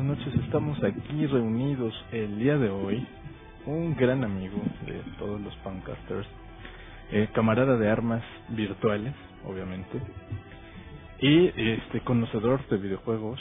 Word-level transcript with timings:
Buenas 0.00 0.18
noches. 0.18 0.44
Estamos 0.44 0.82
aquí 0.82 1.26
reunidos 1.26 1.92
el 2.10 2.38
día 2.38 2.56
de 2.56 2.70
hoy. 2.70 3.06
Un 3.66 3.94
gran 3.94 4.24
amigo 4.24 4.56
de 4.86 5.02
todos 5.18 5.38
los 5.42 5.54
podcasters, 5.56 6.26
eh, 7.12 7.28
camarada 7.34 7.76
de 7.76 7.90
armas 7.90 8.22
virtuales, 8.48 9.12
obviamente, 9.44 10.00
y 11.18 11.48
este 11.54 12.00
conocedor 12.00 12.66
de 12.68 12.78
videojuegos, 12.78 13.38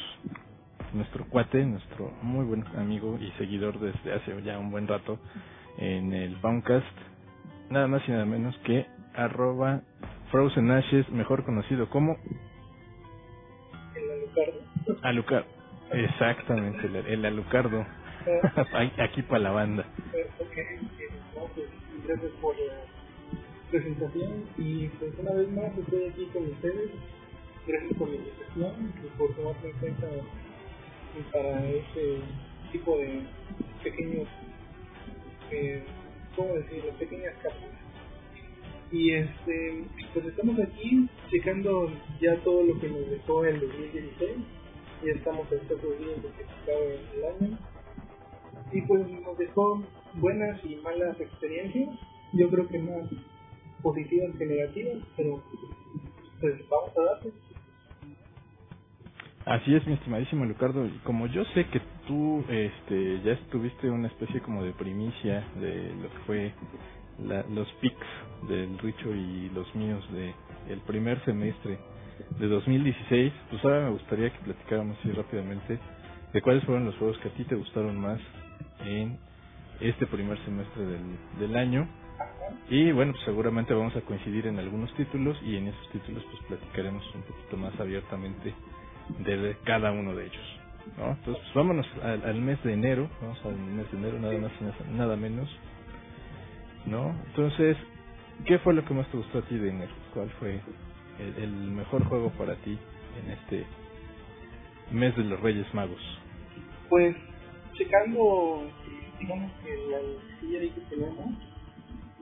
nuestro 0.92 1.23
cuate, 1.30 1.64
nuestro 1.64 2.11
muy 2.23 2.44
buen 2.44 2.66
amigo 2.75 3.17
y 3.22 3.31
seguidor 3.38 3.80
desde 3.80 4.12
hace 4.12 4.41
ya 4.44 4.59
un 4.59 4.69
buen 4.69 4.86
rato 4.86 5.17
en 5.78 6.12
el 6.12 6.36
Poundcast, 6.41 6.86
nada 7.69 7.88
más 7.88 8.02
y 8.06 8.12
nada 8.12 8.25
menos 8.25 8.58
que 8.66 8.86
arroba 9.16 9.80
Frozen 10.30 10.72
Ashes, 10.72 11.09
mejor 11.09 11.45
conocido 11.45 11.89
como 11.89 12.17
Alucardo. 15.03 15.59
Exactamente, 15.92 16.88
el, 16.88 16.95
el 16.95 17.26
Alucardo. 17.26 17.86
Aquí 19.00 19.22
para 19.23 19.40
la 19.40 19.52
banda. 19.52 19.86
Ok, 20.40 20.56
pues, 21.56 21.68
gracias 22.06 22.31
por 22.42 22.56
la 22.59 22.73
presentación 23.72 24.46
y 24.58 24.88
pues 24.88 25.14
una 25.20 25.31
vez 25.34 25.50
más 25.52 25.78
estoy 25.78 26.06
aquí 26.06 26.26
con 26.34 26.46
ustedes. 26.46 26.92
Gracias 27.68 27.94
por 27.98 28.09
la 28.09 28.16
invitación 28.16 28.94
y 29.04 29.18
por 29.18 29.36
tomarme 29.36 29.70
en 29.70 29.78
cuenta 29.78 30.08
para 31.31 31.70
este 31.70 32.20
tipo 32.72 32.98
de 32.98 33.22
pequeños, 33.84 34.28
eh, 35.52 35.84
¿cómo 36.36 36.53
decirlo? 36.56 36.92
Pequeñas 36.98 37.34
cápsulas. 37.44 37.80
Y 38.92 39.12
este, 39.12 39.84
pues 40.14 40.26
estamos 40.26 40.59
aquí 40.59 41.08
checando 41.30 41.92
ya 42.20 42.36
todo 42.38 42.64
lo 42.64 42.80
que 42.80 42.90
nos 42.90 43.09
dejó 43.09 43.46
el 43.46 43.59
2016. 43.59 44.38
Ya 45.03 45.14
estamos 45.14 45.52
a 45.52 45.55
estos 45.55 45.81
días 45.81 46.22
de 46.22 46.30
que 46.30 46.45
se 46.66 47.17
el 47.17 47.25
año 47.25 47.58
y 48.72 48.81
pues 48.81 49.08
nos 49.09 49.38
dejó 49.38 49.81
buenas 50.16 50.59
y 50.64 50.75
malas 50.78 51.19
experiencias, 51.19 51.89
yo 52.33 52.50
creo 52.50 52.67
que 52.67 52.80
más 52.80 53.09
positivas 53.81 54.36
que 54.38 54.45
negativas, 54.45 54.97
pero 55.16 55.41
pues 56.39 56.56
vamos 56.69 56.91
a 56.97 57.02
darle. 57.02 57.33
Así 59.45 59.73
es, 59.73 59.86
mi 59.88 59.94
estimadísimo 59.94 60.45
Lucardo. 60.45 60.88
Como 61.03 61.28
yo 61.28 61.44
sé 61.56 61.66
que 61.68 61.81
tú 62.07 62.44
este, 62.50 63.22
ya 63.22 63.31
estuviste 63.31 63.90
una 63.90 64.07
especie 64.07 64.41
como 64.41 64.63
de 64.63 64.74
primicia 64.74 65.47
de 65.59 65.94
lo 65.95 66.09
que 66.09 66.19
fue 66.28 66.53
la, 67.18 67.44
los 67.50 67.68
pics 67.81 68.47
del 68.47 68.78
Richo 68.79 69.13
y 69.13 69.50
los 69.50 69.74
míos 69.75 70.06
de 70.12 70.34
el 70.69 70.79
primer 70.81 71.24
semestre 71.25 71.79
de 72.40 72.47
2016, 72.47 73.34
pues 73.50 73.63
ahora 73.66 73.85
me 73.85 73.91
gustaría 73.91 74.30
que 74.31 74.40
platicáramos 74.40 74.97
así 75.00 75.12
rápidamente 75.12 75.80
de 76.34 76.41
cuáles 76.41 76.63
fueron 76.63 76.85
los 76.85 76.96
juegos 76.97 77.18
que 77.19 77.30
a 77.30 77.31
ti 77.34 77.44
te 77.44 77.56
gustaron 77.56 78.00
más 78.00 78.19
en 78.85 79.18
este 79.80 80.06
primer 80.07 80.38
semestre 80.46 80.85
del, 80.85 81.02
del 81.40 81.57
año. 81.57 81.88
Y 82.69 82.91
bueno, 82.91 83.13
pues 83.13 83.24
seguramente 83.25 83.74
vamos 83.74 83.96
a 83.96 84.02
coincidir 84.02 84.47
en 84.47 84.59
algunos 84.59 84.94
títulos 84.96 85.40
y 85.44 85.56
en 85.56 85.68
esos 85.68 85.90
títulos 85.91 86.24
pues 86.30 86.44
platicaremos 86.47 87.03
un 87.16 87.22
poquito 87.24 87.57
más 87.57 87.80
abiertamente 87.80 88.53
de 89.19 89.57
cada 89.63 89.91
uno 89.91 90.16
de 90.16 90.25
ellos. 90.25 90.59
¿no? 90.97 91.12
Entonces, 91.12 91.44
pues 91.44 91.53
vámonos 91.56 91.88
al, 92.03 92.41
mes 92.41 92.62
de 92.63 92.74
enero, 92.74 93.09
vamos 93.22 93.40
al 93.46 93.56
mes 93.56 93.91
de 93.91 93.97
enero, 93.97 94.19
nada 94.19 94.38
más 94.38 94.51
y 94.62 94.94
nada 94.94 95.16
menos. 95.16 95.50
¿No? 96.86 97.16
Entonces, 97.28 97.78
¿qué 98.46 98.57
fue 98.59 98.74
lo 98.74 98.86
que 98.86 98.94
más 98.94 99.07
te 99.09 99.18
gustó 99.18 99.40
a 99.40 99.41
ti 99.44 99.57
de 99.57 99.69
enero? 99.69 99.91
¿Cuál 100.13 100.30
fue 100.40 100.62
el, 101.19 101.52
mejor 101.52 102.03
juego 102.06 102.30
para 102.31 102.56
ti 102.57 102.78
en 103.24 103.31
este 103.31 103.66
mes 104.91 105.16
de 105.16 105.24
los 105.24 105.40
Reyes 105.40 105.72
Magos? 105.74 106.02
Pues 106.90 107.16
checando, 107.75 108.63
digamos 109.19 109.52
que 109.63 109.75
la 109.91 110.00
silla 110.40 110.59
que 110.59 110.81
tenemos, 110.90 111.30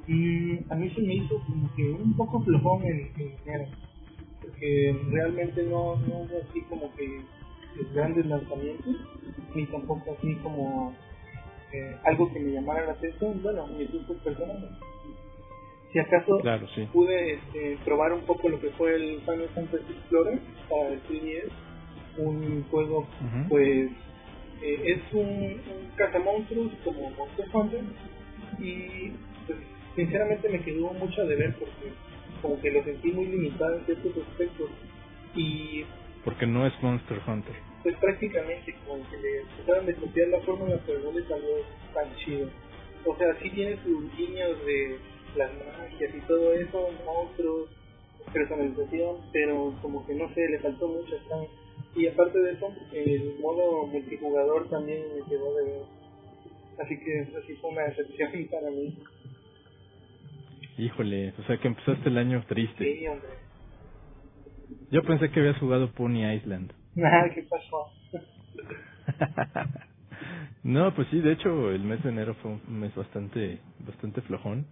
mm, 0.07 0.71
a 0.71 0.75
mí 0.75 0.89
se 0.89 1.01
me 1.01 1.15
hizo 1.15 1.39
como 1.45 1.73
que 1.75 1.89
un 1.89 2.15
poco 2.15 2.41
flojón 2.41 2.83
en, 2.83 3.11
en 3.17 3.35
enero, 3.45 3.67
porque 4.41 4.99
realmente 5.11 5.63
no, 5.63 5.95
no 5.95 6.19
hubo 6.19 6.41
así 6.49 6.61
como 6.69 6.93
que 6.95 7.21
grandes 7.93 8.25
lanzamientos, 8.25 8.95
ni 9.55 9.65
tampoco 9.67 10.15
así 10.17 10.35
como 10.35 10.93
eh, 11.71 11.95
algo 12.05 12.31
que 12.31 12.39
me 12.39 12.51
llamara 12.51 12.85
la 12.85 12.91
atención, 12.93 13.41
bueno, 13.43 13.67
mi 13.67 13.85
gusto 13.85 14.13
personal. 14.23 14.77
Si 15.97 15.99
acaso 16.15 16.37
Claro, 16.41 16.67
sí. 16.75 16.87
pude 16.93 17.33
este, 17.33 17.77
probar 17.83 18.13
un 18.13 18.21
poco 18.21 18.49
lo 18.49 18.59
que 18.61 18.69
fue 18.71 18.93
el 18.95 19.19
Final 19.21 19.49
Fantasy 19.55 19.91
Explorer 19.93 20.39
para 20.69 20.89
el 20.89 21.01
3DS, 21.03 21.49
un 22.17 22.63
juego 22.69 23.07
pues 23.49 23.89
eh, 24.61 24.81
es 24.85 25.13
un, 25.13 25.27
un 25.27 25.89
cazamonstruos 25.95 26.71
como 26.83 27.09
Monster 27.11 27.45
Hunter 27.53 27.81
y 28.59 29.11
pues 29.47 29.59
sinceramente 29.95 30.49
me 30.49 30.61
quedó 30.61 30.93
mucho 30.93 31.25
de 31.25 31.35
ver 31.35 31.55
porque 31.57 31.91
como 32.41 32.59
que 32.61 32.71
lo 32.71 32.83
sentí 32.83 33.11
muy 33.11 33.25
limitado 33.27 33.77
en 33.77 33.85
ciertos 33.85 34.11
aspectos 34.17 34.69
y 35.35 35.83
Porque 36.23 36.45
no 36.47 36.65
es 36.67 36.73
Monster 36.83 37.19
Hunter. 37.27 37.53
pues 37.83 37.95
prácticamente 37.97 38.75
como 38.87 39.07
que 39.09 39.17
le 39.17 39.43
trataron 39.57 39.85
de 39.87 39.95
copiar 39.95 40.27
la 40.29 40.39
fórmula 40.41 40.79
pero 40.85 40.99
no 40.99 41.11
le 41.11 41.23
salió 41.27 41.49
tan 41.93 42.15
chido 42.17 42.49
o 43.05 43.15
sea 43.17 43.35
sí 43.41 43.49
tiene 43.51 43.77
sus 43.83 44.15
guiños 44.17 44.57
de 44.65 44.97
las 45.37 45.51
magias 45.53 46.15
y 46.15 46.19
todo 46.27 46.53
eso 46.53 46.89
monstruos 47.05 47.69
personalización 48.33 49.17
pero 49.31 49.73
como 49.81 50.05
que 50.05 50.13
no 50.13 50.27
sé 50.33 50.47
le 50.49 50.59
faltó 50.59 50.87
mucho 50.87 51.15
¿sabes? 51.29 51.49
y 51.95 52.07
aparte 52.07 52.37
de 52.39 52.51
eso 52.51 52.73
el 52.93 53.39
modo 53.39 53.87
multijugador 53.87 54.69
también 54.69 55.01
me 55.15 55.23
quedó 55.29 55.55
de 55.55 55.63
ver 55.63 55.81
así 56.79 56.97
que 56.99 57.19
eso 57.21 57.41
sí 57.47 57.53
fue 57.61 57.69
una 57.71 57.83
decepción 57.83 58.31
para 58.51 58.69
mí 58.69 58.97
Híjole, 60.79 61.33
o 61.39 61.43
sea 61.47 61.57
que 61.57 61.67
empezaste 61.69 62.07
el 62.09 62.19
año 62.19 62.43
triste. 62.47 62.83
sí 62.83 63.07
hombre 63.07 63.29
Yo 64.91 65.01
pensé 65.03 65.31
que 65.31 65.39
habías 65.39 65.57
jugado 65.57 65.91
Pony 65.93 66.23
Island. 66.35 66.71
nada 66.95 67.29
qué 67.33 67.41
pasó 67.43 67.91
no, 70.63 70.93
pues 70.93 71.07
sí, 71.09 71.19
de 71.21 71.31
hecho 71.31 71.71
el 71.71 71.81
mes 71.81 72.03
de 72.03 72.09
enero 72.09 72.35
fue 72.41 72.51
un 72.51 72.79
mes 72.79 72.93
bastante 72.93 73.59
bastante 73.79 74.21
flojón, 74.21 74.67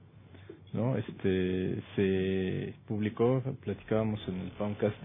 ¿no? 0.76 0.98
Este 0.98 1.82
se 1.96 2.74
publicó, 2.88 3.42
platicábamos 3.64 4.20
en 4.28 4.40
el 4.42 4.52
podcast 4.52 4.96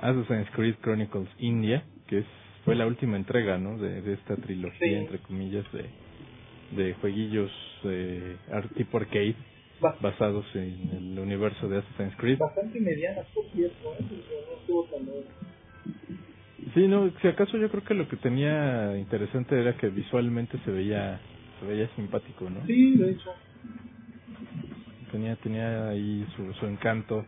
Assassin's 0.00 0.48
Creed 0.52 0.76
Chronicles 0.82 1.28
India, 1.38 1.84
que 2.06 2.18
es 2.20 2.26
fue 2.64 2.74
la 2.76 2.86
última 2.86 3.16
entrega, 3.16 3.58
¿no? 3.58 3.78
De, 3.78 4.02
de 4.02 4.12
esta 4.14 4.36
trilogía 4.36 4.78
Sí. 4.88 4.94
entre 4.94 5.18
comillas 5.18 5.64
de 5.72 5.84
de 6.76 6.94
jueguillos 6.94 7.50
eh, 7.84 8.36
tipo 8.76 8.98
arcade 8.98 9.34
Ba- 9.80 9.96
basados 10.00 10.46
en 10.54 10.90
el 10.92 11.18
universo 11.18 11.68
de 11.68 11.78
Assassin's 11.78 12.14
Creed. 12.16 12.38
bastante 12.38 12.78
medianas 12.80 13.26
por 13.34 13.44
cierto 13.50 13.94
¿eh? 13.98 14.04
No 14.68 14.82
tan 14.84 15.00
Sí, 16.74 16.86
no, 16.86 17.10
si 17.20 17.26
acaso 17.26 17.56
yo 17.56 17.68
creo 17.70 17.82
que 17.82 17.94
lo 17.94 18.06
que 18.06 18.16
tenía 18.18 18.96
interesante 18.96 19.58
era 19.60 19.76
que 19.76 19.88
visualmente 19.88 20.58
se 20.64 20.70
veía 20.70 21.18
se 21.58 21.66
veía 21.66 21.88
simpático, 21.96 22.48
¿no? 22.48 22.64
sí 22.66 22.96
de 22.96 23.10
hecho 23.10 23.30
Tenía 25.12 25.36
tenía 25.36 25.88
ahí 25.88 26.26
su, 26.36 26.52
su 26.54 26.66
encanto 26.66 27.24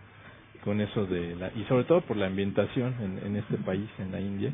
con 0.65 0.81
eso 0.81 1.07
de 1.07 1.37
la 1.37 1.49
y 1.55 1.65
sobre 1.69 1.85
todo 1.85 2.03
por 2.03 2.17
la 2.17 2.27
ambientación 2.27 2.95
en, 3.01 3.27
en 3.27 3.37
este 3.37 3.57
país, 3.59 3.89
en 3.99 4.13
la 4.13 4.21
India. 4.21 4.53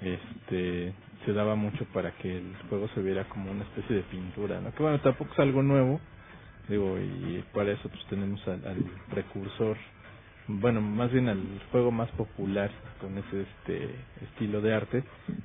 Este 0.00 0.94
se 1.24 1.32
daba 1.32 1.54
mucho 1.56 1.84
para 1.92 2.12
que 2.18 2.38
el 2.38 2.56
juego 2.68 2.88
se 2.94 3.02
viera 3.02 3.24
como 3.28 3.50
una 3.50 3.64
especie 3.64 3.96
de 3.96 4.02
pintura, 4.02 4.60
¿no? 4.60 4.72
Que 4.74 4.82
bueno, 4.82 5.00
tampoco 5.00 5.32
es 5.32 5.38
algo 5.40 5.62
nuevo, 5.62 6.00
Digo, 6.68 6.98
y 6.98 7.44
para 7.52 7.72
eso 7.72 7.88
pues 7.88 8.04
tenemos 8.06 8.46
al, 8.46 8.64
al 8.66 8.76
precursor, 9.10 9.76
bueno, 10.46 10.80
más 10.80 11.10
bien 11.12 11.28
al 11.28 11.42
juego 11.72 11.90
más 11.90 12.10
popular 12.12 12.70
con 13.00 13.18
ese 13.18 13.42
este 13.42 13.96
estilo 14.22 14.60
de 14.60 14.74
arte, 14.74 15.04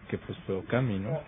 que 0.10 0.18
pues 0.20 0.38
fue 0.46 0.56
Okami, 0.56 1.00
¿no? 1.00 1.20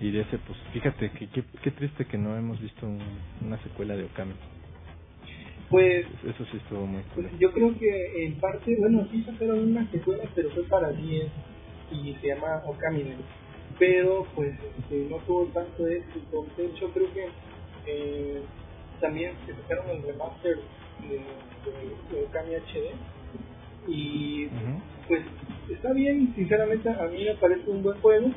Y 0.00 0.10
de 0.10 0.20
ese, 0.20 0.38
pues 0.38 0.58
fíjate 0.72 1.10
que 1.10 1.28
qué, 1.28 1.70
triste 1.70 2.04
que 2.04 2.18
no 2.18 2.36
hemos 2.36 2.60
visto 2.60 2.86
un- 2.86 3.00
una 3.40 3.58
secuela 3.62 3.96
de 3.96 4.04
Okami. 4.04 4.34
Pues 5.70 6.06
Eso 6.24 6.44
sí 6.50 6.58
estuvo 6.58 6.86
muy 6.86 7.02
cool. 7.14 7.24
Pues 7.28 7.38
yo 7.40 7.50
creo 7.52 7.76
que 7.78 8.24
en 8.26 8.38
parte, 8.40 8.76
bueno, 8.78 9.06
sí 9.10 9.22
sacaron 9.24 9.70
una 9.70 9.90
secuela, 9.90 10.24
pero 10.34 10.50
fue 10.50 10.62
para 10.64 10.92
10 10.92 11.30
y 11.90 12.14
se 12.20 12.28
llama 12.28 12.62
Okaminen. 12.66 13.18
Pero 13.78 14.26
pues 14.34 14.54
este, 14.78 15.06
no 15.10 15.16
tuvo 15.18 15.46
tanto 15.46 15.86
éxito. 15.86 16.46
De 16.56 16.66
hecho, 16.66 16.90
creo 16.92 17.12
que 17.12 17.28
eh, 17.86 18.42
también 19.00 19.32
se 19.46 19.54
sacaron 19.54 19.90
el 19.90 20.02
remaster 20.02 20.56
de, 21.02 21.08
de, 21.08 22.16
de 22.16 22.24
Okami 22.26 22.54
HD. 22.54 22.94
Y 23.88 24.46
pues 25.08 25.22
está 25.70 25.92
bien, 25.92 26.32
sinceramente 26.34 26.88
a 26.90 27.06
mí 27.08 27.24
me 27.24 27.34
parece 27.34 27.68
un 27.70 27.82
buen 27.82 28.00
juego. 28.00 28.30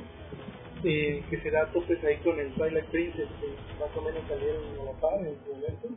Eh, 0.83 1.23
que 1.29 1.37
se 1.41 1.51
da 1.51 1.69
topes 1.73 2.01
ahí 2.05 2.15
con 2.23 2.39
el 2.39 2.53
Twilight 2.53 2.85
Princess, 2.85 3.27
que 3.41 3.47
más 3.79 3.95
o 3.97 4.01
menos 4.01 4.21
salieron 4.29 4.63
a 4.79 4.85
la 4.85 4.99
par 4.99 5.19
en 5.19 5.35
su 5.43 5.51
momento 5.53 5.89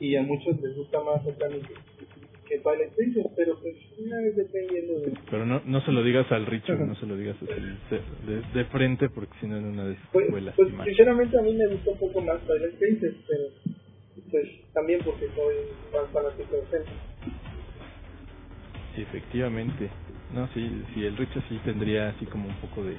y 0.00 0.16
a 0.16 0.22
muchos 0.22 0.60
les 0.60 0.76
gusta 0.76 1.00
más 1.02 1.24
Okami 1.26 1.60
que, 1.60 1.74
que 2.48 2.58
Twilight 2.58 2.92
Princess, 2.94 3.26
pero 3.36 3.58
pues 3.58 3.74
una 3.98 4.16
vez 4.20 4.36
dependiendo 4.36 5.00
de... 5.00 5.12
Pero 5.30 5.46
no, 5.46 5.60
no 5.64 5.80
se 5.80 5.92
lo 5.92 6.02
digas 6.02 6.30
al 6.30 6.46
Richo, 6.46 6.74
no 6.74 6.94
se 6.96 7.06
lo 7.06 7.16
digas 7.16 7.36
de, 7.40 8.42
de, 8.54 8.64
frente, 8.66 9.08
porque 9.08 9.32
si 9.40 9.46
no 9.46 9.58
en 9.58 9.64
una 9.64 9.86
de 9.86 9.96
Pues, 10.12 10.28
pues 10.56 10.72
sinceramente 10.84 11.38
a 11.38 11.42
mí 11.42 11.54
me 11.54 11.66
gustó 11.68 11.92
un 11.92 11.98
poco 11.98 12.20
más 12.20 12.40
Twilight 12.46 12.78
Princess, 12.78 13.14
pero 13.26 13.44
pues 14.30 14.46
también 14.72 15.00
porque 15.04 15.26
soy 15.34 15.54
más 15.92 16.10
fanático 16.12 16.56
de 16.56 16.62
Zelda. 16.66 16.90
Sí, 18.94 19.02
efectivamente. 19.02 19.88
No, 20.34 20.46
sí, 20.48 20.84
sí, 20.92 21.04
el 21.04 21.16
Richo 21.16 21.42
sí 21.48 21.58
tendría 21.64 22.10
así 22.10 22.26
como 22.26 22.48
un 22.48 22.54
poco 22.56 22.84
de, 22.84 22.96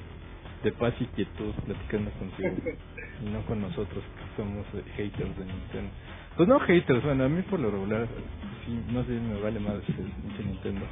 de 0.64 0.72
paz 0.72 0.94
y 1.00 1.06
quietud 1.06 1.54
platicando 1.66 2.10
contigo. 2.12 2.50
y 3.22 3.30
no 3.30 3.44
con 3.46 3.60
nosotros 3.60 4.04
que 4.16 4.36
somos 4.42 4.66
eh, 4.74 4.84
haters 4.96 5.38
de 5.38 5.44
Nintendo. 5.46 5.92
Pues 6.36 6.48
no 6.48 6.60
haters, 6.60 7.04
bueno, 7.04 7.24
a 7.24 7.28
mí 7.28 7.42
por 7.42 7.60
lo 7.60 7.70
regular, 7.70 8.08
sí, 8.66 8.72
más 8.92 9.06
bien 9.08 9.28
me 9.32 9.40
vale 9.40 9.60
más 9.60 9.76
el 9.88 10.46
Nintendo. 10.46 10.86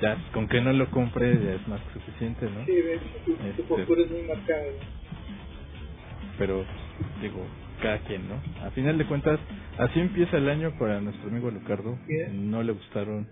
Ya, 0.00 0.18
con 0.32 0.48
que 0.48 0.60
no 0.60 0.72
lo 0.72 0.90
compre 0.90 1.42
ya 1.44 1.54
es 1.54 1.68
más 1.68 1.80
que 1.82 1.94
suficiente, 2.00 2.46
¿no? 2.50 2.64
Sí, 2.66 2.72
de 2.72 2.94
hecho, 2.96 3.06
tu, 3.24 3.36
tu 3.36 3.46
Este- 3.46 3.62
postura 3.64 4.02
es 4.02 4.10
muy 4.10 4.22
marcada. 4.24 4.64
Pero, 6.38 6.64
digo, 7.20 7.46
cada 7.82 7.98
quien, 8.00 8.28
¿no? 8.28 8.42
A 8.66 8.70
final 8.70 8.98
de 8.98 9.06
cuentas, 9.06 9.40
así 9.78 10.00
empieza 10.00 10.38
el 10.38 10.48
año 10.48 10.72
para 10.78 11.00
nuestro 11.00 11.28
amigo 11.30 11.50
Lucardo. 11.50 11.98
No 12.32 12.62
le 12.62 12.72
gustaron. 12.72 13.28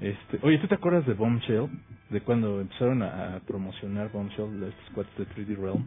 Este, 0.00 0.38
oye, 0.42 0.58
¿tú 0.58 0.68
te 0.68 0.74
acuerdas 0.76 1.06
de 1.06 1.14
Bombshell? 1.14 1.68
De 2.10 2.20
cuando 2.22 2.60
empezaron 2.60 3.02
a, 3.02 3.36
a 3.36 3.40
promocionar 3.40 4.10
Bombshell, 4.10 4.62
estos 4.62 4.90
cuates 4.94 5.16
de 5.18 5.26
3D 5.26 5.56
Realm. 5.56 5.86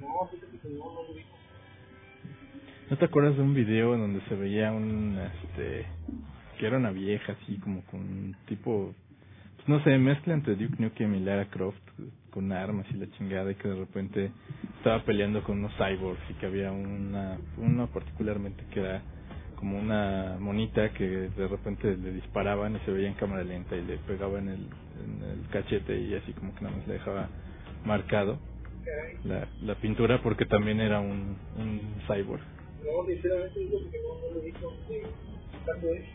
No, 0.00 0.08
no, 0.08 0.94
no 0.94 1.02
lo 1.02 1.14
vi. 1.14 1.22
¿No 2.90 2.96
te 2.96 3.04
acuerdas 3.04 3.36
de 3.36 3.42
un 3.42 3.52
video 3.52 3.94
en 3.94 4.00
donde 4.00 4.20
se 4.28 4.34
veía 4.34 4.72
un, 4.72 5.18
este, 5.18 5.84
que 6.58 6.66
era 6.66 6.78
una 6.78 6.90
vieja 6.90 7.32
así 7.34 7.58
como 7.58 7.82
con 7.82 8.00
un 8.00 8.36
tipo, 8.46 8.94
pues 9.56 9.68
no 9.68 9.84
sé, 9.84 9.98
mezcla 9.98 10.32
entre 10.32 10.56
Duke 10.56 10.82
Nukem 10.82 11.14
y 11.14 11.20
Lara 11.20 11.50
Croft 11.50 11.82
con 12.30 12.50
armas 12.50 12.86
y 12.90 12.94
la 12.94 13.06
chingada 13.10 13.50
y 13.52 13.56
que 13.56 13.68
de 13.68 13.74
repente 13.74 14.30
estaba 14.78 15.04
peleando 15.04 15.42
con 15.42 15.58
unos 15.58 15.72
cyborgs 15.76 16.30
y 16.30 16.34
que 16.34 16.46
había 16.46 16.72
una, 16.72 17.38
uno 17.58 17.88
particularmente 17.88 18.64
que 18.72 18.80
era 18.80 19.02
como 19.58 19.78
una 19.78 20.36
monita 20.38 20.92
que 20.92 21.04
de 21.04 21.48
repente 21.48 21.96
le 21.96 22.12
disparaban 22.12 22.76
y 22.76 22.78
se 22.80 22.92
veía 22.92 23.08
en 23.08 23.14
cámara 23.14 23.42
lenta 23.42 23.74
y 23.76 23.84
le 23.84 23.96
pegaba 23.98 24.38
en 24.38 24.48
el, 24.48 24.66
en 25.04 25.22
el 25.30 25.48
cachete 25.50 25.98
y 25.98 26.14
así 26.14 26.32
como 26.32 26.54
que 26.54 26.62
nada 26.62 26.76
más 26.76 26.86
le 26.86 26.94
dejaba 26.94 27.28
marcado 27.84 28.38
la, 29.24 29.48
la 29.62 29.74
pintura 29.76 30.22
porque 30.22 30.44
también 30.46 30.80
era 30.80 31.00
un, 31.00 31.36
un 31.56 31.80
cyborg. 32.06 32.42
No, 32.84 33.04
sinceramente 33.06 33.58
digo 33.58 33.78
que 33.90 33.98
no, 34.00 34.08
lo 34.34 34.40
eso. 35.94 36.08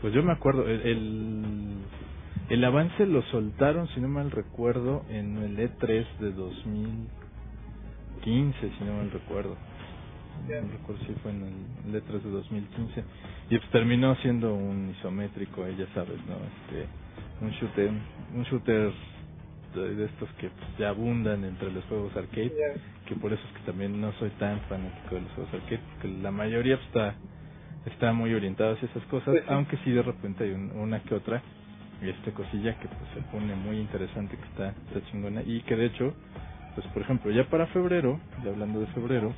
Pues 0.00 0.12
yo 0.12 0.22
me 0.22 0.32
acuerdo, 0.32 0.68
el, 0.68 0.80
el, 0.82 1.76
el 2.50 2.64
avance 2.64 3.06
lo 3.06 3.22
soltaron, 3.22 3.88
si 3.88 4.00
no 4.00 4.08
mal 4.08 4.30
recuerdo, 4.30 5.04
en 5.08 5.38
el 5.38 5.58
E3 5.58 6.06
de 6.18 6.32
2015, 6.32 8.70
si 8.78 8.84
no 8.84 8.96
mal 8.98 9.10
recuerdo. 9.10 9.56
Fue 11.22 11.32
en 11.32 11.42
el, 11.42 12.02
E3 12.02 12.22
de 12.22 12.30
2015. 12.30 13.04
Y 13.50 13.58
pues 13.58 13.70
terminó 13.70 14.16
siendo 14.16 14.54
un 14.54 14.90
isométrico, 14.98 15.66
eh, 15.66 15.76
ya 15.78 15.86
sabes, 15.94 16.18
¿no? 16.26 16.36
Este, 16.36 16.88
un 17.42 17.50
shooter, 17.52 17.90
un 18.34 18.44
shooter 18.44 18.92
de, 19.74 20.06
estos 20.06 20.30
que 20.40 20.50
pues, 20.50 20.78
ya 20.78 20.90
abundan 20.90 21.44
entre 21.44 21.72
los 21.72 21.84
juegos 21.86 22.16
arcade 22.16 22.52
que 23.06 23.16
por 23.16 23.32
eso 23.32 23.42
es 23.48 23.54
que 23.54 23.66
también 23.66 24.00
no 24.00 24.12
soy 24.14 24.30
tan 24.32 24.60
fanático 24.62 25.16
de 25.16 25.22
los 25.22 25.32
juegos 25.32 25.54
arcade, 25.54 25.80
que 26.02 26.08
la 26.08 26.30
mayoría 26.32 26.76
pues, 26.76 26.88
está 26.88 27.16
está 27.86 28.12
muy 28.12 28.34
orientado 28.34 28.74
hacia 28.74 28.88
esas 28.88 29.04
cosas, 29.06 29.34
Pues 29.34 29.44
aunque 29.48 29.78
sí 29.78 29.92
de 29.92 30.02
repente 30.02 30.44
hay 30.44 30.52
un- 30.52 30.72
una 30.72 31.00
que 31.02 31.14
otra 31.16 31.42
este 32.02 32.32
cosilla 32.32 32.78
que 32.78 32.88
pues 32.88 33.10
se 33.14 33.20
pone 33.32 33.54
muy 33.56 33.78
interesante, 33.78 34.36
que 34.36 34.44
está, 34.44 34.70
está 34.88 35.02
chingona 35.10 35.42
y 35.44 35.62
que 35.62 35.76
de 35.76 35.86
hecho, 35.86 36.14
pues 36.74 36.86
por 36.88 37.02
ejemplo, 37.02 37.30
ya 37.32 37.44
para 37.48 37.66
febrero, 37.68 38.20
ya 38.44 38.50
hablando 38.50 38.80
de 38.80 38.86
febrero, 38.88 39.34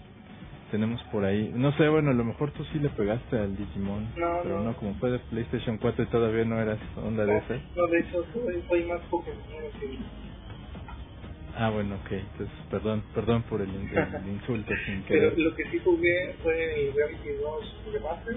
tenemos 0.76 1.02
por 1.04 1.24
ahí, 1.24 1.50
no 1.54 1.72
sé, 1.72 1.88
bueno, 1.88 2.10
a 2.10 2.14
lo 2.14 2.22
mejor 2.24 2.52
tú 2.52 2.62
sí 2.66 2.78
le 2.78 2.90
pegaste 2.90 3.38
al 3.38 3.56
Digimon, 3.56 4.12
No, 4.14 4.42
pero 4.42 4.58
no. 4.58 4.64
no, 4.64 4.76
como 4.76 4.94
fue 4.96 5.10
de 5.10 5.18
PlayStation 5.20 5.78
4 5.78 6.04
y 6.04 6.06
todavía 6.08 6.44
no 6.44 6.60
eras 6.60 6.78
onda 6.96 7.24
de 7.24 7.38
esas. 7.38 7.62
No, 7.74 7.86
de 7.86 7.98
hecho, 8.00 8.22
soy, 8.34 8.62
soy 8.68 8.84
más 8.84 9.00
Pokémon 9.10 9.40
que 9.80 9.98
Ah, 11.56 11.70
bueno, 11.70 11.94
ok, 11.96 12.12
entonces 12.12 12.54
perdón, 12.70 13.02
perdón 13.14 13.42
por 13.44 13.62
el, 13.62 13.70
el 13.70 14.28
insulto 14.28 14.70
sin 14.84 15.02
Pero 15.04 15.30
querer. 15.30 15.38
lo 15.38 15.54
que 15.56 15.64
sí 15.70 15.78
jugué 15.78 16.34
fue 16.42 16.52
el 16.88 16.92
Gravity 16.92 17.30
Rush 17.40 17.94
Remaster. 17.94 18.36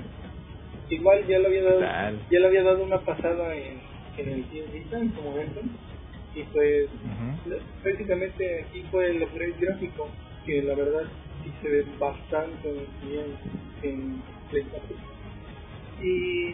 Igual 0.89 1.27
ya 1.27 1.39
le 1.39 1.47
había 1.47 1.63
dado, 1.63 1.79
Tal. 1.81 2.19
ya 2.31 2.39
le 2.39 2.47
había 2.47 2.63
dado 2.63 2.83
una 2.85 2.99
pasada 3.03 3.53
en, 3.53 3.81
en 4.17 4.29
el 4.29 4.45
Team 4.49 4.71
Vita 4.71 4.97
en 4.97 5.13
su 5.13 5.21
momento. 5.21 5.59
Y 6.35 6.43
pues 6.43 6.89
Ujú. 6.93 7.51
prácticamente 7.83 8.63
aquí 8.63 8.83
fue 8.89 9.09
el 9.09 9.21
upgrade 9.23 9.55
gráfico, 9.59 10.07
que 10.45 10.61
la 10.63 10.75
verdad 10.75 11.03
sí 11.43 11.51
se 11.61 11.69
ve 11.69 11.85
bastante 11.99 12.87
bien 13.03 13.35
en 13.83 14.21
PlayStation. 14.49 14.99
Y 16.01 16.53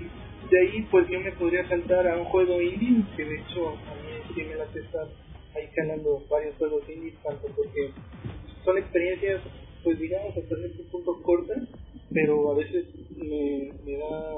de 0.49 0.59
ahí 0.59 0.87
pues 0.91 1.07
yo 1.09 1.19
me 1.19 1.31
podría 1.33 1.67
saltar 1.67 2.07
a 2.07 2.17
un 2.17 2.25
juego 2.25 2.61
indie, 2.61 3.03
que 3.15 3.25
de 3.25 3.35
hecho 3.35 3.69
a 3.69 3.95
mí 3.95 4.33
sí 4.33 4.43
me 4.43 4.55
la 4.55 4.65
estar 4.65 5.07
ahí 5.55 5.69
ganando 5.75 6.23
varios 6.29 6.55
juegos 6.57 6.83
indie, 6.89 7.13
tanto 7.23 7.47
porque 7.55 7.91
son 8.63 8.77
experiencias 8.77 9.41
pues 9.83 9.99
digamos 9.99 10.35
hasta 10.35 10.55
cierto 10.55 10.83
punto 10.91 11.21
cortas, 11.21 11.61
pero 12.11 12.51
a 12.51 12.55
veces 12.55 12.85
me, 13.15 13.71
me 13.85 13.97
da 13.97 14.33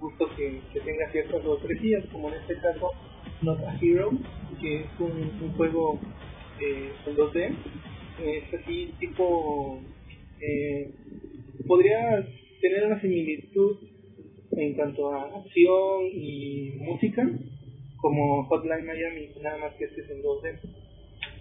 gusto 0.00 0.28
que, 0.36 0.60
que 0.72 0.80
tenga 0.80 1.10
ciertas 1.10 1.42
sorpresillas, 1.42 2.04
como 2.12 2.28
en 2.28 2.34
este 2.34 2.56
caso 2.56 2.90
Not 3.42 3.60
a 3.60 3.78
Hero, 3.80 4.10
que 4.60 4.80
es 4.80 4.86
un, 4.98 5.12
un 5.40 5.52
juego 5.56 5.98
eh, 6.60 6.92
en 7.06 7.16
2D, 7.16 7.54
es 8.24 8.54
así 8.54 8.92
tipo, 8.98 9.80
eh, 10.40 10.90
podría 11.66 12.26
tener 12.60 12.86
una 12.86 13.00
similitud 13.00 13.76
en 14.52 14.74
cuanto 14.74 15.12
a 15.12 15.24
acción 15.38 16.06
y 16.12 16.72
música, 16.78 17.28
como 17.96 18.44
Hotline 18.44 18.86
Miami, 18.86 19.28
nada 19.42 19.58
más 19.58 19.74
que 19.74 19.84
este 19.84 20.00
es 20.02 20.10
en 20.10 20.22
2D. 20.22 20.58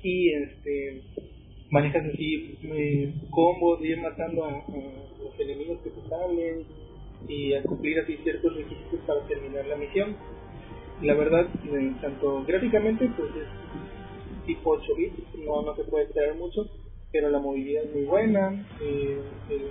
Y 0.03 0.29
este 0.29 1.01
manejas 1.69 2.05
así 2.05 2.57
eh, 2.63 3.13
combos, 3.29 3.81
de 3.81 3.89
ir 3.89 4.01
matando 4.01 4.46
a, 4.46 4.50
a 4.50 5.24
los 5.24 5.39
enemigos 5.39 5.79
que 5.84 5.89
te 5.89 6.10
salen 6.10 6.65
y 7.27 7.53
a 7.53 7.63
cumplir 7.63 8.00
así 8.00 8.17
ciertos 8.24 8.55
requisitos 8.55 9.00
para 9.05 9.27
terminar 9.27 9.65
la 9.65 9.75
misión. 9.75 10.15
La 11.01 11.13
verdad, 11.13 11.48
eh, 11.72 11.93
tanto 12.01 12.43
gráficamente, 12.46 13.10
pues 13.17 13.29
es 13.36 13.48
tipo 14.47 14.71
8 14.71 14.95
bits, 14.97 15.35
no, 15.45 15.61
no 15.61 15.75
se 15.75 15.83
puede 15.83 16.05
esperar 16.05 16.35
mucho, 16.35 16.65
pero 17.11 17.29
la 17.29 17.39
movilidad 17.39 17.83
es 17.83 17.93
muy 17.93 18.05
buena, 18.05 18.65
el 18.81 19.21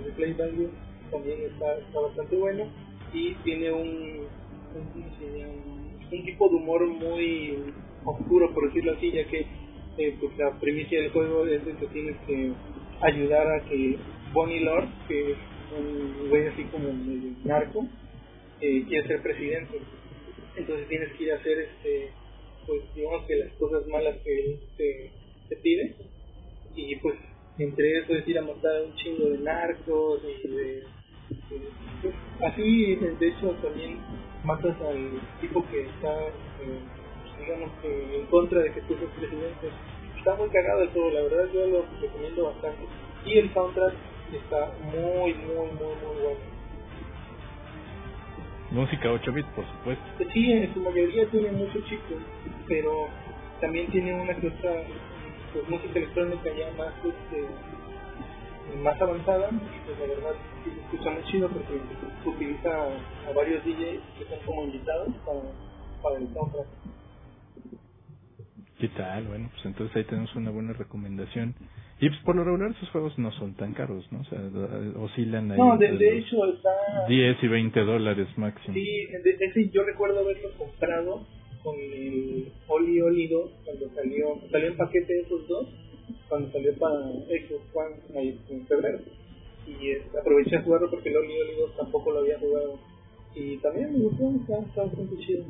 replay 0.05 0.33
value 0.33 0.69
también 1.11 1.41
está, 1.41 1.77
está 1.77 1.99
bastante 1.99 2.37
bueno 2.37 2.65
y 3.13 3.33
tiene 3.43 3.71
un, 3.73 4.27
un, 4.75 5.97
un 6.11 6.25
tipo 6.25 6.49
de 6.49 6.55
humor 6.55 6.87
muy 6.87 7.57
oscuro, 8.05 8.53
por 8.53 8.67
decirlo 8.67 8.93
así, 8.93 9.11
ya 9.11 9.25
que 9.27 9.45
eh, 9.97 10.15
pues 10.19 10.37
la 10.37 10.51
primicia 10.59 11.01
del 11.01 11.11
juego 11.11 11.45
es 11.47 11.65
de 11.65 11.73
que 11.73 11.87
tienes 11.87 12.15
que 12.27 12.51
ayudar 13.01 13.47
a 13.51 13.65
que 13.65 13.97
Bonnie 14.31 14.59
Lord, 14.59 14.87
que 15.07 15.31
es 15.31 15.37
un 15.77 16.29
güey 16.29 16.47
así 16.47 16.63
como 16.65 16.93
medio 16.93 17.31
narco, 17.43 17.87
eh, 18.61 18.83
quiere 18.87 19.07
ser 19.07 19.21
presidente. 19.21 19.79
Entonces 20.55 20.87
tienes 20.87 21.11
que 21.13 21.23
ir 21.23 21.31
a 21.31 21.35
hacer, 21.37 21.59
este, 21.59 22.11
pues 22.67 22.81
digamos 22.93 23.25
que 23.25 23.35
las 23.37 23.53
cosas 23.53 23.87
malas 23.87 24.17
que 24.23 24.39
él 24.39 24.59
te, 24.77 25.11
te 25.49 25.55
pide. 25.57 25.95
Y 26.75 26.95
pues 26.97 27.15
entre 27.57 27.99
eso 27.99 28.13
es 28.13 28.27
ir 28.27 28.37
a 28.37 28.43
matar 28.43 28.83
un 28.83 28.93
chingo 28.93 29.29
de 29.29 29.39
narcos 29.39 30.21
y 30.23 30.47
de, 30.47 30.63
de- 30.63 31.69
pues, 32.01 32.13
así 32.41 32.95
de 32.95 33.27
hecho 33.27 33.49
también 33.63 33.99
matas 34.43 34.79
al 34.81 35.19
tipo 35.41 35.65
que 35.67 35.81
está 35.81 36.27
eh, 36.61 36.79
digamos 37.39 37.71
que 37.81 38.19
en 38.19 38.25
contra 38.27 38.61
de 38.61 38.73
que 38.73 38.81
tú 38.81 38.93
seas 38.95 39.11
presidente 39.17 39.69
está 40.19 40.35
muy 40.35 40.49
cagado 40.49 40.83
el 40.83 40.89
juego 40.89 41.09
la 41.11 41.21
verdad 41.23 41.49
yo 41.53 41.65
lo 41.67 41.85
recomiendo 41.99 42.43
bastante 42.45 42.85
y 43.25 43.37
el 43.39 43.53
soundtrack 43.53 43.93
está 44.33 44.77
muy 44.93 45.33
muy 45.33 45.71
muy 45.71 45.95
muy 45.95 46.21
bueno 46.21 46.56
Música 48.71 49.11
8 49.11 49.31
bits, 49.31 49.49
por 49.55 49.65
supuesto. 49.65 50.03
Sí, 50.33 50.51
en 50.51 50.73
su 50.73 50.81
mayoría 50.81 51.25
tiene 51.29 51.51
mucho 51.51 51.79
chico, 51.81 52.15
pero 52.67 53.07
también 53.61 53.87
tiene 53.91 54.13
una 54.13 54.35
que 54.35 54.47
otra 54.47 54.83
pues, 55.53 55.69
música 55.69 55.99
electrónica 55.99 56.49
ya 56.53 56.71
más 56.77 56.93
este, 57.03 57.47
más 58.83 59.01
avanzada 59.01 59.49
y 59.51 59.85
pues 59.85 59.99
la 59.99 60.07
verdad 60.07 60.35
sí 60.63 60.71
se 60.71 60.81
escucha 60.81 61.11
muy 61.11 61.23
chido 61.23 61.49
porque 61.49 61.79
utiliza 62.25 62.69
a 62.69 63.33
varios 63.33 63.63
DJs 63.63 64.01
que 64.19 64.25
son 64.29 64.39
como 64.45 64.63
invitados 64.65 65.13
para, 65.25 65.39
para 66.03 66.17
el 66.17 66.33
soundtrack. 66.33 66.67
¿Qué 68.79 68.89
tal? 68.89 69.27
Bueno, 69.27 69.49
pues 69.53 69.65
entonces 69.65 69.95
ahí 69.95 70.03
tenemos 70.03 70.35
una 70.35 70.51
buena 70.51 70.73
recomendación. 70.73 71.55
Y 71.99 72.09
pues 72.09 72.21
por 72.21 72.35
lo 72.35 72.43
regular 72.43 72.71
esos 72.71 72.89
juegos 72.91 73.17
no 73.17 73.31
son 73.31 73.55
tan 73.55 73.73
caros, 73.73 74.05
¿no? 74.11 74.21
O 74.21 74.23
sea, 74.25 74.39
da- 74.39 74.99
oscilan 74.99 75.51
ahí. 75.51 75.57
No, 75.57 75.77
de, 75.77 75.97
de 75.97 76.17
hecho 76.19 76.45
está... 76.45 76.69
10 77.07 77.43
y 77.43 77.47
20 77.47 77.79
dólares 77.81 78.27
máximo. 78.37 78.73
Sí, 78.73 78.85
de, 79.23 79.37
ese 79.39 79.69
yo 79.69 79.83
recuerdo 79.83 80.19
haberlo 80.19 80.49
comprado 80.57 81.25
con 81.63 81.75
el 81.75 82.51
Oli 82.67 83.01
Oli 83.01 83.27
2 83.27 83.51
cuando 83.65 83.89
salió, 83.95 84.39
salió 84.51 84.67
en 84.67 84.77
paquete 84.77 85.11
de 85.13 85.21
esos 85.21 85.47
dos, 85.47 85.67
cuando 86.29 86.51
salió 86.51 86.73
para 86.77 86.99
Xbox 87.01 87.63
One 87.73 87.95
ahí 88.19 88.39
en 88.49 88.67
febrero. 88.67 88.99
Y 89.65 89.89
eh, 89.89 90.01
aproveché 90.21 90.57
a 90.57 90.61
jugarlo 90.61 90.91
porque 90.91 91.09
el 91.09 91.17
Oli 91.17 91.33
Oli 91.41 91.55
2 91.59 91.77
tampoco 91.77 92.11
lo 92.11 92.19
había 92.19 92.37
jugado. 92.37 92.79
Y 93.33 93.57
también 93.57 93.91
me 93.93 93.99
gustó, 93.99 94.29
está, 94.39 94.59
está 94.59 94.83
bastante 94.83 95.17
chido. 95.25 95.45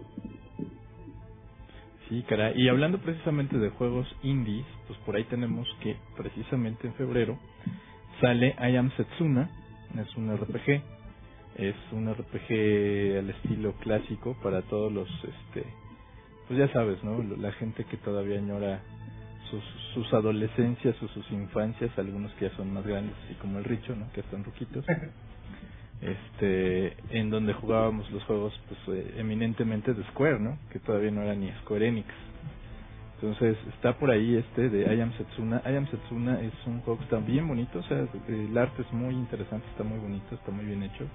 Sí, 2.09 2.23
caray. 2.23 2.53
Y 2.61 2.69
hablando 2.69 2.99
precisamente 2.99 3.57
de 3.57 3.69
juegos 3.69 4.07
indies, 4.23 4.65
pues 4.87 4.97
por 4.99 5.15
ahí 5.15 5.25
tenemos 5.25 5.67
que 5.81 5.97
precisamente 6.15 6.87
en 6.87 6.93
febrero 6.93 7.37
sale 8.21 8.55
I 8.59 8.77
Am 8.77 8.91
Setsuna, 8.95 9.49
es 9.99 10.15
un 10.15 10.35
RPG, 10.35 10.81
es 11.57 11.75
un 11.91 12.13
RPG 12.13 13.19
al 13.19 13.29
estilo 13.29 13.73
clásico 13.79 14.37
para 14.41 14.61
todos 14.63 14.91
los, 14.91 15.09
este, 15.09 15.65
pues 16.47 16.59
ya 16.59 16.71
sabes, 16.71 17.03
¿no? 17.03 17.21
La 17.37 17.51
gente 17.53 17.83
que 17.83 17.97
todavía 17.97 18.37
añora 18.37 18.81
sus, 19.49 19.63
sus 19.93 20.13
adolescencias 20.13 20.95
o 21.01 21.07
sus 21.09 21.29
infancias, 21.31 21.91
algunos 21.97 22.31
que 22.33 22.49
ya 22.49 22.55
son 22.55 22.73
más 22.73 22.85
grandes, 22.85 23.15
así 23.25 23.35
como 23.35 23.59
el 23.59 23.65
Richo, 23.65 23.95
¿no? 23.95 24.09
Que 24.13 24.21
están 24.21 24.43
ruquitos. 24.43 24.85
Este 26.01 26.95
en 27.09 27.29
donde 27.29 27.53
jugábamos 27.53 28.09
los 28.11 28.23
juegos 28.25 28.59
pues 28.67 28.97
eh, 28.97 29.15
eminentemente 29.17 29.93
de 29.93 30.03
Square, 30.05 30.39
¿no? 30.39 30.57
Que 30.71 30.79
todavía 30.79 31.11
no 31.11 31.21
era 31.21 31.35
ni 31.35 31.51
Square 31.63 31.87
Enix. 31.87 32.07
Entonces 33.15 33.57
está 33.73 33.97
por 33.97 34.11
ahí 34.11 34.35
este 34.35 34.69
de 34.69 34.93
I 34.95 35.01
Am 35.01 35.11
Setsuna. 35.17 35.61
I 35.65 35.75
Am 35.75 35.87
Setsuna 35.87 36.39
es 36.41 36.53
un 36.67 36.81
juego 36.81 36.99
que 36.99 37.05
está 37.05 37.17
bien 37.17 37.47
bonito, 37.47 37.79
o 37.79 37.83
sea, 37.83 38.07
el 38.27 38.55
arte 38.55 38.83
es 38.83 38.93
muy 38.93 39.15
interesante, 39.15 39.65
está 39.71 39.83
muy 39.83 39.97
bonito, 39.97 40.35
está 40.35 40.51
muy 40.51 40.65
bien 40.65 40.83
hecho. 40.83 41.05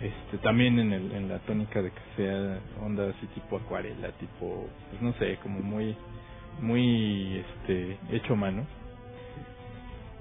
Este 0.00 0.38
también 0.38 0.80
en 0.80 0.92
el 0.92 1.12
en 1.12 1.28
la 1.28 1.38
tónica 1.40 1.80
de 1.80 1.90
que 1.90 2.00
sea 2.16 2.58
onda 2.84 3.08
así 3.08 3.26
tipo 3.28 3.56
acuarela, 3.56 4.10
tipo 4.12 4.66
pues 4.90 5.00
no 5.00 5.12
sé, 5.14 5.38
como 5.42 5.60
muy 5.60 5.96
muy 6.60 7.36
este 7.36 7.98
hecho 8.10 8.32
a 8.32 8.36
mano 8.36 8.66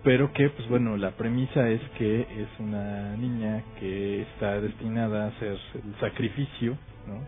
pero 0.04 0.32
que 0.34 0.50
pues 0.50 0.68
bueno 0.68 0.98
la 0.98 1.12
premisa 1.12 1.70
es 1.70 1.82
que 1.98 2.22
es 2.22 2.60
una 2.60 3.16
niña 3.18 3.64
que 3.80 4.24
está 4.24 4.60
destinada 4.60 5.26
a 5.26 5.28
hacer 5.28 5.58
el 5.76 6.00
sacrificio 6.00 6.78
no 7.08 7.20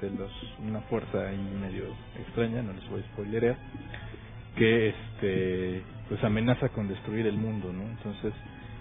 de 0.00 0.14
los 0.16 0.30
una 0.66 0.80
fuerza 0.82 1.28
ahí 1.28 1.38
medio 1.60 1.84
extraña 2.18 2.62
no 2.62 2.72
les 2.72 2.88
voy 2.90 3.00
a 3.00 3.12
spoilerear 3.12 3.56
que 4.56 4.88
este 4.88 5.82
pues 6.08 6.22
amenaza 6.22 6.68
con 6.70 6.88
destruir 6.88 7.26
el 7.26 7.36
mundo 7.36 7.72
no 7.72 7.82
entonces 7.82 8.32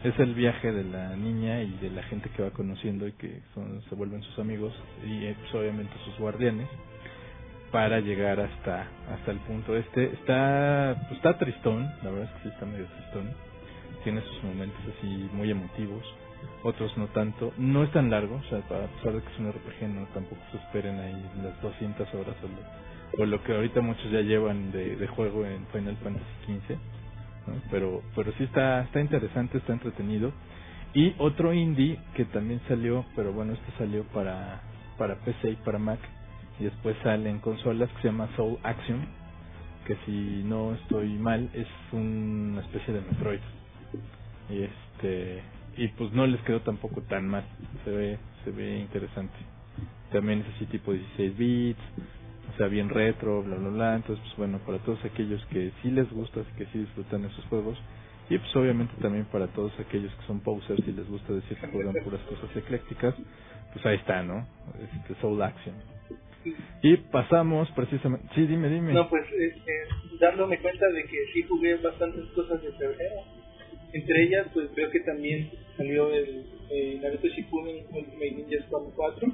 es 0.03 0.19
el 0.19 0.35
viaje 0.35 0.71
de 0.71 0.83
la 0.83 1.15
niña 1.15 1.61
y 1.61 1.71
de 1.77 1.89
la 1.89 2.03
gente 2.03 2.29
que 2.29 2.43
va 2.43 2.51
conociendo 2.51 3.07
y 3.07 3.13
que 3.13 3.41
son 3.53 3.81
se 3.89 3.95
vuelven 3.95 4.21
sus 4.23 4.39
amigos 4.39 4.73
y 5.05 5.25
eh, 5.25 5.35
pues, 5.39 5.55
obviamente 5.55 5.93
sus 6.05 6.17
guardianes 6.19 6.67
para 7.71 7.99
llegar 7.99 8.39
hasta 8.39 8.87
hasta 9.11 9.31
el 9.31 9.39
punto. 9.39 9.75
Este 9.75 10.13
está 10.13 10.95
pues, 11.07 11.17
está 11.17 11.37
tristón 11.37 11.91
la 12.03 12.11
verdad 12.11 12.29
es 12.29 12.31
que 12.41 12.49
sí 12.49 12.53
está 12.53 12.65
medio 12.65 12.85
tristón. 12.85 13.31
Tiene 14.03 14.21
sus 14.21 14.43
momentos 14.43 14.79
así 14.97 15.29
muy 15.33 15.51
emotivos 15.51 16.03
otros 16.63 16.95
no 16.97 17.07
tanto. 17.07 17.53
No 17.57 17.83
es 17.83 17.91
tan 17.91 18.09
largo 18.09 18.35
o 18.35 18.49
sea 18.49 18.59
a 18.59 18.87
pesar 18.87 19.13
de 19.13 19.21
que 19.21 19.31
es 19.31 19.39
un 19.39 19.51
RPG 19.51 19.89
no 19.93 20.05
tampoco 20.13 20.41
se 20.51 20.57
esperen 20.57 20.99
ahí 20.99 21.25
las 21.43 21.61
200 21.61 22.13
horas 22.13 22.35
o 22.43 22.47
lo, 22.47 23.23
o 23.23 23.25
lo 23.25 23.43
que 23.43 23.55
ahorita 23.55 23.81
muchos 23.81 24.09
ya 24.11 24.21
llevan 24.21 24.71
de, 24.71 25.07
juego 25.07 25.45
en 25.45 25.65
Final 25.67 25.97
Fantasy 25.97 26.25
XV 26.45 26.77
pero 27.71 28.01
pero 28.15 28.31
sí 28.33 28.43
está 28.43 28.81
está 28.81 28.99
interesante 28.99 29.57
está 29.57 29.73
entretenido. 29.73 30.31
Y 30.93 31.13
otro 31.17 31.53
indie 31.53 31.99
que 32.15 32.25
también 32.25 32.61
salió 32.67 33.05
pero 33.15 33.33
bueno 33.33 33.53
este 33.53 33.71
salió 33.77 34.03
para 34.05 34.61
para 34.97 35.15
PC 35.19 35.51
y 35.51 35.55
para 35.57 35.77
Mac 35.77 35.99
y 36.59 36.65
después 36.65 36.95
sale 37.03 37.29
en 37.29 37.39
consolas 37.39 37.89
que 37.91 38.01
se 38.01 38.07
llama 38.07 38.29
Soul 38.35 38.57
Action 38.63 39.05
que 39.87 39.95
si 40.05 40.43
no 40.43 40.73
estoy 40.73 41.07
mal 41.17 41.49
es 41.53 41.67
una 41.93 42.61
especie 42.61 42.93
de 42.93 43.01
Metroid. 43.01 43.39
Y 44.49 44.63
este 44.63 45.41
y 45.77 45.87
pues 45.89 46.11
no 46.11 46.27
les 46.27 46.41
quedó 46.41 46.59
tampoco 46.61 47.01
tan 47.03 47.27
mal. 47.27 47.45
Se 47.85 47.91
ve 47.91 48.19
se 48.43 48.51
ve 48.51 48.79
interesante. 48.79 49.37
También 50.11 50.39
es 50.41 50.55
así 50.55 50.65
tipo 50.65 50.91
16 50.91 51.37
bits 51.37 51.79
o 52.53 52.57
sea 52.57 52.67
bien 52.67 52.89
retro 52.89 53.43
bla 53.43 53.55
bla 53.55 53.69
bla. 53.69 53.95
Entonces 53.95 54.21
pues 54.25 54.37
bueno 54.37 54.59
para 54.59 54.79
todos 54.79 55.03
aquellos 55.05 55.43
que 55.45 55.71
sí 55.81 55.89
les 55.89 56.11
gusta 56.11 56.41
que 56.57 56.65
sí 56.65 56.79
disfrutan 56.79 57.23
esos 57.23 57.45
juegos 57.45 57.77
y 58.29 58.37
pues 58.37 58.53
obviamente 58.57 58.93
también 59.01 59.25
para 59.31 59.47
todos 59.47 59.71
aquellos 59.79 60.13
que 60.15 60.27
son 60.27 60.41
posers 60.41 60.85
y 60.85 60.91
les 60.91 61.07
gusta 61.07 61.31
decir 61.31 61.57
que 61.57 61.67
juegan 61.67 61.93
puras 62.03 62.19
cosas 62.23 62.53
eclécticas 62.57 63.15
pues 63.71 63.85
ahí 63.85 63.95
está 63.95 64.21
no 64.21 64.45
este 64.81 65.15
Soul 65.21 65.41
Action 65.41 65.96
y 66.81 66.97
pasamos 66.97 67.69
precisamente 67.71 68.27
sí 68.35 68.45
dime 68.45 68.69
dime 68.69 68.93
No, 68.93 69.09
pues 69.09 69.23
este, 69.31 69.71
dándome 70.19 70.59
cuenta 70.59 70.87
de 70.89 71.03
que 71.03 71.17
sí 71.33 71.43
jugué 71.43 71.75
bastantes 71.77 72.25
cosas 72.35 72.61
de 72.61 72.71
febrero. 72.73 73.21
Entre 73.93 74.23
ellas, 74.23 74.47
pues 74.53 74.73
veo 74.75 74.89
que 74.91 74.99
también 75.01 75.49
salió 75.77 76.11
el 76.11 76.45
eh, 76.69 76.99
Naruto 77.01 77.27
Shippuden 77.27 77.85
Ultimate 77.91 78.31
Ninja 78.31 78.57
Storm 78.65 78.91
4. 78.95 79.31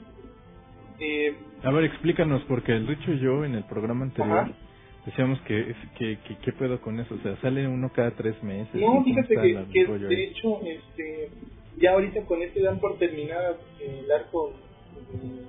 Eh, 1.00 1.36
A 1.64 1.72
ver, 1.72 1.86
explícanos, 1.86 2.44
porque 2.48 2.74
el 2.74 2.88
Richo 2.88 3.12
y 3.12 3.20
yo 3.20 3.44
en 3.46 3.56
el 3.56 3.64
programa 3.64 4.06
anterior 4.06 4.40
Ajá. 4.40 4.54
decíamos 5.06 5.42
que, 5.42 5.76
que, 5.98 6.20
que, 6.20 6.38
¿qué 6.38 6.54
pedo 6.54 6.80
con 6.82 7.00
eso? 7.00 7.16
O 7.16 7.18
sea, 7.20 7.36
sale 7.42 7.68
uno 7.68 7.92
cada 7.94 8.12
tres 8.12 8.42
meses. 8.44 8.76
no, 8.76 8.88
¿Cómo 8.88 9.04
fíjate 9.04 9.36
que, 9.36 9.86
de 9.86 10.24
hecho, 10.24 10.62
este, 10.66 11.30
ya 11.78 11.92
ahorita 11.92 12.22
con 12.26 12.42
este 12.42 12.62
dan 12.62 12.80
por 12.80 12.98
terminada 13.00 13.58
eh, 13.80 14.02
el 14.06 14.12
arco 14.12 14.54
eh, 15.14 15.43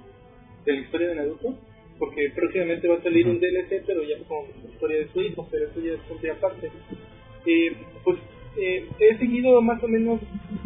de 0.64 0.72
la 0.72 0.80
historia 0.80 1.08
de 1.08 1.14
Naruto, 1.16 1.54
porque 1.98 2.30
próximamente 2.34 2.88
va 2.88 2.96
a 2.96 3.02
salir 3.02 3.26
un 3.26 3.40
DLC, 3.40 3.82
pero 3.86 4.02
ya 4.02 4.18
con 4.26 4.44
la 4.62 4.70
historia 4.70 4.98
de 4.98 5.08
su 5.08 5.20
hijo, 5.20 5.46
pero 5.50 5.66
eso 5.66 5.80
ya 5.80 5.92
es 5.92 6.00
punto 6.00 6.26
y 6.26 6.30
aparte. 6.30 6.70
Eh, 7.46 7.76
pues 8.02 8.18
eh, 8.56 8.88
he 8.98 9.18
seguido 9.18 9.60
más 9.60 9.82
o 9.82 9.88
menos 9.88 10.20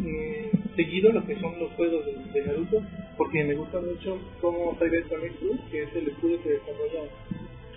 eh, 0.05 0.50
seguido 0.76 1.12
lo 1.12 1.25
que 1.26 1.38
son 1.40 1.59
los 1.59 1.73
juegos 1.73 2.05
de, 2.07 2.40
de 2.40 2.47
Naruto, 2.47 2.83
porque 3.17 3.45
me 3.45 3.55
gusta 3.55 3.81
mucho 3.81 4.19
cómo 4.40 4.76
Cyber 4.78 5.05
Connect 5.05 5.40
que 5.71 5.83
es 5.83 5.97
el 5.97 6.09
estudio 6.09 6.43
que 6.43 6.50
desarrolla 6.50 7.11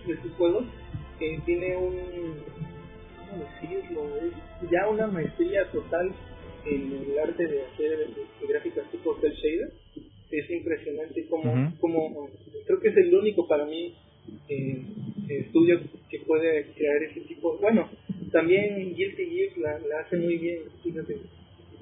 estos 0.08 0.32
juegos, 0.34 0.66
eh, 1.20 1.40
tiene 1.46 1.78
un, 1.78 1.96
¿cómo 3.30 3.46
decirlo? 3.46 4.02
Es 4.18 4.70
ya 4.72 4.88
una 4.90 5.08
maestría 5.08 5.70
total 5.72 6.12
en 6.66 7.06
el 7.12 7.20
arte 7.20 7.46
de 7.46 7.64
hacer 7.64 8.08
de 8.08 8.48
gráficas 8.48 8.90
tipo 8.92 9.16
cel 9.22 9.34
shader. 9.34 9.72
Es 10.32 10.50
impresionante 10.50 11.26
como, 11.28 11.74
como 11.80 12.30
creo 12.66 12.80
que 12.80 12.90
es 12.90 12.98
el 12.98 13.14
único 13.14 13.48
para 13.48 13.66
mí 13.66 13.94
eh, 14.48 14.82
estudio 15.28 15.82
que 16.10 16.20
puede 16.20 16.68
crear 16.74 17.04
ese 17.04 17.22
tipo. 17.22 17.58
Bueno, 17.60 17.90
también 18.32 18.94
Guilty 18.96 19.26
Gear 19.26 19.58
la, 19.58 19.88
la 19.88 20.00
hace 20.02 20.18
muy 20.18 20.38
bien, 20.38 20.60
fíjate. 20.84 21.18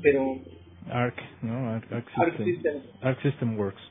Pero 0.02 0.40
Arc, 0.90 1.16
¿no? 1.42 1.70
Arc, 1.70 1.92
Arc 1.92 2.08
Arc 2.16 2.44
System. 2.44 2.82
Arc 3.02 3.22
System 3.22 3.58
Works. 3.60 3.82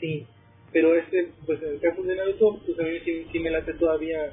sí. 0.00 0.26
Pero 0.72 0.94
este, 0.94 1.28
pues 1.46 1.62
en 1.62 1.70
el 1.70 1.80
caso 1.80 2.02
de 2.02 2.16
Naruto, 2.16 2.60
pues 2.66 2.78
a 2.78 2.82
mí 2.82 2.98
sí, 3.04 3.26
sí 3.32 3.38
me 3.38 3.50
late 3.50 3.72
todavía 3.74 4.32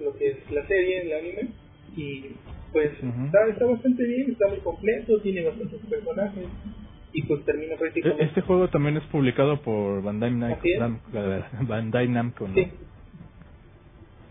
lo 0.00 0.16
que 0.16 0.28
es 0.28 0.50
la 0.52 0.64
serie, 0.68 1.02
el 1.02 1.12
anime. 1.12 1.48
Y 1.96 2.26
pues 2.72 2.92
está, 2.92 3.48
está 3.48 3.64
bastante 3.64 4.04
bien, 4.04 4.30
está 4.30 4.48
muy 4.48 4.58
completo, 4.58 5.20
tiene 5.20 5.42
bastantes 5.42 5.80
personajes. 5.88 6.44
Y 7.12 7.22
pues 7.22 7.44
termina 7.44 7.74
E- 7.74 7.78
prácticamente. 7.78 8.24
Este 8.24 8.40
juego 8.42 8.68
también 8.68 8.96
es 8.96 9.04
publicado 9.04 9.60
por 9.62 10.02
Bandai 10.02 10.32
Namco. 10.32 10.60
Bandai 11.62 12.08
Namco, 12.08 12.48
¿no? 12.48 12.54
Sí, 12.54 12.72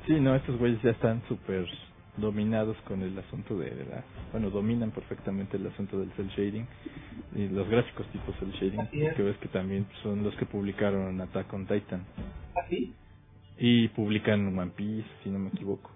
Sí, 0.08 0.14
no, 0.20 0.36
estos 0.36 0.58
güeyes 0.58 0.82
ya 0.82 0.92
están 0.92 1.22
súper 1.28 1.68
dominados 2.18 2.76
con 2.88 3.02
el 3.04 3.18
asunto 3.18 3.56
de, 3.58 3.70
la, 3.86 4.04
bueno, 4.32 4.50
dominan 4.50 4.92
perfectamente 4.92 5.58
el 5.58 5.68
asunto 5.68 6.00
del 6.00 6.12
cel 6.14 6.28
shading 6.30 6.66
y 7.36 7.48
los 7.50 7.70
gráficos 7.70 8.08
tipo 8.08 8.34
cel 8.40 8.52
shading, 8.54 8.88
que 9.16 9.22
ves 9.22 9.38
que 9.38 9.48
también 9.48 9.88
son 10.02 10.24
los 10.24 10.36
que 10.36 10.46
publicaron 10.46 11.22
Attack 11.22 11.54
on 11.54 11.68
Titan 11.68 12.04
¿Así? 12.56 12.96
y 13.58 13.88
publican 13.90 14.58
One 14.58 14.72
Piece, 14.76 15.08
si 15.24 15.30
no 15.30 15.38
me 15.40 15.50
equivoco. 15.50 15.92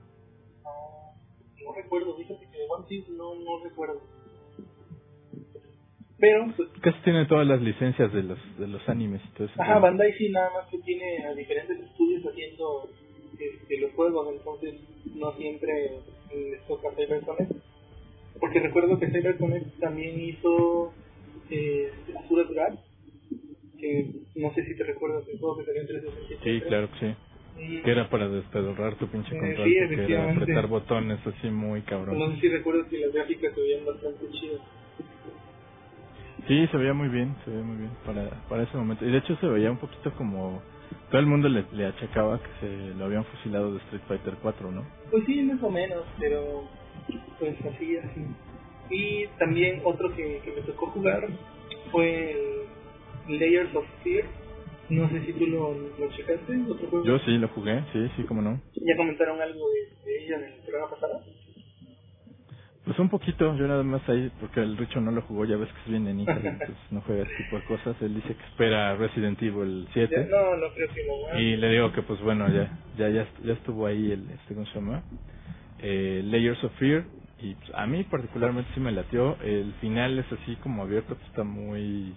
No, 0.63 1.65
no 1.65 1.75
recuerdo, 1.75 2.15
fíjate 2.15 2.47
que 2.51 2.57
de 2.59 2.65
One 2.69 2.85
Piece 2.87 3.11
no, 3.11 3.35
no 3.35 3.63
recuerdo. 3.63 4.01
Pero, 6.17 6.47
pues, 6.55 6.69
Casi 6.81 6.97
tiene 7.03 7.25
todas 7.25 7.45
las 7.45 7.61
licencias 7.61 8.11
de 8.13 8.23
los 8.23 8.39
de 8.57 8.67
los 8.67 8.87
animes 8.87 9.21
eso. 9.37 9.49
ajá, 9.57 9.79
Bandai 9.79 10.13
sí 10.13 10.29
nada 10.29 10.49
más 10.53 10.67
que 10.69 10.77
tiene 10.79 11.25
a 11.25 11.33
diferentes 11.33 11.77
estudios 11.79 12.23
haciendo 12.25 12.89
este, 13.37 13.79
los 13.79 13.91
juegos, 13.93 14.27
entonces 14.33 14.75
no 15.13 15.33
siempre 15.33 15.99
les 16.33 16.61
toca 16.67 16.89
CyberConnect. 16.95 17.51
Porque 18.39 18.59
recuerdo 18.59 18.97
que 18.99 19.07
CyberConnect 19.07 19.79
también 19.79 20.19
hizo 20.19 20.93
eh, 21.49 21.91
Azure 22.17 22.45
Draft, 22.53 22.79
que 23.77 24.11
no 24.35 24.53
sé 24.53 24.65
si 24.65 24.75
te 24.77 24.83
recuerdas 24.83 25.25
del 25.25 25.37
juego 25.39 25.57
que 25.57 25.65
salió 25.65 25.81
en 25.81 25.87
360. 25.87 26.43
Sí, 26.43 26.61
claro 26.61 26.89
que 26.91 26.99
sí. 27.07 27.15
Que 27.83 27.91
era 27.91 28.09
para 28.09 28.27
despedorrar 28.27 28.95
tu 28.95 29.07
pinche 29.07 29.33
Eh, 29.35 29.39
control, 29.39 29.69
sí, 29.69 29.75
porque 29.95 30.13
era 30.13 30.31
apretar 30.31 30.67
botones 30.67 31.19
así 31.25 31.49
muy 31.49 31.81
cabrón. 31.81 32.19
No 32.19 32.33
sé 32.35 32.41
si 32.41 32.49
recuerdas 32.49 32.87
que 32.87 32.99
las 32.99 33.13
gráficas 33.13 33.53
se 33.53 33.61
veían 33.61 33.85
bastante 33.85 34.29
chidas. 34.31 34.61
Sí, 36.47 36.67
se 36.67 36.77
veía 36.77 36.93
muy 36.93 37.09
bien, 37.09 37.35
se 37.43 37.51
veía 37.51 37.63
muy 37.63 37.77
bien 37.77 37.91
para, 38.05 38.29
para 38.47 38.63
ese 38.63 38.77
momento. 38.77 39.05
Y 39.05 39.11
de 39.11 39.17
hecho 39.17 39.35
se 39.37 39.47
veía 39.47 39.71
un 39.71 39.77
poquito 39.77 40.11
como... 40.13 40.61
Todo 41.09 41.19
el 41.19 41.27
mundo 41.27 41.49
le, 41.49 41.65
le 41.71 41.85
achacaba 41.87 42.39
que 42.39 42.49
se 42.59 42.93
lo 42.95 43.05
habían 43.05 43.25
fusilado 43.25 43.73
de 43.73 43.79
Street 43.79 44.01
Fighter 44.07 44.35
4, 44.41 44.71
¿no? 44.71 44.83
Pues 45.09 45.23
sí, 45.25 45.41
más 45.43 45.61
o 45.63 45.69
menos, 45.69 46.03
pero 46.19 46.63
pues 47.39 47.55
así, 47.65 47.97
así. 47.97 48.25
Y 48.89 49.27
también 49.39 49.81
otro 49.83 50.15
que, 50.15 50.41
que 50.43 50.51
me 50.51 50.61
tocó 50.61 50.87
jugar 50.87 51.27
fue 51.91 52.31
el 53.27 53.39
Layers 53.39 53.75
of 53.75 53.85
Fear. 54.03 54.25
No 54.89 55.09
sé 55.09 55.25
si 55.25 55.33
tú 55.33 55.47
lo, 55.47 55.73
lo 55.73 56.09
checaste, 56.11 56.61
otro 56.69 56.87
juego. 56.89 57.05
Yo 57.05 57.17
sí 57.19 57.37
lo 57.39 57.47
jugué, 57.49 57.83
sí, 57.91 58.07
sí, 58.15 58.23
como 58.23 58.41
no. 58.43 58.59
Ya 58.75 58.95
comentaron 58.95 59.41
algo 59.41 59.67
de, 59.69 60.05
de 60.05 60.25
ella 60.25 60.37
en 60.37 60.43
el 60.53 60.59
programa 60.61 60.91
pasado. 60.91 61.23
Pues 62.95 63.03
un 63.03 63.09
poquito, 63.09 63.57
yo 63.57 63.67
nada 63.67 63.83
más 63.83 64.07
ahí, 64.07 64.31
porque 64.39 64.61
el 64.61 64.77
Richo 64.77 65.01
no 65.01 65.11
lo 65.11 65.21
jugó, 65.23 65.43
ya 65.43 65.57
ves 65.57 65.67
que 65.67 65.79
es 65.81 65.87
bien 65.89 66.05
nenito, 66.05 66.31
entonces 66.31 66.77
no 66.91 67.01
juega 67.01 67.23
ese 67.23 67.35
tipo 67.43 67.57
de 67.57 67.63
cosas. 67.65 68.01
Él 68.01 68.15
dice 68.15 68.33
que 68.35 68.43
espera 68.45 68.95
Resident 68.95 69.41
Evil 69.43 69.83
Ya, 69.87 70.07
7. 70.07 70.27
no, 70.31 70.55
no 70.55 70.73
creo 70.73 70.87
que 70.87 71.01
haga. 71.31 71.41
Y 71.41 71.57
le 71.57 71.69
digo 71.71 71.91
que 71.91 72.03
pues 72.03 72.21
bueno, 72.21 72.47
ya 72.47 72.71
ya 72.97 73.09
ya, 73.09 73.27
ya 73.43 73.51
estuvo 73.51 73.85
ahí 73.85 74.13
el, 74.13 74.29
este, 74.29 74.53
¿cómo 74.53 74.65
se 74.67 74.75
llama? 74.75 75.03
Eh, 75.81 76.21
Layers 76.23 76.63
of 76.63 76.71
Fear. 76.79 77.03
Y 77.41 77.55
pues, 77.55 77.69
a 77.73 77.85
mí 77.85 78.01
particularmente 78.05 78.71
sí 78.73 78.79
me 78.79 78.93
latió. 78.93 79.35
El 79.43 79.73
final 79.81 80.17
es 80.17 80.31
así 80.31 80.55
como 80.63 80.83
abierto, 80.83 81.15
pues 81.15 81.27
está 81.27 81.43
muy... 81.43 82.13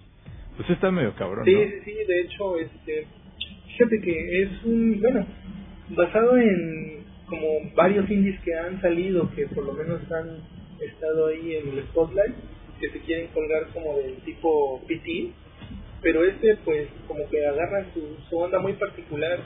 Pues 0.55 0.69
está 0.69 0.91
medio 0.91 1.13
cabrón, 1.15 1.43
Sí, 1.43 1.53
¿no? 1.55 1.59
sí, 1.59 1.71
sí, 1.83 1.91
de 2.07 2.21
hecho, 2.21 2.57
este, 2.57 3.05
fíjate 3.67 3.99
que 4.01 4.43
es 4.43 4.63
un, 4.63 5.01
bueno, 5.01 5.25
basado 5.89 6.37
en 6.37 7.03
como 7.25 7.75
varios 7.75 8.09
indies 8.09 8.39
que 8.45 8.55
han 8.57 8.79
salido, 8.81 9.29
que 9.35 9.45
por 9.47 9.65
lo 9.65 9.73
menos 9.73 9.99
han 10.11 10.57
estado 10.81 11.27
ahí 11.27 11.55
en 11.55 11.69
el 11.69 11.83
spotlight, 11.87 12.35
que 12.79 12.89
se 12.89 12.99
quieren 13.01 13.27
colgar 13.27 13.67
como 13.73 13.97
del 13.97 14.15
tipo 14.17 14.81
PT, 14.87 15.31
pero 16.01 16.23
este 16.23 16.57
pues 16.63 16.87
como 17.07 17.27
que 17.29 17.45
agarra 17.45 17.85
su, 17.93 18.15
su 18.29 18.37
onda 18.37 18.59
muy 18.59 18.73
particular, 18.73 19.39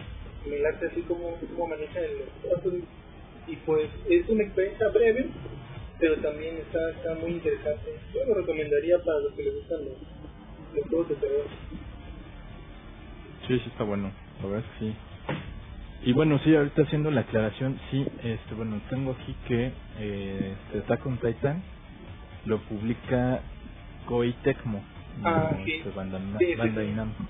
me 0.47 0.59
late 0.59 0.87
así 0.87 1.01
como, 1.01 1.37
como 1.55 1.67
maneja 1.67 1.99
el 1.99 2.23
y 3.47 3.55
pues 3.57 3.89
es 4.09 4.29
una 4.29 4.43
experiencia 4.43 4.87
breve, 4.89 5.27
pero 5.99 6.15
también 6.17 6.57
está, 6.57 6.91
está 6.91 7.13
muy 7.15 7.31
interesante. 7.31 7.99
Yo 8.13 8.25
lo 8.25 8.35
recomendaría 8.35 8.99
para 8.99 9.19
los 9.19 9.33
que 9.33 9.43
les 9.43 9.53
gustan 9.55 9.79
los, 9.85 9.97
los 10.75 10.87
juegos 10.87 11.09
de 11.09 11.15
terror. 11.15 11.45
Sí, 13.47 13.59
sí 13.59 13.69
está 13.69 13.83
bueno, 13.83 14.11
la 14.41 14.47
verdad 14.47 14.65
sí. 14.79 14.95
Y 16.05 16.13
bueno, 16.13 16.37
sí, 16.39 16.55
ahorita 16.55 16.83
haciendo 16.83 17.11
la 17.11 17.21
aclaración, 17.21 17.79
sí, 17.89 18.05
este, 18.23 18.53
bueno, 18.55 18.81
tengo 18.89 19.11
aquí 19.13 19.35
que 19.47 19.71
eh, 19.99 20.55
este 20.67 20.79
Attack 20.79 21.05
on 21.05 21.17
Titan 21.17 21.63
lo 22.45 22.59
publica 22.63 23.41
Koei 24.07 24.33
Tecmo, 24.43 24.83
Ah, 25.23 25.51
no, 25.57 25.65
sí. 25.65 25.71
este, 25.73 25.89
Bandai, 25.91 26.21
Sí, 26.39 26.55
Bandai 26.55 26.87
sí. 26.87 26.93
Namco. 26.93 27.23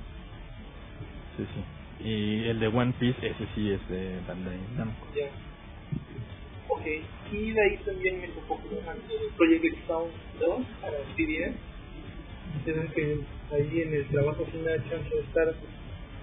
Sí, 1.37 1.45
sí. 1.53 2.05
Y 2.09 2.43
el 2.49 2.59
de 2.59 2.67
One 2.67 2.93
Piece, 2.99 3.27
ese 3.27 3.47
sí 3.53 3.71
es 3.71 3.87
de 3.89 4.19
Bandai 4.27 4.59
Namco. 4.75 5.07
Ya. 5.15 5.29
Ok, 6.69 6.81
y 7.31 7.51
de 7.51 7.61
ahí 7.61 7.77
también 7.85 8.21
me 8.21 8.27
tocó 8.29 8.59
Project 9.37 9.87
Sound 9.87 10.11
2 10.39 10.65
para 10.81 10.97
CBS. 11.15 11.55
Tienen 12.65 12.87
que 12.89 13.19
ahí 13.51 13.81
en 13.81 13.93
el 13.93 14.07
trabajo 14.09 14.45
me 14.53 14.61
da 14.63 14.77
chance 14.89 15.09
de 15.15 15.21
estar 15.21 15.55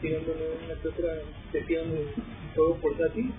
tirándole 0.00 0.40
una 0.64 0.74
que 0.80 0.88
otra 0.88 1.14
sesión 1.52 1.90
de 1.90 2.06
juego 2.54 2.76
portátil. 2.80 3.30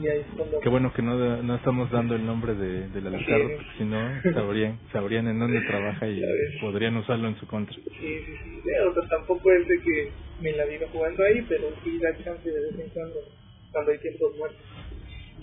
Y 0.00 0.08
ahí 0.08 0.20
es 0.20 0.26
cuando. 0.36 0.58
Qué 0.60 0.68
bueno 0.70 0.92
que 0.94 1.02
no, 1.02 1.42
no 1.42 1.54
estamos 1.54 1.90
dando 1.90 2.14
el 2.16 2.24
nombre 2.24 2.54
de, 2.54 2.88
del 2.88 3.06
Alucardo, 3.08 3.48
Sí. 3.48 3.54
porque 3.56 3.70
si 3.78 3.84
no 3.84 4.22
sabrían, 4.32 4.78
sabrían 4.90 5.28
en 5.28 5.38
dónde 5.38 5.60
trabaja 5.62 6.08
y 6.08 6.22
podrían 6.62 6.96
usarlo 6.96 7.28
en 7.28 7.36
su 7.36 7.46
contra. 7.46 7.74
Sí, 7.74 7.82
sí, 8.00 8.32
sí. 8.42 8.60
Pero 8.64 8.94
pues, 8.94 9.08
tampoco 9.10 9.52
es 9.52 9.68
de 9.68 9.80
que 9.80 10.08
me 10.40 10.52
la 10.52 10.64
viva 10.64 10.86
jugando 10.92 11.22
ahí, 11.24 11.44
pero 11.46 11.64
sí 11.84 11.98
da 11.98 12.16
chance 12.24 12.50
de 12.50 12.58
vez 12.60 12.78
en 12.78 12.88
cuando, 12.90 13.16
cuando 13.70 13.92
hay 13.92 13.98
tiempos 13.98 14.36
muertos. 14.38 14.60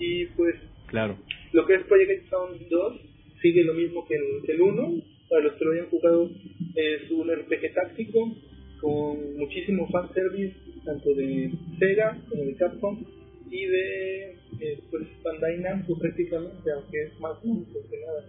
Y 0.00 0.26
pues 0.26 0.56
Claro. 0.88 1.16
Lo 1.52 1.66
que 1.66 1.74
es 1.74 1.82
Project 1.84 2.28
Sound 2.30 2.68
2 2.68 3.00
sigue 3.40 3.62
lo 3.62 3.74
mismo 3.74 4.04
que 4.08 4.14
el, 4.16 4.42
que 4.44 4.52
el 4.52 4.60
1. 4.62 5.02
Para 5.28 5.42
los 5.44 5.52
que 5.52 5.64
lo 5.64 5.72
hayan 5.72 5.86
jugado, 5.90 6.28
es 6.74 7.10
un 7.12 7.30
RPG 7.32 7.72
táctico 7.72 8.36
con 8.80 9.36
muchísimo 9.36 9.88
fanservice, 9.88 10.54
tanto 10.84 11.14
de 11.14 11.52
Sega 11.78 12.18
como 12.28 12.44
de 12.44 12.54
Capcom 12.56 13.04
y 13.50 13.66
de 13.66 14.30
eh, 14.60 14.80
pues, 14.90 15.02
Bandai 15.22 15.58
Namco 15.58 15.98
prácticamente, 15.98 16.70
aunque 16.72 17.02
es 17.02 17.20
más 17.20 17.44
Namco 17.44 17.78
que 17.90 18.00
nada. 18.00 18.24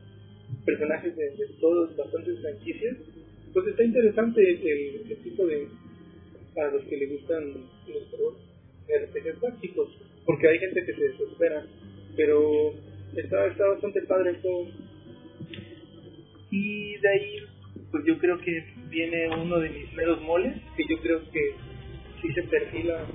Personajes 0.65 1.15
de, 1.15 1.23
de 1.31 1.47
todas 1.59 1.95
bastantes 1.95 2.39
franquicias. 2.41 2.97
Pues 3.53 3.67
está 3.67 3.83
interesante 3.83 4.41
el, 4.41 5.11
el 5.11 5.17
tipo 5.23 5.45
de. 5.45 5.67
para 6.55 6.71
los 6.71 6.83
que 6.83 6.97
les 6.97 7.11
gustan 7.11 7.53
los 7.87 8.03
juegos 8.09 8.37
de 8.87 9.05
RPG 9.05 9.39
tácticos, 9.39 9.89
porque 10.25 10.47
hay 10.47 10.59
gente 10.59 10.85
que 10.85 10.93
se 10.93 11.03
desespera 11.03 11.65
pero 12.15 12.73
está, 13.15 13.47
está 13.47 13.67
bastante 13.67 14.01
padre 14.03 14.35
juego. 14.41 14.67
Y 16.51 16.97
de 16.97 17.09
ahí, 17.09 17.35
pues 17.91 18.03
yo 18.05 18.17
creo 18.17 18.37
que 18.39 18.63
viene 18.91 19.29
uno 19.29 19.59
de 19.59 19.69
mis 19.69 19.93
meros 19.93 20.21
moles, 20.21 20.53
que 20.75 20.85
yo 20.87 20.99
creo 21.01 21.21
que 21.31 21.55
sí 22.21 22.33
se 22.33 22.43
perfila 22.43 23.05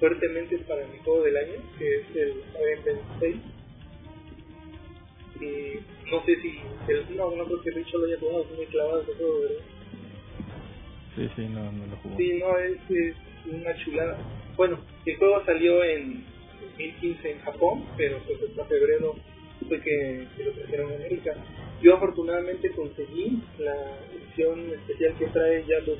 fuertemente 0.00 0.58
para 0.60 0.86
mi 0.88 0.98
juego 0.98 1.22
del 1.22 1.36
año, 1.36 1.62
que 1.78 1.96
es 1.96 2.16
el 2.16 2.42
Iron 2.88 3.00
6. 3.20 3.36
Y 5.38 6.10
no 6.10 6.24
sé 6.24 6.36
si, 6.40 6.60
el, 6.88 7.16
no, 7.16 7.30
no 7.36 7.44
creo 7.44 7.62
que 7.62 7.70
Richo 7.70 7.98
lo 7.98 8.06
haya 8.06 8.18
jugado, 8.18 8.46
es 8.50 8.56
muy 8.56 8.66
clavado 8.66 9.02
ese 9.02 9.12
juego, 9.14 9.40
¿verdad? 9.42 9.64
Sí, 11.14 11.30
sí, 11.36 11.48
no, 11.48 11.72
no 11.72 11.86
lo 11.86 11.96
jugó. 11.98 12.16
Sí, 12.16 12.38
no, 12.38 12.58
es, 12.58 12.78
es 12.90 13.16
una 13.52 13.76
chulada. 13.84 14.18
Bueno, 14.56 14.78
el 15.04 15.16
juego 15.16 15.44
salió 15.44 15.84
en 15.84 16.24
2015 16.60 17.30
en 17.30 17.38
Japón, 17.40 17.84
pero 17.98 18.18
pues 18.26 18.38
hasta 18.50 18.64
febrero 18.64 19.14
fue 19.68 19.80
que, 19.80 20.26
que 20.36 20.44
lo 20.44 20.52
trajeron 20.52 20.92
a 20.92 20.94
América. 20.94 21.34
Yo 21.80 21.94
afortunadamente 21.96 22.70
conseguí 22.70 23.42
la 23.58 23.74
edición 24.14 24.70
especial 24.72 25.14
que 25.18 25.26
trae 25.26 25.64
ya 25.66 25.78
los 25.80 25.98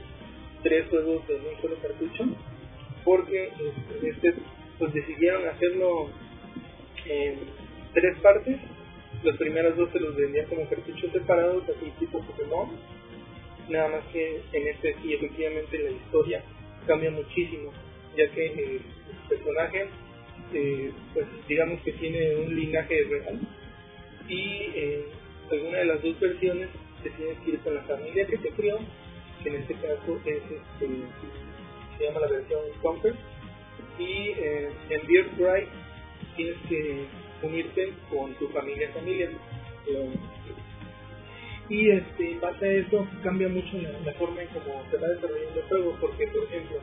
tres 0.63 0.89
juegos 0.89 1.27
de 1.29 1.35
un 1.35 1.61
solo 1.61 1.77
cartucho, 1.77 2.25
porque 3.05 3.51
este, 4.03 4.35
pues 4.79 4.93
decidieron 4.95 5.47
hacerlo 5.49 6.09
en 7.05 7.39
tres 7.93 8.19
partes. 8.19 8.57
Los 9.23 9.37
primeros 9.37 9.77
dos 9.77 9.91
se 9.93 10.01
los 10.01 10.17
vendían 10.17 10.47
como 10.47 10.69
cartuchos 10.69 11.13
separados, 11.13 11.65
así 11.65 11.91
tipo 11.99 12.21
Pokémon. 12.23 12.71
Nada 13.69 13.89
más 13.89 14.05
que 14.13 14.43
en 14.53 14.69
este 14.69 14.97
sí, 15.03 15.15
efectivamente 15.15 15.79
la 15.79 15.91
historia 15.91 16.43
cambia 16.87 17.11
muchísimo, 17.11 17.73
ya 18.17 18.29
que 18.31 18.47
el 18.47 18.81
personaje 19.29 19.89
eh, 20.53 20.93
pues 21.13 21.27
digamos 21.49 21.81
que 21.83 21.93
tiene 21.93 22.37
un 22.37 22.55
linaje 22.55 23.03
real 23.11 23.41
y 24.29 24.71
eh, 24.75 25.05
alguna 25.55 25.79
de 25.79 25.85
las 25.85 26.03
dos 26.03 26.19
versiones 26.21 26.69
se 27.03 27.11
tiene 27.11 27.35
que 27.45 27.51
ir 27.51 27.61
con 27.61 27.75
la 27.75 27.83
familia 27.83 28.27
que 28.27 28.39
te 28.39 28.51
crió 28.51 28.79
que 29.43 29.49
en 29.49 29.57
este 29.57 29.75
caso 29.75 30.21
es 30.25 30.37
este, 30.37 30.89
se 31.99 32.05
llama 32.05 32.21
la 32.21 32.29
versión 32.29 32.61
Conquer 32.83 33.15
y 33.99 34.31
eh, 34.37 34.71
en 34.91 35.07
Birthright 35.07 35.69
tienes 36.37 36.57
que 36.69 37.07
unirte 37.43 37.93
con 38.11 38.35
tu 38.35 38.49
familia 38.49 38.91
familia. 38.93 39.31
Y 41.69 41.91
este, 41.91 42.33
en 42.33 42.41
base 42.41 42.65
a 42.65 42.73
eso 42.73 43.07
cambia 43.23 43.49
mucho 43.49 43.77
la, 43.79 43.91
la 44.05 44.13
forma 44.15 44.43
en 44.43 44.49
cómo 44.49 44.83
se 44.91 44.97
va 44.99 45.09
desarrollando 45.09 45.61
el 45.61 45.67
juego 45.67 45.97
porque 46.01 46.27
por 46.29 46.45
ejemplo 46.45 46.79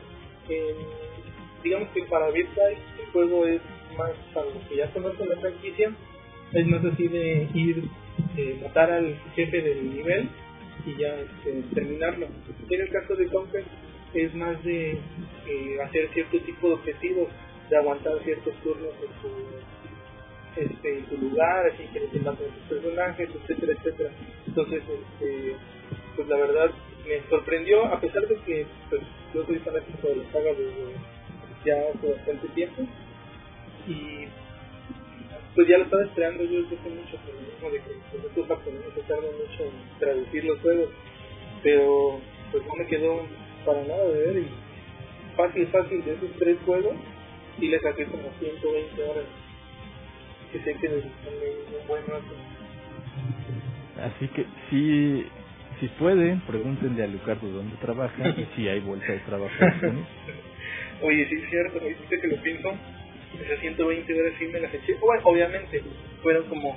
digamos 1.62 1.88
que 1.90 2.02
para 2.04 2.30
Birthright 2.30 2.78
el 3.00 3.06
juego 3.12 3.46
es 3.46 3.60
más 3.96 4.10
para 4.32 4.46
los 4.46 4.62
que 4.68 4.76
ya 4.76 4.92
conocen 4.92 5.28
la 5.28 5.36
franquicia, 5.36 5.92
es 6.54 6.66
más 6.66 6.84
así 6.84 7.08
de 7.08 7.48
ir, 7.54 7.84
eh, 8.36 8.58
matar 8.62 8.90
al 8.90 9.16
jefe 9.34 9.60
del 9.60 9.94
nivel 9.94 10.28
y 10.86 11.00
ya 11.00 11.14
este, 11.16 11.62
terminarlo. 11.74 12.28
En 12.70 12.80
el 12.80 12.88
caso 12.90 13.14
de 13.16 13.26
Conquer 13.28 13.64
es 14.14 14.34
más 14.34 14.62
de 14.64 14.92
eh, 14.92 15.78
hacer 15.84 16.08
cierto 16.12 16.38
tipo 16.40 16.68
de 16.68 16.74
objetivos, 16.74 17.28
de 17.68 17.76
aguantar 17.76 18.18
ciertos 18.22 18.54
turnos 18.62 18.92
en 19.02 19.20
su, 19.20 20.74
este, 20.74 20.98
en 20.98 21.08
su 21.08 21.18
lugar, 21.18 21.66
así 21.66 21.84
que 21.92 22.00
le 22.00 22.20
maten 22.20 22.46
sus 22.46 22.78
personajes, 22.78 23.28
etcétera, 23.34 23.72
etcétera. 23.72 24.10
Entonces, 24.46 24.82
este, 24.82 25.56
pues 26.16 26.28
la 26.28 26.36
verdad 26.36 26.70
me 27.08 27.28
sorprendió, 27.28 27.84
a 27.86 28.00
pesar 28.00 28.26
de 28.28 28.36
que 28.36 28.66
pues, 28.88 29.02
yo 29.34 29.44
soy 29.44 29.58
fanático 29.58 30.08
de 30.08 30.16
la 30.16 30.32
saga 30.32 30.50
desde 30.50 31.14
ya 31.64 31.76
hace 31.94 32.12
bastante 32.12 32.48
tiempo 32.48 32.82
y 33.88 34.26
pues 35.54 35.68
ya 35.68 35.78
lo 35.78 35.84
estaba 35.84 36.04
esperando 36.04 36.44
yo 36.44 36.62
desde 36.62 36.76
hace 36.76 36.90
mucho 36.90 37.16
por 37.18 37.34
lo 37.34 37.40
mismo 37.40 37.70
de 37.70 37.78
que 37.78 37.90
pues, 38.10 38.24
estos 38.24 38.46
japoneses 38.48 38.94
se 38.94 39.00
tardan 39.02 39.32
mucho 39.32 39.62
en 39.64 39.98
traducir 39.98 40.44
los 40.44 40.60
juegos 40.60 40.88
pero 41.62 42.20
pues 42.50 42.66
no 42.66 42.74
me 42.74 42.86
quedó 42.86 43.26
para 43.64 43.82
nada 43.84 44.04
de 44.08 44.18
ver 44.18 44.36
y 44.38 44.48
fácil 45.36 45.66
fácil 45.68 46.04
de 46.04 46.14
esos 46.14 46.30
tres 46.38 46.56
juegos 46.64 46.94
y 47.58 47.68
le 47.68 47.78
saqué 47.80 48.04
como 48.06 48.30
120 48.38 49.02
horas 49.04 49.24
que 50.52 50.58
sé 50.60 50.74
que 50.74 50.88
necesitan 50.88 51.34
un 51.80 51.86
buen 51.86 52.06
rato 52.06 52.34
Así 54.04 54.28
que 54.28 54.44
sí, 54.68 55.24
si 55.80 55.88
pueden, 55.98 56.40
pregúntenle 56.40 57.04
a 57.04 57.06
Lucardo 57.06 57.48
dónde 57.48 57.76
trabaja 57.76 58.28
y 58.28 58.46
si 58.54 58.68
hay 58.68 58.80
vuelta 58.80 59.12
de 59.12 59.18
trabajo. 59.20 59.54
¿no? 59.82 60.06
Oye, 61.06 61.26
sí 61.28 61.36
es 61.36 61.50
cierto, 61.50 61.80
ahorita 61.80 62.20
que 62.20 62.26
lo 62.28 62.36
pienso, 62.42 62.72
esas 63.42 63.58
120 63.60 64.20
horas 64.20 64.32
sí 64.38 64.46
me 64.46 64.60
las 64.60 64.72
eché. 64.74 64.94
Bueno, 64.94 65.22
obviamente, 65.24 65.82
fueron 66.22 66.44
como 66.44 66.76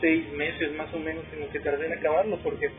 6 0.00 0.32
meses 0.32 0.72
más 0.76 0.92
o 0.94 0.98
menos 0.98 1.24
en 1.32 1.40
lo 1.40 1.50
que 1.50 1.60
tardé 1.60 1.86
en 1.86 1.92
acabarlo, 1.94 2.38
porque 2.38 2.70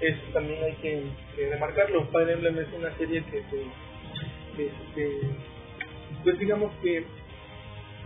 eso 0.00 0.20
también 0.32 0.62
hay 0.64 0.72
que, 0.74 1.02
que 1.36 1.50
remarcarlo. 1.50 2.06
Fire 2.06 2.30
Emblem 2.30 2.58
es 2.58 2.68
una 2.76 2.96
serie 2.96 3.22
que, 3.30 3.42
se- 3.50 4.62
este, 4.62 5.10
pues 6.22 6.38
digamos 6.38 6.72
que 6.82 7.04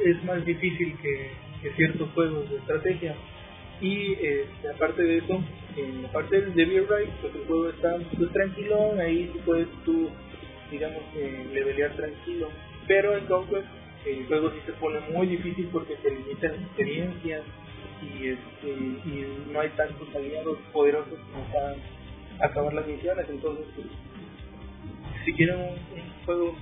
es 0.05 0.25
más 0.25 0.44
difícil 0.44 0.97
que, 1.03 1.31
que 1.62 1.71
ciertos 1.77 2.09
juegos 2.14 2.51
de 2.51 2.57
estrategia. 2.57 3.14
Y 3.81 4.12
este, 4.14 4.68
aparte 4.75 5.03
de 5.03 5.18
eso, 5.18 5.40
en 5.77 6.03
la 6.03 6.09
parte 6.11 6.40
del 6.40 6.55
Devil 6.55 6.87
Ray, 6.88 7.09
pues 7.21 7.35
el 7.35 7.44
juego 7.47 7.68
está 7.71 7.97
pues, 8.16 8.33
tranquilo, 8.33 8.94
ahí 9.01 9.31
puedes 9.44 9.68
tú, 9.85 10.11
digamos, 10.71 11.03
que 11.14 11.44
levelear 11.53 11.94
tranquilo. 11.94 12.49
Pero 12.88 13.16
en 13.16 13.27
Conquest 13.27 13.66
el 14.07 14.27
juego 14.27 14.51
sí 14.51 14.59
se 14.67 14.73
pone 14.75 15.01
muy 15.13 15.27
difícil 15.27 15.69
porque 15.73 15.97
te 15.97 16.11
limitan 16.11 16.55
experiencias 16.55 17.43
y, 18.03 18.29
este, 18.29 18.69
y 18.69 19.45
no 19.53 19.61
hay 19.61 19.71
tantos 19.71 20.09
aliados 20.15 20.59
poderosos 20.73 21.19
como 21.33 21.45
para 21.53 21.75
acabar 22.41 22.73
las 22.75 22.87
misiones. 22.87 23.27
Entonces, 23.29 23.67
pues, 23.75 23.87
si 25.25 25.33
quieren 25.35 25.57
un, 25.61 25.79
juego 26.25 26.55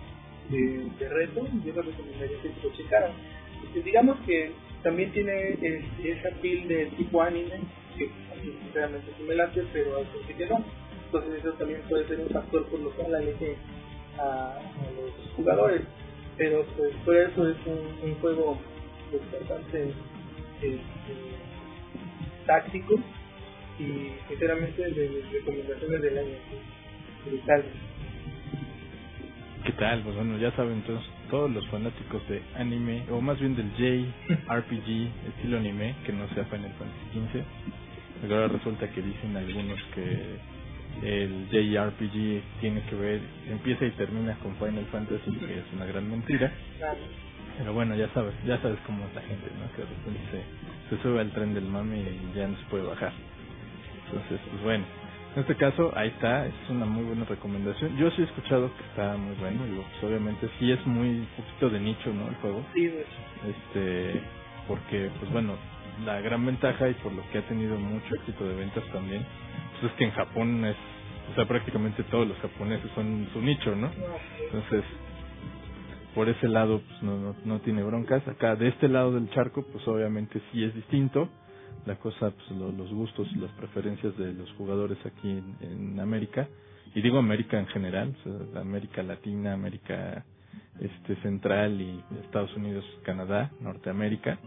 de, 0.51 0.87
de 0.99 1.09
reto, 1.09 1.47
yo 1.65 1.73
les 1.75 1.87
recomendaría 1.87 2.41
que 2.43 2.53
lo 2.63 2.73
checaran. 2.75 3.11
Este, 3.65 3.83
digamos 3.83 4.19
que 4.21 4.53
también 4.83 5.11
tiene 5.13 5.51
es- 5.61 5.85
esa 6.05 6.31
pil 6.41 6.69
de 6.69 6.87
tipo 6.97 7.21
anime, 7.23 7.61
que 7.99 8.09
sinceramente 8.63 9.11
sí 9.17 9.25
me 9.25 9.35
late, 9.35 9.65
pero 9.73 9.99
al 9.99 10.07
principio 10.07 10.47
no. 10.51 10.65
Entonces 11.07 11.41
eso 11.41 11.53
también 11.55 11.81
puede 11.89 12.07
ser 12.09 12.21
un 12.21 12.29
factor 12.29 12.67
por 12.67 12.81
lo 12.81 12.91
cual 12.93 13.15
aleje 13.15 13.57
a 14.19 14.59
los 14.97 15.31
jugadores. 15.37 15.83
Pero 16.39 16.65
pues 16.77 16.95
por 17.05 17.17
eso 17.17 17.49
es 17.49 17.57
un, 17.67 18.11
un 18.11 18.15
juego 18.17 18.59
pues, 19.11 19.23
bastante 19.33 19.93
este, 20.61 20.83
táctico 22.47 22.95
y 23.79 24.13
sinceramente 24.29 24.83
de 24.83 25.09
mis 25.09 25.33
recomendaciones 25.33 26.03
del 26.03 26.19
año. 26.19 26.37
Brutal. 27.27 27.65
¿Qué 29.65 29.73
tal? 29.73 30.03
Pues 30.03 30.15
bueno, 30.15 30.39
ya 30.39 30.53
saben 30.53 30.75
entonces 30.75 31.11
todos 31.31 31.51
los 31.51 31.67
fanáticos 31.69 32.27
de 32.29 32.41
anime, 32.55 33.05
o 33.11 33.21
más 33.21 33.39
bien 33.41 33.57
del 33.57 33.71
JRPG 33.73 35.11
estilo 35.29 35.59
anime, 35.59 35.95
que 36.05 36.13
no 36.13 36.29
sea 36.29 36.45
Final 36.45 36.73
Fantasy 36.79 37.41
XV. 37.41 37.43
Porque 38.21 38.35
ahora 38.35 38.49
resulta 38.49 38.89
que 38.91 39.03
dicen 39.03 39.37
algunos 39.37 39.83
que 39.95 40.39
el 41.03 41.49
JRPG 41.51 42.61
tiene 42.61 42.83
que 42.89 42.97
ver, 42.97 43.21
empieza 43.49 43.85
y 43.87 43.91
termina 43.93 44.37
con 44.41 44.57
Final 44.57 44.87
Fantasy, 44.93 45.33
que 45.37 45.59
es 45.59 45.65
una 45.75 45.87
gran 45.87 46.11
mentira. 46.11 46.53
Pero 47.59 47.73
bueno, 47.73 47.95
ya 47.97 48.09
sabes, 48.15 48.35
ya 48.47 48.59
sabes 48.61 48.79
cómo 48.87 49.05
es 49.07 49.15
la 49.15 49.23
gente, 49.23 49.47
¿no? 49.59 49.73
Que 49.77 49.83
de 49.83 49.89
repente 49.89 50.21
se, 50.91 50.97
se 50.97 51.03
sube 51.03 51.21
al 51.21 51.33
tren 51.33 51.55
del 51.55 51.65
mame 51.67 51.99
y 52.01 52.37
ya 52.37 52.49
no 52.49 52.57
se 52.57 52.65
puede 52.67 52.85
bajar. 52.85 53.13
Entonces, 54.07 54.41
pues 54.51 54.63
bueno, 54.63 54.85
en 55.35 55.41
este 55.43 55.57
caso, 55.57 55.93
ahí 55.97 56.09
está, 56.09 56.47
es 56.47 56.55
una 56.71 56.87
muy 56.87 57.05
buena 57.05 57.25
recomendación. 57.25 57.97
Yo 57.99 58.11
sí 58.13 58.23
he 58.23 58.25
escuchado 58.25 58.71
que 58.77 58.85
está 58.85 59.17
muy 59.17 59.35
bueno, 59.37 59.67
digo, 59.67 59.85
pues 59.93 60.05
obviamente 60.05 60.49
sí 60.59 60.73
es 60.73 60.87
muy 60.87 61.27
poquito 61.37 61.71
de 61.71 61.81
nicho, 61.81 62.13
¿no? 62.13 62.29
El 62.29 62.35
juego, 62.37 62.65
Sí, 62.75 62.89
pues, 62.89 63.57
este, 63.57 64.21
porque, 64.69 65.11
pues 65.21 65.33
bueno, 65.33 65.57
la 66.05 66.21
gran 66.21 66.45
ventaja 66.47 66.89
y 66.89 66.95
por 66.95 67.13
lo 67.13 67.23
que 67.31 67.39
ha 67.39 67.43
tenido 67.49 67.79
mucho 67.79 68.15
éxito 68.15 68.47
de 68.49 68.55
ventas 68.55 68.85
también, 68.93 69.25
pues 69.81 69.93
es 69.93 69.99
que 69.99 70.05
en 70.05 70.13
Japón 70.13 70.65
es, 70.65 70.77
o 71.33 71.35
sea, 71.35 71.47
prácticamente 71.47 72.03
todos 72.05 72.27
los 72.29 72.39
japoneses 72.39 72.91
son 72.95 73.29
su 73.33 73.41
nicho, 73.43 73.75
¿no? 73.77 73.91
Entonces, 74.47 74.85
por 76.15 76.29
ese 76.29 76.49
lado, 76.49 76.81
pues 76.89 77.03
no, 77.03 77.19
no, 77.19 77.37
no 77.45 77.61
tiene 77.61 77.83
broncas. 77.83 78.27
Acá, 78.29 78.57
de 78.57 78.69
este 78.69 78.89
lado 78.89 79.13
del 79.13 79.31
charco, 79.31 79.65
pues 79.73 79.87
obviamente 79.89 80.41
sí 80.53 80.65
es 80.65 80.75
distinto. 80.75 81.29
La 81.87 81.97
cosa, 81.97 82.31
pues 82.31 82.51
lo- 82.53 82.73
los 82.73 82.91
gustos 82.93 83.29
y 83.33 83.39
las 83.39 83.51
preferencias 83.53 84.17
de 84.19 84.33
los 84.33 84.51
jugadores 84.55 84.99
aquí 85.07 85.31
en, 85.31 85.57
en 85.63 86.01
América. 86.01 86.49
Y 86.95 87.03
digo 87.03 87.19
América 87.19 87.59
en 87.59 87.67
general, 87.69 88.15
o 88.25 88.53
sea, 88.53 88.61
América 88.63 89.03
Latina, 89.03 89.53
América 89.53 90.25
este 90.81 91.17
Central 91.23 91.81
y 91.81 92.03
Estados 92.25 92.55
Unidos, 92.57 92.85
Canadá, 93.05 93.51
Norteamérica. 93.61 94.39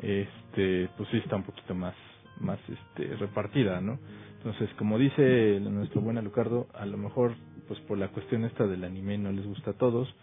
Este, 0.00 0.88
pues 0.96 1.08
sí 1.10 1.18
está 1.18 1.36
un 1.36 1.44
poquito 1.44 1.74
más, 1.74 1.94
más 2.40 2.58
este, 2.68 3.16
repartida, 3.16 3.80
¿no? 3.80 3.98
Entonces, 4.38 4.70
como 4.78 4.98
dice 4.98 5.58
nuestro 5.60 6.00
buen 6.00 6.16
Alucardo, 6.16 6.68
a 6.74 6.86
lo 6.86 6.96
mejor, 6.96 7.34
pues 7.66 7.80
por 7.80 7.98
la 7.98 8.08
cuestión 8.08 8.44
esta 8.44 8.66
del 8.66 8.84
anime 8.84 9.18
no 9.18 9.32
les 9.32 9.44
gusta 9.46 9.72
a 9.72 9.74
todos, 9.74 10.14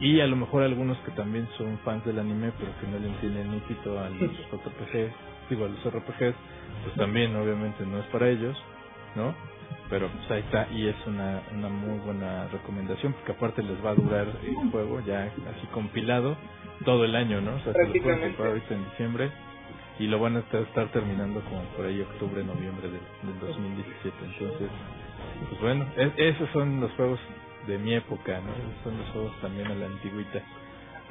y 0.00 0.20
a 0.20 0.26
lo 0.26 0.34
mejor 0.34 0.64
algunos 0.64 0.98
que 0.98 1.12
también 1.12 1.48
son 1.56 1.78
fans 1.84 2.04
del 2.04 2.18
anime, 2.18 2.52
pero 2.58 2.72
que 2.80 2.86
no 2.88 2.98
le 2.98 3.08
entienden 3.08 3.52
ni 3.52 3.60
pito 3.60 3.98
a 3.98 4.10
los 4.10 4.18
JRPGs, 4.50 5.14
digo 5.48 5.66
a 5.66 5.68
los 5.68 5.84
RPGs, 5.84 6.34
pues 6.84 6.96
también 6.96 7.36
obviamente 7.36 7.86
no 7.86 7.98
es 7.98 8.06
para 8.06 8.28
ellos, 8.28 8.60
¿no? 9.14 9.32
Pero 9.88 10.08
pues 10.08 10.30
ahí 10.30 10.40
está, 10.40 10.68
y 10.72 10.88
es 10.88 10.96
una, 11.06 11.42
una 11.54 11.68
muy 11.68 11.98
buena 12.00 12.48
recomendación, 12.48 13.12
porque 13.12 13.32
aparte 13.32 13.62
les 13.62 13.84
va 13.84 13.90
a 13.90 13.94
durar 13.94 14.26
el 14.42 14.70
juego 14.70 15.00
ya 15.06 15.24
así 15.24 15.66
compilado 15.72 16.36
todo 16.84 17.04
el 17.04 17.14
año, 17.14 17.40
¿no? 17.40 17.54
O 17.54 17.60
sea, 17.60 17.72
se 17.72 17.86
lo 17.86 18.02
pueden 18.02 18.20
comprar 18.20 18.48
ahorita 18.48 18.74
en 18.74 18.84
diciembre 18.84 19.30
y 20.04 20.08
lo 20.08 20.20
van 20.20 20.36
a 20.36 20.40
estar, 20.40 20.66
terminando 20.92 21.42
como 21.42 21.62
por 21.76 21.86
ahí 21.86 22.00
octubre, 22.02 22.44
noviembre 22.44 22.88
del, 22.90 23.00
del 23.22 23.40
2017. 23.40 24.16
Entonces, 24.24 24.70
pues 25.50 25.60
bueno, 25.62 25.86
es- 25.96 26.12
esos 26.18 26.50
son 26.50 26.80
los 26.80 26.92
juegos 26.92 27.20
de 27.68 27.78
mi 27.78 27.94
época, 27.94 28.40
¿no? 28.40 28.52
Esos 28.52 28.84
son 28.84 28.98
los 28.98 29.08
juegos 29.10 29.32
también 29.42 29.68
a 29.68 29.76
la 29.76 29.86
antigüita. 29.86 30.42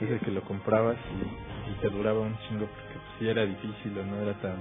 Ese 0.01 0.19
que 0.19 0.32
lo 0.32 0.43
comprabas 0.43 0.97
y, 0.97 1.71
te 1.82 1.89
duraba 1.89 2.21
un 2.21 2.38
chingo 2.47 2.67
porque 2.67 2.99
pues, 3.19 3.30
era 3.32 3.45
difícil 3.45 3.97
o 3.99 4.06
no 4.06 4.21
era 4.21 4.34
tan 4.41 4.58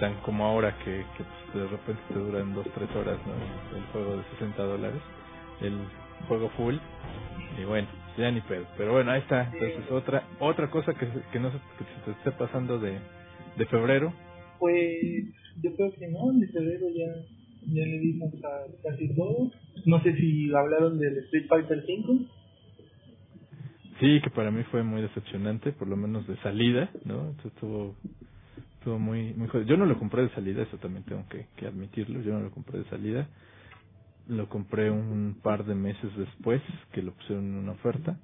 tan 0.00 0.14
como 0.22 0.46
ahora 0.46 0.76
que, 0.78 1.06
que 1.16 1.24
pues, 1.52 1.64
de 1.64 1.68
repente 1.70 2.02
te 2.08 2.14
duran 2.18 2.54
dos, 2.54 2.66
tres 2.74 2.90
horas, 2.96 3.18
¿no? 3.26 3.76
El 3.78 3.84
juego 3.92 4.18
de 4.18 4.24
60 4.38 4.62
dólares, 4.64 5.02
el 5.62 5.78
juego 6.28 6.50
full 6.50 6.76
y 7.58 7.64
bueno, 7.64 7.88
ya 8.18 8.30
ni 8.30 8.40
pedo. 8.42 8.66
Pero 8.78 8.92
bueno, 8.92 9.12
ahí 9.12 9.20
está. 9.20 9.44
Entonces 9.52 9.90
otra 9.92 10.24
otra 10.40 10.70
cosa 10.70 10.94
que, 10.94 11.08
que 11.32 11.40
no 11.40 11.50
que 11.52 11.84
se 11.84 12.00
te 12.06 12.10
esté 12.12 12.32
pasando 12.32 12.78
de, 12.78 13.00
de 13.56 13.66
febrero, 13.66 14.12
Pues 14.58 15.24
yo 15.62 15.74
creo 15.76 15.92
que 15.92 16.08
no, 16.08 16.32
en 16.32 16.48
febrero 16.50 16.86
ya, 16.90 17.12
ya 17.72 17.86
le 17.86 17.98
dimos 17.98 18.32
a 18.44 18.66
casi 18.82 19.08
todo. 19.14 19.50
No 19.86 20.02
sé 20.02 20.14
si 20.16 20.52
hablaron 20.54 20.98
del 20.98 21.18
Street 21.18 21.46
Fighter 21.48 21.84
5. 21.86 22.18
Sí, 24.00 24.20
que 24.20 24.30
para 24.30 24.50
mí 24.50 24.62
fue 24.64 24.82
muy 24.82 25.02
decepcionante, 25.02 25.72
por 25.72 25.88
lo 25.88 25.96
menos 25.96 26.26
de 26.26 26.36
salida, 26.38 26.90
¿no? 27.04 27.28
Entonces 27.30 27.52
estuvo, 27.52 27.94
estuvo 28.78 28.98
muy, 28.98 29.32
muy 29.34 29.48
jodido. 29.48 29.68
Yo 29.68 29.76
no 29.76 29.86
lo 29.86 29.98
compré 29.98 30.22
de 30.22 30.30
salida, 30.30 30.62
eso 30.62 30.76
también 30.78 31.04
tengo 31.04 31.24
que, 31.28 31.46
que 31.56 31.66
admitirlo, 31.66 32.20
yo 32.22 32.32
no 32.32 32.40
lo 32.40 32.50
compré 32.50 32.80
de 32.80 32.84
salida. 32.86 33.28
Lo 34.28 34.48
compré 34.48 34.90
un 34.90 35.36
par 35.42 35.64
de 35.64 35.74
meses 35.74 36.10
después 36.16 36.62
que 36.92 37.02
lo 37.02 37.12
pusieron 37.12 37.44
en 37.46 37.54
una 37.54 37.72
oferta. 37.72 38.18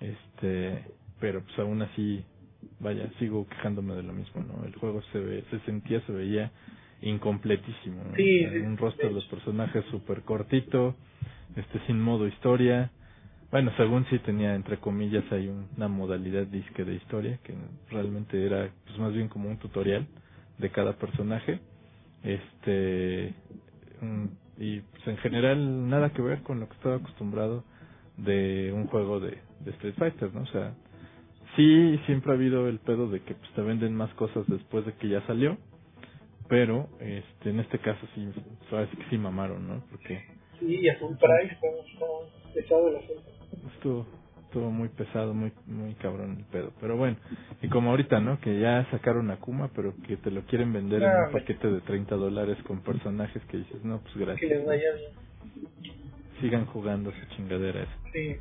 Este, 0.00 0.84
pero 1.20 1.42
pues 1.44 1.58
aún 1.58 1.82
así, 1.82 2.24
vaya, 2.80 3.10
sigo 3.18 3.46
quejándome 3.48 3.94
de 3.94 4.02
lo 4.02 4.12
mismo, 4.12 4.42
¿no? 4.42 4.64
El 4.66 4.74
juego 4.76 5.02
se 5.12 5.18
ve, 5.18 5.44
se 5.50 5.60
sentía, 5.60 6.00
se 6.06 6.12
veía 6.12 6.50
incompletísimo, 7.02 8.02
¿no? 8.04 8.16
Sí, 8.16 8.44
O 8.44 8.50
sea, 8.50 8.52
sí, 8.52 8.58
un 8.66 8.76
rostro 8.76 9.08
de 9.08 9.14
los 9.14 9.24
personajes 9.26 9.84
súper 9.90 10.22
cortito, 10.22 10.94
este, 11.56 11.80
sin 11.86 12.00
modo 12.00 12.26
historia, 12.26 12.90
Bueno, 13.50 13.72
según 13.76 14.04
sí 14.06 14.18
tenía, 14.20 14.54
entre 14.54 14.78
comillas, 14.78 15.24
hay 15.32 15.48
un- 15.48 15.66
una 15.76 15.88
modalidad 15.88 16.46
disque 16.46 16.84
de 16.84 16.94
historia, 16.94 17.38
que 17.42 17.52
realmente 17.90 18.46
era 18.46 18.70
pues 18.86 18.96
más 18.98 19.12
bien 19.12 19.26
como 19.28 19.48
un 19.48 19.58
tutorial 19.58 20.06
de 20.58 20.70
cada 20.70 20.92
personaje. 20.94 21.58
Este. 22.22 23.34
y 24.58 24.80
pues 24.80 25.08
en 25.08 25.16
general 25.18 25.88
nada 25.88 26.10
que 26.12 26.22
ver 26.22 26.42
con 26.42 26.60
lo 26.60 26.68
que 26.68 26.74
estaba 26.74 26.96
acostumbrado 26.96 27.64
de 28.18 28.70
un 28.74 28.86
juego 28.88 29.18
de, 29.20 29.38
de 29.64 29.70
Street 29.72 29.94
Fighter, 29.96 30.32
¿no? 30.34 30.42
O 30.42 30.46
sea, 30.46 30.74
sí, 31.60 32.00
siempre 32.06 32.32
ha 32.32 32.34
habido 32.36 32.68
el 32.68 32.78
pedo 32.80 33.08
de 33.08 33.20
que 33.22 33.34
pues, 33.34 33.50
te 33.52 33.62
venden 33.62 33.94
más 33.94 34.12
cosas 34.14 34.46
después 34.48 34.86
de 34.86 34.94
que 34.94 35.08
ya 35.08 35.20
salió, 35.26 35.58
pero 36.48 36.88
este 37.00 37.50
en 37.50 37.60
este 37.60 37.78
caso 37.78 38.06
sí, 38.14 38.28
sabes 38.70 38.88
que 38.90 39.04
sí 39.10 39.18
mamaron, 39.18 39.68
¿no? 39.68 39.84
Porque 39.90 40.24
Sí, 40.58 40.78
y 40.80 40.88
a 40.88 40.96
full 40.98 41.16
price 41.16 41.54
está, 41.54 41.66
pesado 42.54 42.88
el 42.88 42.96
asunto. 42.96 43.22
estuvo, 43.74 44.06
estuvo 44.44 44.70
muy 44.70 44.88
pesado, 44.90 45.32
muy 45.34 45.52
muy 45.66 45.94
cabrón 45.94 46.36
el 46.38 46.44
pedo. 46.46 46.72
Pero 46.80 46.96
bueno, 46.96 47.16
y 47.62 47.68
como 47.68 47.90
ahorita, 47.90 48.20
¿no? 48.20 48.40
Que 48.40 48.60
ya 48.60 48.86
sacaron 48.90 49.30
Akuma, 49.30 49.70
pero 49.74 49.94
que 50.06 50.16
te 50.18 50.30
lo 50.30 50.42
quieren 50.42 50.72
vender 50.72 51.02
en 51.02 51.08
Ah, 51.08 51.26
un 51.28 51.32
paquete 51.32 51.68
de 51.70 51.80
30 51.82 52.16
dólares 52.16 52.58
con 52.66 52.82
personajes 52.82 53.42
que 53.46 53.58
dices, 53.58 53.84
no, 53.84 54.00
pues 54.00 54.14
Que 54.14 54.20
gracias. 54.20 54.50
les 54.50 54.66
vaya 54.66 54.92
bien. 54.94 55.12
Sigan 56.40 56.66
jugando 56.66 57.10
esa 57.10 57.28
chingadera 57.36 57.82
esa. 57.82 57.98
Sí. 58.12 58.36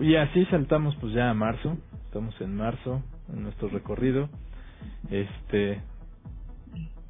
Y 0.00 0.16
así 0.16 0.44
saltamos 0.46 0.96
pues 0.96 1.12
ya 1.12 1.30
a 1.30 1.34
marzo, 1.34 1.76
estamos 2.06 2.38
en 2.40 2.56
marzo 2.56 3.02
en 3.32 3.42
nuestro 3.42 3.68
recorrido. 3.68 4.30
Este, 5.10 5.80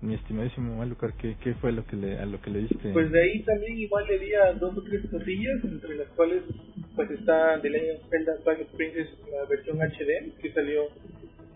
mi 0.02 0.14
estimadísimo 0.14 0.82
Alucard, 0.82 1.12
¿qué, 1.14 1.36
¿qué 1.42 1.54
fue 1.54 1.72
lo 1.72 1.86
que 1.86 1.94
le, 1.96 2.18
a 2.18 2.26
lo 2.26 2.40
que 2.40 2.50
le 2.50 2.60
diste? 2.60 2.92
Pues 2.92 3.12
de 3.12 3.22
ahí 3.22 3.42
también 3.42 3.78
igual 3.78 4.06
le 4.08 4.18
di 4.18 4.34
a 4.34 4.52
dos 4.54 4.76
o 4.76 4.82
tres 4.82 5.02
cosillas, 5.10 5.62
entre 5.62 5.96
las 5.96 6.08
cuales 6.08 6.42
pues 6.96 7.10
está 7.12 7.56
Legend 7.58 8.00
of 8.00 8.10
Zelda 8.10 8.36
Twilight 8.42 8.68
Princess, 8.70 9.08
la 9.30 9.44
versión 9.48 9.78
HD, 9.78 10.40
que 10.40 10.52
salió 10.52 10.82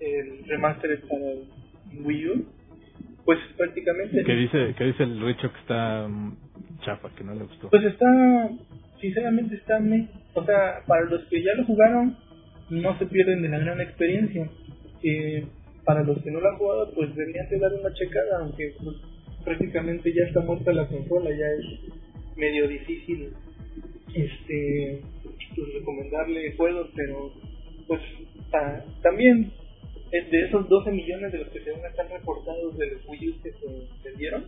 el 0.01 0.45
remaster 0.47 1.01
para 1.03 2.05
Wii 2.05 2.29
U. 2.29 2.47
Pues 3.25 3.39
prácticamente... 3.57 4.23
que 4.23 4.35
dice, 4.35 4.75
que 4.77 4.85
dice 4.85 5.03
el 5.03 5.21
Richo 5.21 5.51
que 5.51 5.59
está 5.61 6.07
mm, 6.07 6.37
chafa, 6.83 7.09
que 7.17 7.25
no 7.25 7.35
le 7.35 7.45
gustó. 7.45 7.71
Pues 7.71 7.85
está, 7.85 8.51
sinceramente 9.01 9.57
está, 9.57 9.79
me- 9.81 10.09
o 10.35 10.45
sea, 10.45 10.83
para 10.87 11.05
los 11.05 11.23
que 11.25 11.43
ya 11.43 11.55
lo 11.57 11.65
jugaron, 11.65 12.17
no 12.71 12.99
se 12.99 13.07
pierden 13.07 13.43
de 13.43 13.49
la 13.49 13.59
gran 13.59 13.81
experiencia. 13.81 14.49
Eh, 15.03 15.45
para 15.85 16.03
los 16.03 16.23
que 16.23 16.31
no 16.31 16.41
lo 16.41 16.49
han 16.49 16.57
jugado, 16.57 16.91
pues 16.95 17.15
deberían 17.15 17.49
de 17.51 17.59
dar 17.59 17.73
una 17.75 17.93
checada, 17.93 18.39
aunque 18.41 18.73
pues, 18.83 18.97
prácticamente 19.45 20.13
ya 20.15 20.25
está 20.25 20.41
muerta 20.41 20.73
la 20.73 20.87
consola, 20.89 21.29
ya 21.31 21.47
es 21.59 22.37
medio 22.39 22.67
difícil 22.69 23.29
este 24.15 25.01
pues, 25.55 25.75
recomendarle 25.75 26.55
juegos, 26.57 26.89
pero 26.97 27.33
pues 27.87 28.01
ta- 28.51 28.85
también 29.03 29.53
de 30.11 30.43
esos 30.47 30.69
12 30.69 30.91
millones 30.93 31.33
de 31.33 31.39
los 31.39 31.49
que 31.49 31.61
según 31.61 31.85
están 31.85 32.09
reportados 32.09 32.79
de 32.79 32.87
los 32.93 33.09
Wii 33.09 33.29
U 33.31 33.35
que 33.43 33.51
se 33.51 34.09
vendieron, 34.09 34.45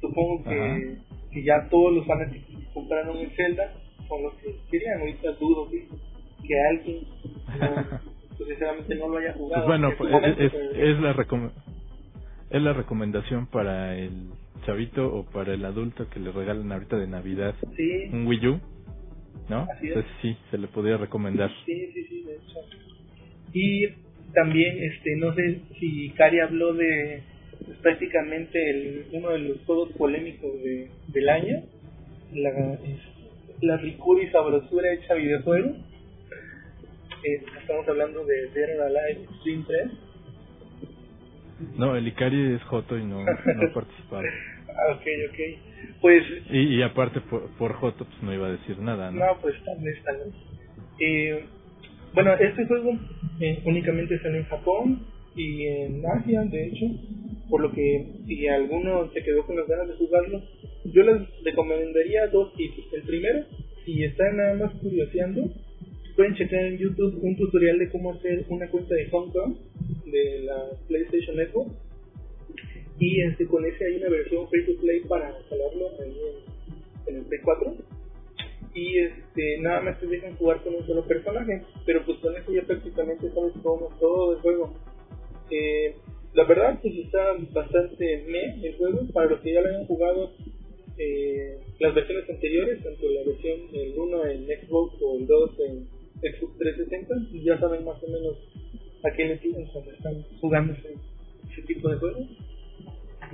supongo 0.00 0.42
que. 0.44 0.96
Que 1.32 1.42
ya 1.44 1.68
todos 1.70 1.94
los 1.94 2.06
fanáticos 2.06 2.48
que 2.48 2.72
compraron 2.74 3.16
el 3.18 3.30
Zelda 3.36 3.72
son 4.08 4.22
los 4.24 4.34
que 4.34 4.54
querían. 4.70 5.00
Ahorita 5.00 5.32
dudo 5.32 5.70
que, 5.70 5.86
que 6.46 6.60
alguien 6.70 6.98
no, 7.58 7.84
pues, 8.36 8.48
sinceramente 8.48 8.94
no 8.96 9.08
lo 9.08 9.18
haya 9.18 9.32
jugado. 9.34 9.64
Pues 9.64 9.66
bueno, 9.66 9.94
pues, 9.98 10.10
momento, 10.10 10.42
es, 10.42 10.52
pero- 10.52 10.70
es 10.72 11.00
la 11.00 11.14
recom- 11.14 11.52
es 12.50 12.62
la 12.62 12.72
recomendación 12.72 13.46
para 13.46 13.96
el 13.96 14.30
chavito 14.66 15.06
o 15.14 15.24
para 15.24 15.54
el 15.54 15.64
adulto 15.64 16.08
que 16.10 16.20
le 16.20 16.32
regalen 16.32 16.70
ahorita 16.72 16.96
de 16.98 17.06
Navidad 17.06 17.54
Sí, 17.76 17.90
un 18.12 18.26
Wii 18.26 18.46
U, 18.48 18.60
¿no? 19.48 19.66
Entonces 19.80 20.10
sí, 20.20 20.36
se 20.50 20.58
le 20.58 20.66
podría 20.68 20.96
recomendar. 20.96 21.50
sí, 21.64 21.86
sí, 21.94 22.04
sí, 22.08 22.22
de 22.24 22.34
hecho. 22.34 22.58
Y 23.52 23.86
también, 24.34 24.76
este, 24.82 25.16
no 25.16 25.34
sé 25.34 25.60
si 25.78 26.10
Cari 26.10 26.40
habló 26.40 26.74
de 26.74 27.22
pues, 27.66 27.78
prácticamente 27.78 28.58
el, 28.70 29.06
uno 29.12 29.30
de 29.30 29.38
los 29.40 29.58
juegos 29.64 29.90
polémicos 29.98 30.52
de, 30.62 30.90
del 31.08 31.28
año, 31.28 31.62
la, 32.32 32.50
es- 32.74 33.62
la 33.62 33.76
ricura 33.76 34.22
y 34.22 34.30
sabrosura 34.30 34.92
hecha 34.94 35.14
videojuego. 35.14 35.76
Eh, 37.22 37.44
estamos 37.60 37.86
hablando 37.88 38.24
de 38.24 38.34
Dead 38.54 38.76
or 38.78 38.86
Alive 38.86 39.24
Extreme 39.24 39.64
3. 39.66 39.90
No, 41.76 41.94
el 41.96 42.08
Ikari 42.08 42.54
es 42.54 42.62
Joto 42.64 42.96
y 42.96 43.04
no, 43.04 43.22
no 43.24 43.26
ha 43.70 43.74
participado. 43.74 44.22
Ah, 44.68 44.94
ok, 44.94 45.02
ok. 45.28 45.38
Pues 46.00 46.22
Y, 46.50 46.76
y 46.76 46.82
aparte 46.82 47.20
por, 47.20 47.50
por 47.58 47.74
Joto 47.74 48.06
pues 48.06 48.22
no 48.22 48.32
iba 48.32 48.46
a 48.46 48.52
decir 48.52 48.78
nada, 48.78 49.10
¿no? 49.10 49.18
No, 49.26 49.40
pues 49.42 49.54
tal 49.64 49.78
vez, 49.82 50.02
tal 50.04 50.16
vez. 50.16 50.34
Eh, 51.00 51.44
bueno, 52.14 52.32
este 52.34 52.66
juego 52.66 52.92
eh, 53.40 53.62
únicamente 53.66 54.18
sale 54.20 54.38
en 54.38 54.44
Japón 54.46 55.06
y 55.36 55.66
en 55.66 56.04
Asia, 56.04 56.44
de 56.44 56.66
hecho, 56.66 56.86
por 57.48 57.60
lo 57.60 57.72
que 57.72 58.06
si 58.26 58.46
alguno 58.48 59.10
se 59.12 59.22
quedó 59.22 59.46
con 59.46 59.56
las 59.56 59.68
ganas 59.68 59.88
de 59.88 59.94
jugarlo, 59.94 60.42
yo 60.84 61.02
les 61.02 61.44
recomendaría 61.44 62.26
dos 62.28 62.54
tips. 62.54 62.92
El 62.92 63.02
primero, 63.02 63.44
si 63.84 64.04
están 64.04 64.36
nada 64.36 64.54
más 64.54 64.74
curioseando, 64.80 65.50
pueden 66.16 66.34
checar 66.34 66.64
en 66.64 66.78
YouTube 66.78 67.18
un 67.22 67.36
tutorial 67.36 67.78
de 67.78 67.90
cómo 67.90 68.12
hacer 68.12 68.44
una 68.48 68.68
cuenta 68.68 68.94
de 68.94 69.08
Hong 69.10 69.32
de 70.06 70.40
la 70.44 70.70
PlayStation 70.88 71.36
Network 71.36 71.70
y 72.98 73.22
este 73.22 73.46
con 73.46 73.64
ese 73.64 73.86
hay 73.86 73.96
una 73.96 74.10
versión 74.10 74.48
free 74.48 74.66
to 74.66 74.78
play 74.80 75.00
para 75.08 75.34
instalarlo 75.38 75.88
ahí 76.00 76.16
en, 77.06 77.14
en 77.14 77.16
el 77.20 77.24
Play 77.24 77.40
4 77.42 77.74
y 78.74 78.98
este 78.98 79.58
nada 79.60 79.80
más 79.80 79.98
te 79.98 80.06
dejan 80.06 80.36
jugar 80.36 80.62
con 80.62 80.74
un 80.74 80.86
solo 80.86 81.06
personaje 81.06 81.62
pero 81.86 82.04
pues 82.04 82.18
con 82.18 82.36
eso 82.36 82.52
ya 82.52 82.62
prácticamente 82.62 83.30
sabes 83.30 83.54
todo, 83.62 83.88
todo 83.98 84.34
el 84.34 84.40
juego 84.40 84.74
eh, 85.50 85.94
la 86.34 86.44
verdad 86.44 86.78
pues 86.80 86.94
está 86.94 87.36
bastante 87.52 88.24
me 88.28 88.66
el 88.66 88.76
juego. 88.76 89.06
Para 89.12 89.30
los 89.30 89.40
que 89.40 89.52
ya 89.52 89.60
lo 89.60 89.68
hayan 89.68 89.86
jugado 89.86 90.32
eh, 90.98 91.58
las 91.78 91.94
versiones 91.94 92.28
anteriores 92.28 92.82
tanto 92.82 93.08
la 93.08 93.24
versión 93.24 93.60
el 93.72 93.98
1 93.98 94.26
en 94.26 94.46
Xbox 94.46 94.94
o 95.02 95.16
el 95.18 95.26
2 95.26 95.50
en 95.68 95.88
Xbox 96.20 96.58
360 96.58 97.14
ya 97.42 97.58
saben 97.58 97.84
más 97.84 98.02
o 98.02 98.06
menos 98.06 98.36
a 99.02 99.10
qué 99.12 99.24
le 99.24 99.36
tiran 99.38 99.64
cuando 99.72 99.90
están 99.92 100.22
jugando 100.40 100.72
ese, 100.74 100.94
ese 101.50 101.62
tipo 101.62 101.88
de 101.88 101.96
juegos. 101.96 102.26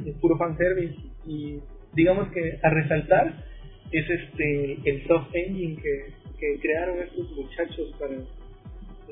Es 0.05 0.15
puro 0.17 0.37
fanservice. 0.39 0.97
Y 1.27 1.59
digamos 1.95 2.31
que 2.33 2.59
a 2.63 2.71
resaltar 2.71 3.45
es 3.93 4.11
este 4.11 4.79
el 4.85 5.07
soft 5.07 5.35
engine 5.35 5.77
que, 5.83 6.13
que 6.39 6.61
crearon 6.61 7.01
estos 7.01 7.31
muchachos 7.33 7.95
para 7.99 8.15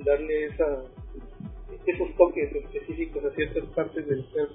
darle 0.05 0.47
esa 0.47 0.85
esos 1.87 2.15
toques 2.17 2.53
específicos 2.55 3.25
a 3.25 3.35
ciertas 3.35 3.65
partes 3.75 4.07
del 4.09 4.23
juego 4.25 4.55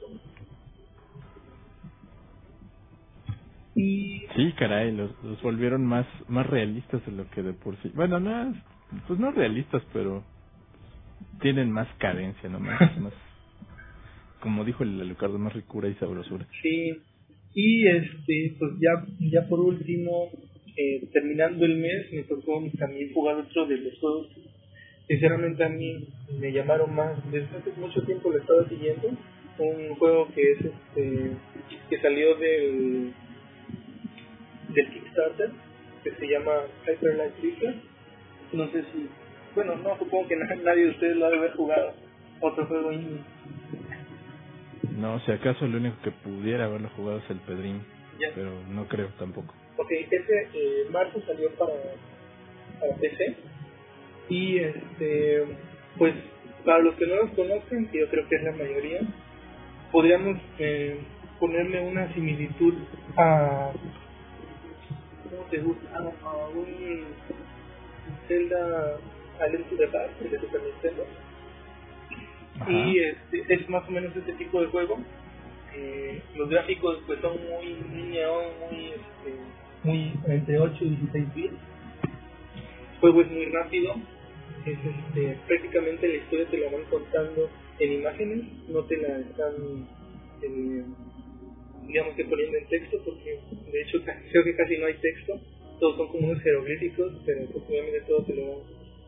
y 3.76 4.20
Sí, 4.36 4.54
caray, 4.58 4.92
los, 4.96 5.12
los 5.24 5.42
volvieron 5.42 5.86
más 5.86 6.06
más 6.28 6.46
realistas 6.48 7.06
de 7.06 7.12
lo 7.12 7.30
que 7.32 7.42
de 7.42 7.54
por 7.54 7.76
sí. 7.82 7.89
Bueno, 7.94 8.20
no, 8.20 8.52
es- 8.52 8.58
pues 9.08 9.20
no 9.20 9.32
realistas, 9.32 9.84
pero 9.94 10.24
tienen 11.42 11.72
más 11.72 11.88
cadencia, 11.98 12.50
¿no? 12.50 12.60
Más, 12.60 12.80
más 13.00 13.13
como 14.42 14.63
dijo 14.63 14.84
el 14.84 15.00
Alucardo, 15.02 15.38
más 15.38 15.54
ricura 15.54 15.89
y 15.89 15.96
sabrosura. 15.96 16.48
Sí, 16.62 16.92
y 17.54 17.88
este, 17.88 18.56
pues 18.58 18.72
ya, 18.80 19.06
ya 19.32 19.48
por 19.50 19.60
último, 19.60 20.30
eh, 20.78 21.08
terminando 21.12 21.65
el 21.65 21.78
mes, 21.78 22.12
me 22.13 22.24
tocó 22.24 22.63
también 22.78 23.13
jugar 23.13 23.36
otro 23.38 23.65
de 23.68 23.78
los 23.78 24.00
juegos. 24.00 24.28
Sinceramente 25.10 25.63
a 25.63 25.69
mí 25.69 26.08
me 26.39 26.52
llamaron 26.54 26.93
más, 26.95 27.17
desde 27.32 27.58
hace 27.58 27.72
mucho 27.78 28.02
tiempo 28.04 28.30
lo 28.30 28.38
estaba 28.38 28.63
siguiendo, 28.69 29.10
un 29.58 29.95
juego 29.95 30.28
que 30.34 30.52
es 30.52 30.60
este, 30.62 31.32
que 31.89 32.00
salió 32.00 32.36
del, 32.36 33.12
del 34.69 34.89
Kickstarter, 34.93 35.50
que 36.04 36.12
se 36.12 36.28
llama 36.28 36.62
Hyper 36.86 37.15
Light 37.15 37.36
Drifter. 37.38 37.76
No 38.54 38.67
sé 38.72 38.84
si, 38.93 39.10
bueno, 39.56 39.76
no, 39.78 39.98
supongo 39.98 40.28
que 40.28 40.36
na- 40.38 40.56
nadie 40.63 40.84
de 40.86 40.89
ustedes 40.91 41.17
lo 41.17 41.26
ha 41.26 41.30
de 41.32 41.38
haber 41.38 41.52
jugado. 41.54 41.93
Otro 42.41 42.65
juego 42.67 42.91
indie. 42.93 43.19
No, 44.95 45.19
si 45.22 45.32
acaso 45.32 45.67
lo 45.67 45.78
único 45.78 45.98
que 46.04 46.12
pudiera 46.12 46.65
haberlo 46.65 46.89
jugado 46.95 47.17
es 47.19 47.30
el 47.32 47.39
Pedrín, 47.39 47.82
pero 48.36 48.52
no 48.69 48.88
creo 48.88 49.08
tampoco. 49.17 49.54
Ok, 49.78 49.91
ese 49.91 50.48
eh, 50.54 50.86
marzo 50.91 51.19
salió 51.26 51.50
para, 51.56 51.74
para 52.80 52.95
PC. 52.98 53.36
Y 54.30 54.60
este, 54.60 55.44
pues 55.98 56.13
para 56.65 56.80
los 56.80 56.96
que 56.96 57.08
no 57.08 57.15
los 57.15 57.32
conocen, 57.32 57.88
que 57.88 58.00
yo 58.00 58.10
creo 58.10 58.28
que 58.28 58.36
es 58.36 58.44
la 58.44 58.52
mayoría, 58.52 59.02
podríamos 59.92 60.38
eh, 60.60 61.00
ponerle 61.39 61.82
una 61.82 62.13
similitud 62.13 62.76
a. 63.18 63.72
¿Cómo 65.30 65.44
te 65.50 65.58
gusta? 65.60 65.98
A, 65.98 66.28
a 66.28 66.48
un 66.50 67.06
Zelda 68.28 68.98
Alien 69.39 69.63
to 69.63 69.76
the 69.78 69.88
Past 69.88 70.20
de 70.20 70.39
Super 70.39 70.62
Nintendo. 70.62 71.06
Ajá. 72.60 72.72
Y 72.72 73.00
este, 73.00 73.54
es 73.54 73.70
más 73.70 73.88
o 73.88 73.92
menos 73.92 74.15
este 74.15 74.34
tipo 74.34 74.62
de 74.62 74.68
juego. 74.68 75.00
Eh, 75.76 76.22
los 76.36 76.50
gráficos 76.50 77.00
pues 77.06 77.20
son 77.22 77.38
muy, 77.48 77.76
muy 77.89 78.10
neón, 78.10 78.46
muy, 78.60 78.86
este, 78.88 79.36
muy 79.84 80.13
entre 80.28 80.60
8 80.60 80.78
y 80.82 80.89
16 80.89 81.36
bits. 81.36 81.54
juego 83.00 83.22
es 83.22 83.32
muy 83.32 83.46
rápido, 83.46 83.96
es 84.65 84.77
este, 84.77 85.38
prácticamente 85.47 86.07
la 86.07 86.15
historia 86.15 86.49
te 86.49 86.57
la 86.57 86.71
van 86.71 86.83
contando 86.89 87.49
en 87.79 87.93
imágenes, 87.93 88.43
no 88.67 88.83
te 88.83 88.97
la 88.97 89.19
están, 89.19 89.88
eh, 90.41 90.83
digamos 91.88 92.15
que 92.15 92.25
poniendo 92.25 92.57
en 92.57 92.67
texto, 92.67 92.97
porque 93.05 93.39
de 93.71 93.81
hecho 93.81 93.99
creo 94.31 94.43
que 94.43 94.55
casi 94.55 94.77
no 94.77 94.85
hay 94.85 94.95
texto, 94.95 95.39
todos 95.79 95.97
son 95.97 96.07
como 96.09 96.27
unos 96.27 96.41
jeroglíficos, 96.43 97.13
pero 97.25 97.45
pues, 97.51 97.63
obviamente 97.67 98.01
todo 98.01 98.23
te 98.25 98.35
lo 98.35 98.47
dan 98.47 98.57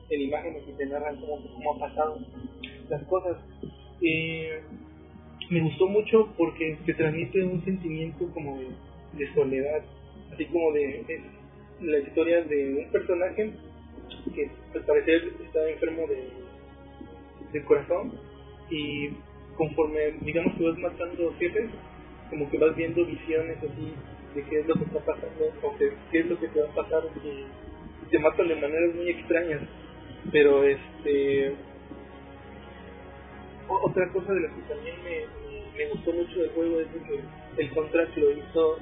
en 0.10 0.22
imágenes 0.22 0.64
y 0.68 0.72
te 0.74 0.86
narran 0.86 1.20
cómo, 1.20 1.42
cómo 1.54 1.74
ha 1.74 1.80
pasado 1.80 2.20
las 2.90 3.04
cosas. 3.04 3.38
Eh, 4.02 4.62
me 5.50 5.62
gustó 5.62 5.88
mucho 5.88 6.34
porque 6.38 6.78
te 6.86 6.94
transmite 6.94 7.44
un 7.44 7.64
sentimiento 7.64 8.26
como 8.34 8.58
de, 8.58 9.34
soledad, 9.34 9.84
así 10.34 10.46
como 10.46 10.72
de 10.72 11.04
la 11.82 12.00
historia 12.00 12.42
de 12.44 12.86
un 12.86 12.92
personaje 12.92 13.52
que 14.34 14.52
al 14.76 14.86
parecer 14.86 15.34
está 15.44 15.70
enfermo 15.70 16.08
de, 16.08 16.30
del 17.52 17.66
corazón 17.66 18.14
y 18.70 19.10
conforme 19.56 20.12
digamos 20.22 20.56
que 20.56 20.64
vas 20.64 20.78
matando 20.78 21.34
jefes 21.38 21.70
como 22.30 22.50
que 22.50 22.58
vas 22.58 22.76
viendo 22.76 23.06
visiones 23.06 23.58
así 23.58 23.94
de 24.34 24.44
qué 24.44 24.60
es 24.60 24.68
lo 24.68 24.76
que 24.76 24.86
está 24.86 25.00
pasando 25.00 25.52
o 25.62 25.78
que, 25.78 25.92
qué 26.12 26.20
es 26.20 26.26
lo 26.28 26.40
que 26.40 26.48
te 26.48 26.62
va 26.62 26.70
a 26.70 26.76
pasar 26.76 27.04
y, 27.24 27.46
te 28.10 28.20
matan 28.20 28.50
de 28.50 28.56
maneras 28.56 28.94
muy 28.94 29.10
extrañas. 29.10 29.62
Pero 30.34 30.66
este 30.66 31.56
otra 33.70 34.10
cosa 34.10 34.34
de 34.34 34.42
la 34.42 34.50
que 34.50 34.62
también 34.64 34.96
me, 35.02 35.78
me, 35.78 35.90
gustó 35.92 36.12
mucho 36.12 36.42
del 36.42 36.50
juego 36.50 36.82
es 36.82 36.88
que 36.88 37.62
el 37.62 37.70
contract 37.72 38.18
lo 38.18 38.32
hizo 38.32 38.78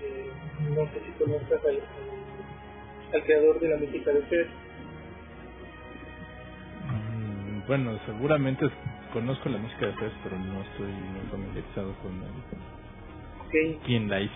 eh, 0.00 0.30
no 0.70 0.84
sé 0.86 1.00
si 1.04 1.24
conozcas 1.24 1.60
al 3.14 3.22
creador 3.22 3.60
de 3.60 3.68
la 3.68 3.76
música 3.76 4.12
de 4.12 4.22
Fed. 4.22 4.46
Mm, 6.88 7.66
bueno, 7.66 7.98
seguramente 8.06 8.66
conozco 9.12 9.48
la 9.48 9.58
música 9.58 9.86
de 9.86 9.92
Fed, 9.94 10.10
pero 10.22 10.38
no 10.38 10.62
estoy 10.62 10.86
muy 10.86 11.26
familiarizado 11.30 11.94
con 12.02 12.12
el... 12.12 13.46
Okay. 13.46 13.78
quién 13.86 14.10
la 14.10 14.20
hizo. 14.20 14.34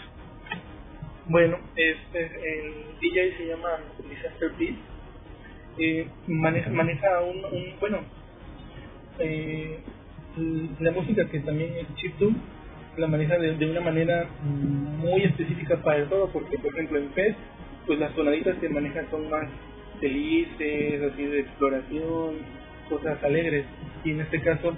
Bueno, 1.26 1.58
este, 1.76 2.24
el 2.24 2.98
DJ 3.00 3.36
se 3.36 3.46
llama 3.48 3.68
Disaster 4.08 4.52
Beat. 4.58 4.76
Eh, 5.78 6.08
maneja, 6.26 6.70
maneja 6.70 7.20
un, 7.20 7.44
un 7.44 7.74
bueno, 7.78 7.98
eh, 9.18 9.78
la 10.80 10.90
música 10.92 11.28
que 11.28 11.40
también 11.40 11.72
es 11.74 11.94
chiptune 11.96 12.36
la 12.96 13.06
maneja 13.06 13.38
de, 13.38 13.54
de, 13.54 13.70
una 13.70 13.80
manera 13.80 14.28
muy 14.42 15.22
específica 15.22 15.76
para 15.76 15.98
el 15.98 16.08
juego, 16.08 16.30
porque 16.32 16.58
por 16.58 16.72
ejemplo 16.74 16.98
en 16.98 17.10
Fed 17.10 17.34
pues 17.88 17.98
las 17.98 18.14
tonaditas 18.14 18.56
que 18.58 18.68
manejan 18.68 19.10
son 19.10 19.30
más 19.30 19.48
felices, 19.98 21.02
así 21.02 21.24
de 21.24 21.40
exploración, 21.40 22.36
cosas 22.88 23.24
alegres. 23.24 23.64
Y 24.04 24.10
en 24.10 24.20
este 24.20 24.40
caso 24.42 24.74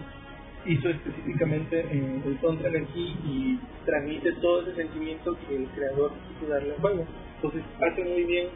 hizo 0.65 0.89
específicamente 0.89 1.81
eh, 1.81 2.21
el 2.25 2.41
soundtrack 2.41 2.77
aquí 2.77 3.17
y 3.25 3.59
transmite 3.85 4.33
todo 4.35 4.63
ese 4.63 4.77
sentimiento 4.77 5.37
que 5.49 5.57
el 5.57 5.67
creador 5.71 6.13
quiso 6.29 6.51
darle 6.51 6.75
al 6.75 6.81
juego. 6.81 7.07
Entonces 7.37 7.63
hace 7.81 8.05
muy 8.05 8.25
bien 8.25 8.47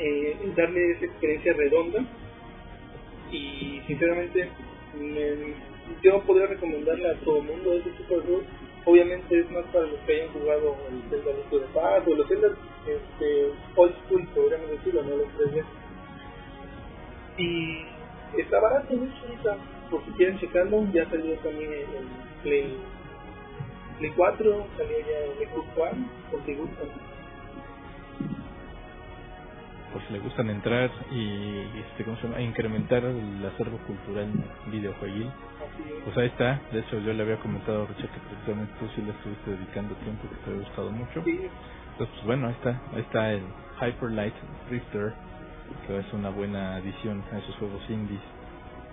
eh, 0.00 0.36
darle 0.56 0.92
esa 0.92 1.04
experiencia 1.04 1.52
redonda 1.52 2.04
y 3.30 3.80
sinceramente 3.86 4.48
me, 4.98 5.54
yo 6.02 6.20
podría 6.22 6.48
recomendarle 6.48 7.10
a 7.10 7.14
todo 7.20 7.38
el 7.38 7.44
mundo 7.44 7.74
este 7.74 7.90
tipo 7.90 8.16
de 8.16 8.20
juegos 8.22 8.44
obviamente 8.84 9.40
es 9.40 9.50
más 9.50 9.64
para 9.66 9.86
los 9.86 10.00
que 10.00 10.14
hayan 10.14 10.32
jugado 10.32 10.76
el 10.90 11.02
Zelda 11.10 11.32
Link 11.32 11.66
Paz 11.72 12.02
o 12.06 12.14
los 12.14 12.28
Zelda 12.28 12.48
este, 12.86 13.52
old 13.76 13.94
school, 14.04 14.26
podríamos 14.34 14.70
decirlo, 14.70 15.02
no 15.02 15.16
los 15.16 15.28
3D. 15.38 15.64
Y 17.38 17.86
está 18.40 18.60
barato, 18.60 18.94
mucho 18.94 19.14
ahorita, 19.22 19.56
por 19.90 20.04
si 20.04 20.10
quieren 20.12 20.38
checarlo, 20.38 20.86
ya 20.92 21.08
salió 21.08 21.34
también 21.36 21.72
el 21.72 21.86
Play, 22.42 22.76
Play 23.98 24.12
4, 24.16 24.66
salió 24.76 24.98
ya 24.98 25.18
el 25.18 25.48
Xbox 25.48 25.66
One, 25.78 26.06
por 26.30 26.44
si 26.44 26.54
gustan. 26.54 27.11
Si 30.06 30.12
le 30.12 30.18
gustan 30.20 30.50
entrar 30.50 30.90
y 31.10 31.60
este, 31.78 32.04
¿cómo 32.04 32.16
se 32.18 32.24
llama? 32.28 32.40
incrementar 32.40 33.04
el 33.04 33.46
acervo 33.46 33.78
cultural 33.86 34.28
videojueguil 34.70 35.30
pues 36.04 36.16
ahí 36.18 36.26
está, 36.26 36.60
de 36.72 36.80
hecho 36.80 36.98
yo 37.00 37.12
le 37.12 37.22
había 37.22 37.38
comentado 37.38 37.84
a 37.84 37.86
Richard 37.86 38.10
que 38.10 38.20
precisamente 38.20 38.72
tú 38.78 38.88
sí 38.94 39.02
le 39.02 39.12
estuviste 39.12 39.50
dedicando 39.50 39.94
tiempo 39.96 40.28
que 40.28 40.36
te 40.36 40.50
ha 40.50 40.58
gustado 40.58 40.90
mucho. 40.90 41.22
Sí. 41.24 41.48
Entonces 41.92 42.14
pues 42.14 42.24
bueno, 42.24 42.48
ahí 42.48 42.54
está, 42.54 42.80
ahí 42.92 43.00
está 43.00 43.32
el 43.32 43.42
Hyper 43.80 44.10
Light 44.10 44.34
Drifter, 44.68 45.14
que 45.86 45.98
es 45.98 46.12
una 46.12 46.30
buena 46.30 46.76
adición 46.76 47.22
a 47.32 47.38
esos 47.38 47.54
juegos 47.56 47.82
indies 47.88 48.20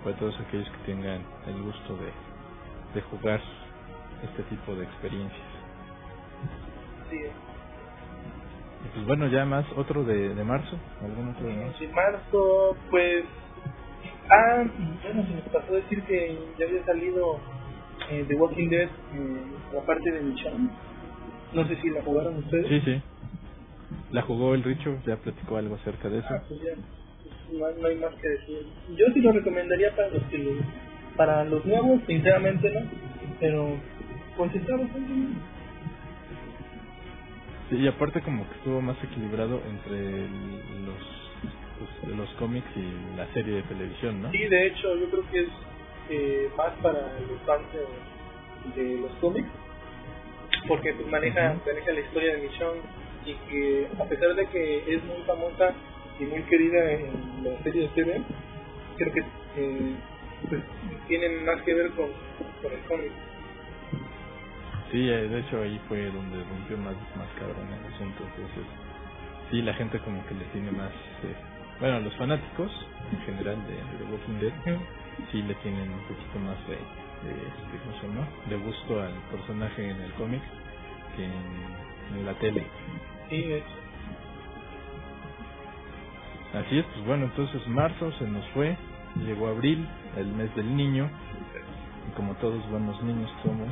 para 0.04 0.16
todos 0.16 0.38
aquellos 0.40 0.68
que 0.70 0.92
tengan 0.92 1.22
el 1.46 1.62
gusto 1.62 1.96
de, 1.96 2.12
de 2.94 3.02
jugar 3.02 3.40
este 4.22 4.42
tipo 4.44 4.74
de 4.74 4.84
experiencias. 4.84 5.50
Sí. 7.10 7.49
Y 8.84 8.88
pues 8.94 9.06
bueno, 9.06 9.26
ya 9.28 9.44
más 9.44 9.66
otro 9.76 10.04
de, 10.04 10.34
de 10.34 10.44
marzo, 10.44 10.78
algún 11.02 11.28
otro 11.30 11.46
de 11.46 11.54
marzo. 11.54 11.78
De 11.80 11.88
marzo, 11.88 12.76
pues 12.90 13.24
Ah, 14.30 14.64
bueno, 15.02 15.26
se 15.26 15.34
me 15.34 15.40
pasó 15.52 15.72
decir 15.74 16.02
que 16.04 16.38
ya 16.56 16.64
había 16.66 16.84
salido 16.84 17.40
eh, 18.10 18.24
The 18.28 18.34
Walking 18.36 18.68
Dead, 18.68 18.86
eh, 18.86 19.42
la 19.74 19.80
parte 19.80 20.08
de 20.08 20.20
Michonne. 20.20 20.70
No 21.52 21.66
sé 21.66 21.76
si 21.82 21.90
la 21.90 22.00
jugaron 22.02 22.36
ustedes. 22.36 22.68
Sí, 22.68 22.80
sí. 22.84 23.02
La 24.12 24.22
jugó 24.22 24.54
el 24.54 24.62
Richo, 24.62 24.98
ya 25.04 25.16
platicó 25.16 25.56
algo 25.56 25.74
acerca 25.74 26.08
de 26.08 26.18
eso. 26.18 26.28
Ah, 26.30 26.42
pues 26.46 26.60
ya, 26.62 26.74
pues 27.58 27.76
no, 27.80 27.88
hay 27.88 27.96
más 27.96 28.14
que 28.14 28.28
decir. 28.28 28.66
Yo 28.96 29.06
sí 29.12 29.20
lo 29.20 29.32
recomendaría 29.32 29.96
para 29.96 30.08
los 30.10 30.22
que 30.24 30.60
para 31.16 31.44
los 31.44 31.64
nuevos, 31.66 32.00
sinceramente 32.06 32.70
no, 32.70 32.80
pero 33.40 33.68
pues 34.36 34.54
está 34.54 34.76
bastante 34.76 35.12
bien. 35.12 35.34
Sí, 37.70 37.76
y 37.76 37.86
aparte 37.86 38.20
como 38.20 38.48
que 38.48 38.56
estuvo 38.56 38.80
más 38.80 38.96
equilibrado 39.02 39.62
entre 39.64 40.28
los 40.84 41.20
pues, 41.78 42.16
los 42.16 42.28
cómics 42.34 42.66
y 42.76 43.16
la 43.16 43.26
serie 43.32 43.54
de 43.56 43.62
televisión, 43.62 44.20
¿no? 44.20 44.30
Sí, 44.32 44.38
de 44.38 44.66
hecho, 44.66 44.96
yo 44.96 45.08
creo 45.08 45.30
que 45.30 45.40
es 45.40 45.48
eh, 46.10 46.50
más 46.56 46.72
para 46.82 47.00
los 47.00 47.40
fans 47.46 47.62
de, 48.74 48.82
de 48.82 49.00
los 49.00 49.12
cómics, 49.20 49.48
porque 50.68 50.92
pues, 50.94 51.08
maneja, 51.08 51.56
maneja 51.64 51.92
la 51.92 52.00
historia 52.00 52.34
de 52.34 52.42
Michonne 52.42 52.80
y 53.24 53.34
que 53.48 53.88
a 53.98 54.04
pesar 54.04 54.34
de 54.34 54.46
que 54.46 54.94
es 54.94 55.04
muy 55.04 55.22
famosa 55.26 55.72
y 56.18 56.24
muy 56.24 56.42
querida 56.42 56.92
en 56.92 57.44
la 57.44 57.62
serie 57.62 57.82
de 57.82 57.88
TV, 57.88 58.20
creo 58.96 59.12
que 59.12 59.20
eh, 59.56 59.94
pues, 60.48 60.62
tiene 61.08 61.28
más 61.44 61.62
que 61.62 61.74
ver 61.74 61.90
con, 61.92 62.08
con 62.62 62.72
el 62.72 62.80
cómic. 62.88 63.12
Sí, 64.90 65.08
eh, 65.08 65.28
de 65.28 65.40
hecho 65.40 65.60
ahí 65.62 65.80
fue 65.88 66.04
donde 66.10 66.42
rompió 66.44 66.76
más, 66.78 66.94
más 67.16 67.28
cabrón 67.38 67.66
el 67.68 67.94
asunto, 67.94 68.24
entonces 68.24 68.64
sí, 69.50 69.62
la 69.62 69.74
gente 69.74 69.98
como 70.00 70.24
que 70.26 70.34
le 70.34 70.44
tiene 70.46 70.70
más... 70.72 70.90
Eh, 71.24 71.34
bueno, 71.80 72.00
los 72.00 72.14
fanáticos 72.16 72.70
en 73.12 73.18
general 73.22 73.56
de, 73.66 73.74
de 73.74 74.04
The 74.04 74.12
Walking 74.12 74.40
Dead 74.40 74.78
sí 75.32 75.42
le 75.42 75.54
tienen 75.56 75.90
un 75.90 76.00
poquito 76.02 76.38
más 76.40 76.56
de, 76.66 76.74
de, 76.74 77.34
este, 77.34 77.78
¿cómo 77.84 78.00
se 78.00 78.08
llama? 78.08 78.28
de 78.48 78.56
gusto 78.58 79.00
al 79.00 79.14
personaje 79.30 79.90
en 79.90 80.00
el 80.00 80.12
cómic 80.12 80.42
que 81.16 81.24
en, 81.24 82.18
en, 82.18 82.26
la 82.26 82.34
tele. 82.34 82.66
Sí, 83.28 83.42
de 83.42 83.58
hecho. 83.58 83.76
Así 86.54 86.78
es, 86.78 86.84
pues 86.86 87.06
bueno, 87.06 87.26
entonces 87.26 87.66
marzo 87.68 88.12
se 88.12 88.26
nos 88.26 88.44
fue, 88.48 88.76
llegó 89.24 89.48
abril, 89.48 89.86
el 90.16 90.26
mes 90.26 90.54
del 90.56 90.76
niño, 90.76 91.08
y 92.08 92.16
como 92.16 92.34
todos 92.36 92.68
buenos 92.70 93.00
niños 93.04 93.30
somos, 93.44 93.68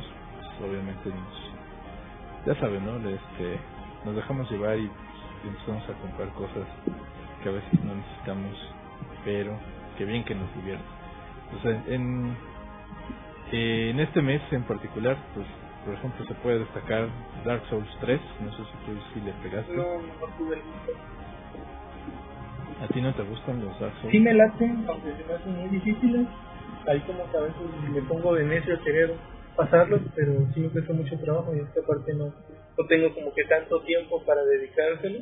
obviamente 0.61 1.09
nos, 1.09 2.45
ya 2.45 2.59
saben, 2.59 2.85
¿no? 2.85 2.97
Este, 3.09 3.59
nos 4.05 4.15
dejamos 4.15 4.49
llevar 4.51 4.77
y 4.77 4.89
empezamos 5.45 5.83
a 5.89 5.93
comprar 5.93 6.29
cosas 6.29 6.65
que 7.43 7.49
a 7.49 7.53
veces 7.53 7.83
no 7.83 7.95
necesitamos, 7.95 8.55
pero 9.23 9.57
que 9.97 10.05
bien 10.05 10.23
que 10.23 10.35
nos 10.35 10.53
divierte. 10.55 10.85
O 11.57 11.61
sea, 11.61 11.83
en, 11.87 12.35
eh, 13.51 13.89
en 13.91 13.99
este 13.99 14.21
mes 14.21 14.41
en 14.51 14.63
particular, 14.63 15.17
pues 15.33 15.47
por 15.85 15.93
ejemplo 15.93 16.25
se 16.25 16.33
puede 16.35 16.59
destacar 16.59 17.07
Dark 17.45 17.63
Souls 17.69 17.89
3, 18.01 18.19
no 18.41 18.51
sé 18.51 18.57
si 18.57 18.77
tú 18.85 18.99
sí 19.13 19.21
le 19.21 19.31
pegaste. 19.43 19.73
No, 19.75 19.83
no 20.01 20.27
tuve 20.37 20.55
el. 20.55 20.61
¿A 22.83 22.87
ti 22.87 23.01
no 23.01 23.13
te 23.13 23.23
gustan 23.23 23.63
los 23.63 23.77
Dark 23.79 23.93
Souls? 24.01 24.11
Sí 24.11 24.19
me 24.19 24.33
laten, 24.33 24.85
aunque 24.87 25.13
se 25.15 25.23
me 25.25 25.33
hacen 25.33 25.57
muy 25.57 25.69
difíciles. 25.69 26.27
Ahí 26.87 26.99
como 27.01 27.29
que 27.31 27.37
a 27.37 27.41
veces 27.41 27.61
me 27.91 28.01
pongo 28.03 28.35
de 28.35 28.45
necio 28.45 28.75
a 28.75 28.79
querer 28.79 29.15
pasarlos, 29.59 30.01
pero 30.15 30.47
sí 30.53 30.61
me 30.61 30.69
cuesta 30.69 30.93
mucho 30.93 31.19
trabajo 31.19 31.53
y 31.53 31.59
esta 31.59 31.81
parte 31.81 32.13
no, 32.13 32.27
no 32.27 32.87
tengo 32.87 33.13
como 33.13 33.33
que 33.33 33.43
tanto 33.43 33.81
tiempo 33.81 34.23
para 34.23 34.41
dedicárselo. 34.45 35.19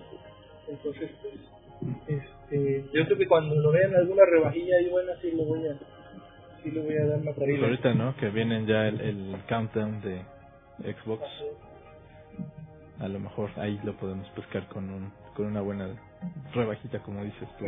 Entonces, 0.68 1.10
pues, 1.24 1.34
este, 2.08 2.86
yo 2.94 3.06
creo 3.06 3.18
que 3.18 3.28
cuando 3.28 3.56
lo 3.56 3.72
vean 3.72 3.96
alguna 3.96 4.26
rebajilla 4.26 4.78
ahí 4.78 4.90
buena 4.90 5.14
sí 5.22 5.32
lo 5.32 5.44
voy 5.44 5.68
a 5.68 5.74
sí 6.62 6.72
le 6.72 6.82
voy 6.82 6.98
a 6.98 7.06
dar 7.06 7.20
más 7.24 7.36
pues 7.36 7.62
ahorita 7.62 7.94
no 7.94 8.16
que 8.18 8.30
vienen 8.30 8.68
ya 8.68 8.88
el, 8.88 9.02
el 9.02 9.36
countdown 9.50 10.02
de 10.02 10.22
Xbox. 10.94 11.24
A 13.00 13.08
lo 13.08 13.20
mejor 13.20 13.50
ahí 13.58 13.80
lo 13.84 13.94
podemos 13.94 14.28
pescar 14.30 14.68
con 14.68 14.90
un 14.90 15.12
con 15.36 15.48
una 15.48 15.62
buena 15.62 15.90
rebajita 16.54 17.00
como 17.04 17.24
dices 17.24 17.48
tú 17.60 17.66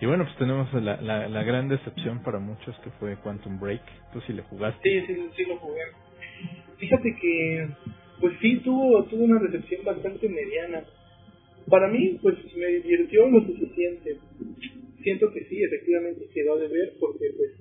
y 0.00 0.06
bueno 0.06 0.24
pues 0.24 0.36
tenemos 0.36 0.72
la, 0.74 1.00
la, 1.00 1.28
la 1.28 1.42
gran 1.42 1.68
decepción 1.68 2.22
para 2.22 2.38
muchos 2.38 2.78
que 2.80 2.90
fue 3.00 3.16
Quantum 3.16 3.58
Break 3.58 3.82
tú 4.12 4.20
sí 4.26 4.32
le 4.32 4.42
jugaste 4.42 4.80
Sí, 4.82 5.06
sí, 5.06 5.28
sí 5.36 5.44
lo 5.44 5.56
jugué. 5.58 5.82
Fíjate 6.78 7.14
que, 7.20 7.68
pues 8.20 8.34
sí, 8.40 8.56
tuvo, 8.64 9.04
tuvo 9.04 9.24
una 9.24 9.38
recepción 9.38 9.84
bastante 9.84 10.28
mediana. 10.28 10.84
Para 11.68 11.88
mí, 11.88 12.18
pues 12.22 12.36
me 12.56 12.66
divirtió 12.66 13.28
lo 13.28 13.40
suficiente. 13.46 14.16
Siento 15.02 15.30
que 15.32 15.44
sí, 15.44 15.62
efectivamente 15.62 16.26
quedó 16.34 16.58
de 16.58 16.68
ver 16.68 16.94
porque 16.98 17.30
pues 17.36 17.52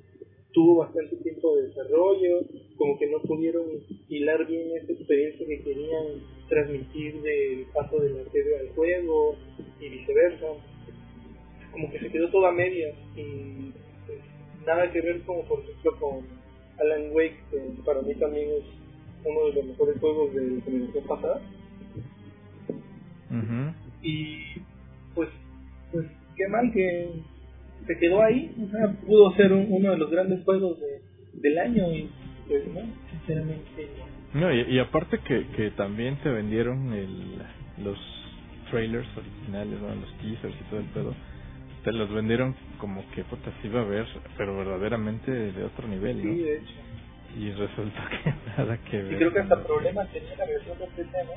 tuvo 0.51 0.77
bastante 0.77 1.15
tiempo 1.17 1.55
de 1.55 1.67
desarrollo, 1.67 2.41
como 2.77 2.97
que 2.97 3.07
no 3.07 3.21
pudieron 3.21 3.65
hilar 4.09 4.47
bien 4.47 4.69
esa 4.81 4.91
experiencia 4.91 5.45
que 5.45 5.61
querían 5.63 6.05
transmitir 6.49 7.21
del 7.21 7.65
paso 7.73 7.97
de 7.99 8.09
la 8.09 8.31
serie 8.31 8.59
al 8.59 8.69
juego 8.75 9.35
y 9.79 9.89
viceversa. 9.89 10.47
Como 11.71 11.91
que 11.91 11.99
se 11.99 12.09
quedó 12.09 12.29
toda 12.29 12.51
media 12.51 12.89
y 13.15 13.71
pues, 14.07 14.19
nada 14.65 14.91
que 14.91 15.01
ver 15.01 15.21
como 15.21 15.43
por 15.45 15.59
ejemplo 15.61 15.95
con 15.99 16.25
Alan 16.79 17.11
Wake, 17.13 17.37
que 17.51 17.59
para 17.85 18.01
mí 18.01 18.15
también 18.15 18.49
es 18.49 18.63
uno 19.25 19.47
de 19.47 19.53
los 19.53 19.65
mejores 19.65 19.99
juegos 19.99 20.33
de 20.33 20.41
la 20.41 20.61
generación 20.63 21.03
pasada. 21.07 21.41
Y 24.01 24.39
pues, 25.13 25.29
pues 25.91 26.05
qué 26.35 26.47
mal 26.47 26.71
que 26.73 27.09
se 27.85 27.97
quedó 27.99 28.21
ahí. 28.23 28.55
O 28.65 28.71
sea, 28.71 28.91
pudo 29.05 29.31
ser 29.35 29.51
un- 29.53 29.67
uno 29.69 29.91
de 29.91 29.97
los 29.97 30.09
grandes 30.09 30.43
juegos 30.43 30.79
de, 30.79 31.01
del 31.33 31.59
año 31.59 31.91
y 31.93 32.09
pues 32.47 32.65
no, 32.67 32.81
sinceramente 33.11 33.87
no. 34.33 34.53
Y, 34.53 34.61
y 34.75 34.79
aparte 34.79 35.19
que, 35.19 35.47
que 35.49 35.71
también 35.71 36.17
te 36.17 36.29
vendieron 36.29 36.93
el, 36.93 37.43
los 37.83 37.97
trailers 38.71 39.07
originales, 39.17 39.79
¿no? 39.81 39.95
los 39.95 40.13
teasers 40.19 40.55
y 40.59 40.63
todo 40.65 40.79
el 40.81 40.85
pedo, 40.87 41.15
te 41.83 41.91
los 41.93 42.11
vendieron 42.13 42.55
como 42.79 43.09
que 43.11 43.23
puta 43.25 43.51
se 43.61 43.67
iba 43.67 43.81
a 43.81 43.85
ver, 43.85 44.07
pero 44.37 44.57
verdaderamente 44.57 45.31
de 45.31 45.63
otro 45.65 45.87
nivel, 45.87 46.17
¿no? 46.25 46.35
Sí, 46.35 46.39
de 46.41 46.57
hecho. 46.57 46.73
Y 47.37 47.51
resultó 47.51 48.01
que 48.23 48.33
nada 48.57 48.77
que 48.79 48.97
Y 48.97 49.01
ver. 49.03 49.17
creo 49.17 49.33
que 49.33 49.39
hasta 49.39 49.63
problemas 49.63 50.11
tenía 50.11 50.35
la 50.37 50.45
versión 50.45 50.77
PC, 50.95 51.25
¿no? 51.25 51.31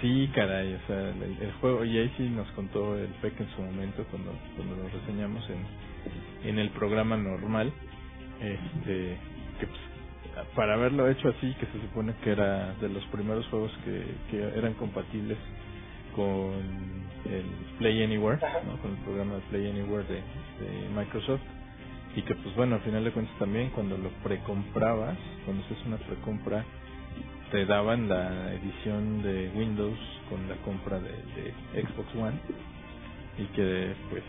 Sí, 0.00 0.30
caray, 0.34 0.74
o 0.74 0.86
sea, 0.86 1.10
el, 1.10 1.22
el 1.42 1.52
juego, 1.54 1.84
y 1.84 1.98
ahí 1.98 2.12
sí 2.18 2.28
nos 2.30 2.48
contó 2.52 2.98
el 2.98 3.08
PEC 3.22 3.40
en 3.40 3.48
su 3.56 3.62
momento 3.62 4.04
cuando, 4.10 4.32
cuando 4.56 4.76
lo 4.76 4.88
reseñamos 4.90 5.48
en, 5.50 6.50
en 6.50 6.58
el 6.58 6.70
programa 6.70 7.16
normal, 7.16 7.72
este, 8.40 9.18
que 9.60 9.66
pues, 9.66 9.80
para 10.54 10.74
haberlo 10.74 11.08
hecho 11.08 11.28
así, 11.28 11.54
que 11.54 11.66
se 11.66 11.80
supone 11.80 12.14
que 12.22 12.32
era 12.32 12.74
de 12.74 12.88
los 12.88 13.04
primeros 13.06 13.46
juegos 13.48 13.72
que, 13.84 14.04
que 14.30 14.58
eran 14.58 14.74
compatibles 14.74 15.38
con 16.14 16.54
el 17.24 17.44
Play 17.78 18.02
Anywhere. 18.02 18.38
¿no? 18.66 18.78
con 18.80 18.92
el 18.92 18.96
programa 18.98 19.34
de 19.36 19.40
Play 19.50 19.70
Anywhere 19.70 20.04
de, 20.04 20.14
de 20.14 20.88
Microsoft, 20.94 21.40
y 22.16 22.22
que 22.22 22.34
pues 22.34 22.54
bueno, 22.56 22.76
al 22.76 22.80
final 22.82 23.04
de 23.04 23.12
cuentas 23.12 23.38
también 23.38 23.70
cuando 23.70 23.98
lo 23.98 24.08
precomprabas, 24.22 25.18
cuando 25.44 25.64
haces 25.64 25.78
una 25.86 25.98
precompra, 25.98 26.64
te 27.50 27.64
daban 27.66 28.08
la 28.08 28.54
edición 28.54 29.22
de 29.22 29.50
Windows 29.54 29.98
con 30.28 30.48
la 30.48 30.56
compra 30.56 30.98
de, 30.98 31.10
de 31.10 31.82
Xbox 31.82 32.14
One 32.14 32.38
y 33.38 33.44
que 33.48 33.94
pues 34.10 34.22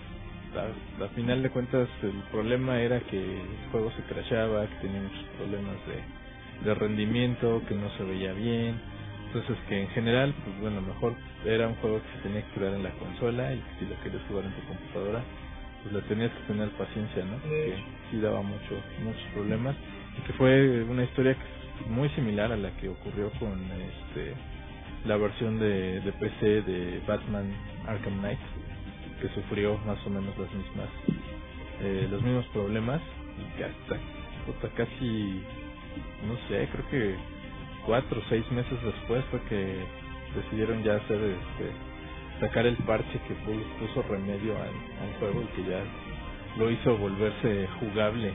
a, 0.56 1.04
a 1.06 1.10
final 1.10 1.44
de 1.44 1.50
cuentas 1.50 1.90
el 2.04 2.24
problema 2.32 2.82
era 2.82 3.00
que 3.02 3.18
el 3.18 3.72
juego 3.72 3.92
se 3.92 4.04
crashaba, 4.04 4.68
que 4.68 4.76
tenía 4.88 5.02
muchos 5.02 5.26
problemas 5.38 5.76
de, 5.88 6.66
de 6.66 6.76
rendimiento, 6.76 7.62
que 7.68 7.76
no 7.76 7.90
se 7.98 8.04
veía 8.04 8.34
bien, 8.34 8.80
entonces 9.28 9.58
que 9.68 9.82
en 9.82 9.90
general 9.90 10.34
pues 10.44 10.60
bueno 10.62 10.82
mejor 10.82 11.14
era 11.46 11.68
un 11.68 11.76
juego 11.76 12.02
que 12.02 12.18
se 12.18 12.24
tenía 12.24 12.42
que 12.42 12.54
jugar 12.56 12.74
en 12.74 12.84
la 12.84 12.92
consola 12.92 13.54
y 13.54 13.58
que 13.58 13.80
si 13.80 13.86
lo 13.86 14.02
querías 14.02 14.24
jugar 14.28 14.46
en 14.46 14.54
tu 14.54 14.62
computadora 14.68 15.24
pues 15.84 15.94
le 15.94 16.02
tenías 16.04 16.32
que 16.32 16.54
tener 16.54 16.70
paciencia, 16.72 17.24
¿no? 17.26 17.38
Porque 17.38 17.76
sí 18.12 18.20
daba 18.20 18.42
mucho, 18.42 18.82
muchos 19.04 19.24
problemas. 19.34 19.76
Y 20.18 20.22
que 20.28 20.34
fue 20.34 20.84
una 20.84 21.04
historia 21.04 21.36
que 21.36 21.90
muy 21.90 22.10
similar 22.10 22.52
a 22.52 22.58
la 22.58 22.72
que 22.78 22.90
ocurrió 22.90 23.30
con 23.40 23.52
este 23.72 24.34
la 25.06 25.16
versión 25.18 25.60
de, 25.60 26.02
de 26.02 26.12
PC 26.14 26.62
de 26.64 27.02
Batman 27.08 27.54
Arkham 27.88 28.20
Knight 28.20 28.40
que 29.22 29.30
sufrió 29.30 29.78
más 29.86 30.06
o 30.06 30.10
menos 30.10 30.38
las 30.38 30.52
mismas 30.54 30.90
eh, 31.82 32.08
los 32.10 32.22
mismos 32.22 32.46
problemas 32.48 33.02
y 33.58 33.62
hasta, 33.64 33.96
hasta 34.52 34.70
casi 34.76 35.42
no 36.28 36.36
sé 36.48 36.68
creo 36.72 36.90
que 36.90 37.16
cuatro 37.86 38.20
o 38.20 38.24
seis 38.30 38.50
meses 38.52 38.78
después 38.84 39.24
fue 39.26 39.42
que 39.44 39.78
decidieron 40.36 40.84
ya 40.84 40.96
hacer 40.96 41.18
este 41.22 41.72
sacar 42.40 42.66
el 42.68 42.76
parche 42.78 43.20
que 43.28 43.34
pu- 43.46 43.64
puso 43.80 44.02
remedio 44.04 44.56
al, 44.58 44.70
al 44.70 45.20
juego 45.20 45.42
y 45.44 45.48
que 45.56 45.70
ya 45.70 45.82
lo 46.58 46.70
hizo 46.72 46.98
volverse 46.98 47.68
jugable 47.80 48.32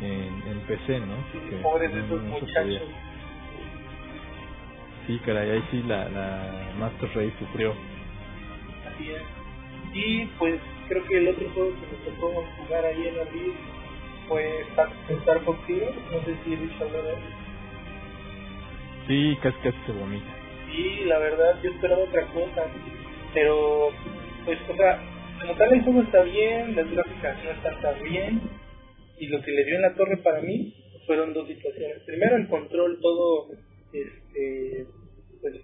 en, 0.00 0.42
en 0.48 0.60
PC, 0.66 1.00
¿no? 1.00 1.16
Que 1.50 1.56
Pobres 1.62 1.90
no- 1.92 2.04
esos 2.04 2.22
no 2.22 2.30
muchachos. 2.30 2.82
Sí, 5.06 5.18
caray, 5.26 5.50
ahí 5.50 5.64
sí 5.70 5.82
la, 5.86 6.08
la 6.08 6.72
Master 6.78 7.08
Race 7.14 7.32
sufrió. 7.38 7.74
Así 8.94 9.10
es. 9.10 9.22
Y 9.94 10.26
pues 10.38 10.60
creo 10.88 11.04
que 11.04 11.18
el 11.18 11.28
otro 11.28 11.48
juego 11.50 11.70
que 11.70 11.86
me 11.86 12.10
tocó 12.10 12.44
jugar 12.58 12.84
ahí 12.84 13.08
en 13.08 13.20
abril 13.20 13.54
fue 14.28 14.60
Star, 14.70 14.90
Star 15.08 15.40
Fox 15.44 15.58
Zero. 15.66 15.92
No 16.12 16.24
sé 16.24 16.36
si 16.44 16.52
he 16.52 16.56
dicho 16.56 16.84
hablar 16.84 17.02
de 17.04 17.10
él. 17.10 17.18
Sí, 19.06 19.38
casi 19.42 19.56
casi 19.58 19.78
se 19.86 19.92
vomita. 19.92 20.26
Y 20.76 21.04
la 21.04 21.18
verdad 21.18 21.60
yo 21.62 21.70
esperaba 21.70 22.02
otra 22.02 22.26
cosa. 22.26 22.66
Pero, 23.32 23.90
pues, 24.44 24.58
o 24.68 24.76
sea, 24.76 25.00
como 25.40 25.54
tal 25.54 25.72
el 25.72 25.82
juego 25.82 26.02
está 26.02 26.22
bien, 26.22 26.74
las 26.74 26.90
gráficas 26.90 27.44
no 27.44 27.50
están 27.50 27.80
tan 27.80 28.02
bien. 28.02 28.40
Y 29.18 29.28
lo 29.28 29.40
que 29.42 29.52
le 29.52 29.64
dio 29.64 29.76
en 29.76 29.82
la 29.82 29.94
torre 29.94 30.16
para 30.18 30.40
mí 30.40 30.74
fueron 31.06 31.32
dos 31.34 31.46
situaciones. 31.46 31.98
Primero, 32.06 32.36
el 32.36 32.48
control 32.48 32.98
todo, 33.00 33.48
este, 33.92 34.86
pues, 35.40 35.54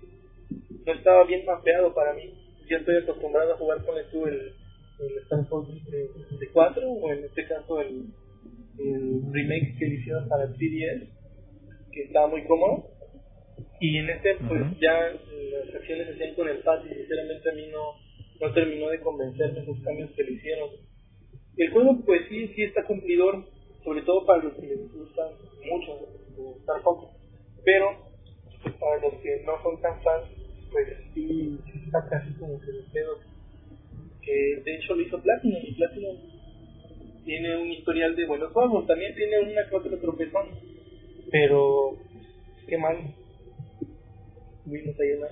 no 0.87 0.93
estaba 0.93 1.25
bien 1.25 1.45
mapeado 1.45 1.93
para 1.95 2.13
mí. 2.15 2.40
Ya 2.71 2.77
estoy 2.77 2.99
acostumbrado 2.99 3.53
a 3.53 3.57
jugar 3.57 3.85
con 3.85 3.99
el 3.99 4.07
tú 4.11 4.27
el, 4.27 4.55
el 5.01 5.19
Star 5.25 5.45
Fox 5.49 5.69
de, 5.91 6.09
de 6.39 6.49
4 6.53 6.89
o 6.89 7.13
en 7.13 7.25
este 7.25 7.45
caso 7.49 7.81
el, 7.81 8.07
el 8.79 9.23
remake 9.33 9.77
que 9.77 9.89
hicieron 9.89 10.29
para 10.29 10.45
el 10.45 10.55
3DS 10.55 11.09
que 11.93 12.03
estaba 12.05 12.29
muy 12.29 12.45
cómodo. 12.45 12.87
Y 13.81 13.99
en 13.99 14.11
este 14.11 14.37
pues 14.47 14.63
ya 14.81 15.11
las 15.11 15.75
acciones 15.75 16.07
se 16.07 16.13
hacían 16.15 16.35
con 16.37 16.49
el 16.49 16.59
pad 16.59 16.85
y 16.85 16.95
sinceramente 16.95 17.51
a 17.51 17.55
mí 17.55 17.67
no, 17.73 17.95
no 18.41 18.55
terminó 18.55 18.89
de 18.89 19.01
convencerme 19.01 19.61
esos 19.61 19.81
cambios 19.81 20.11
que 20.13 20.23
le 20.23 20.33
hicieron. 20.33 20.71
El 21.57 21.71
juego 21.73 21.99
pues 22.07 22.23
sí 22.29 22.53
sí 22.55 22.63
está 22.63 22.85
cumplidor 22.85 23.47
sobre 23.83 24.03
todo 24.03 24.27
para 24.27 24.45
los 24.45 24.55
que 24.55 24.67
les 24.67 24.93
gustan 24.93 25.29
mucho 25.69 26.07
Star 26.61 26.83
Fox. 26.83 27.09
Pero 27.65 28.11
para 28.79 29.01
los 29.03 29.15
que 29.23 29.43
no 29.45 29.61
son 29.63 29.81
tan 29.81 30.01
fans 30.03 30.40
pues 30.71 30.87
sí, 31.15 31.59
sí 31.65 31.83
está 31.87 32.09
casi 32.09 32.33
como 32.35 32.61
que 32.61 32.73
de 32.73 32.83
pedo 32.93 33.19
que 34.23 34.63
de 34.65 34.77
hecho 34.77 34.95
lo 34.95 35.03
hizo 35.03 35.23
Platinum 35.23 35.61
y 35.63 35.75
Platinum 35.75 36.17
tiene 37.25 37.57
un 37.57 37.73
historial 37.73 38.17
de 38.17 38.27
buenos 38.27 38.53
juegos 38.53 38.87
también 38.87 39.15
tiene 39.15 39.39
una 39.41 39.69
que 39.69 39.77
otra 39.77 39.99
tropezón 39.99 40.49
pero 41.31 41.97
qué 42.67 42.79
mal 42.79 42.97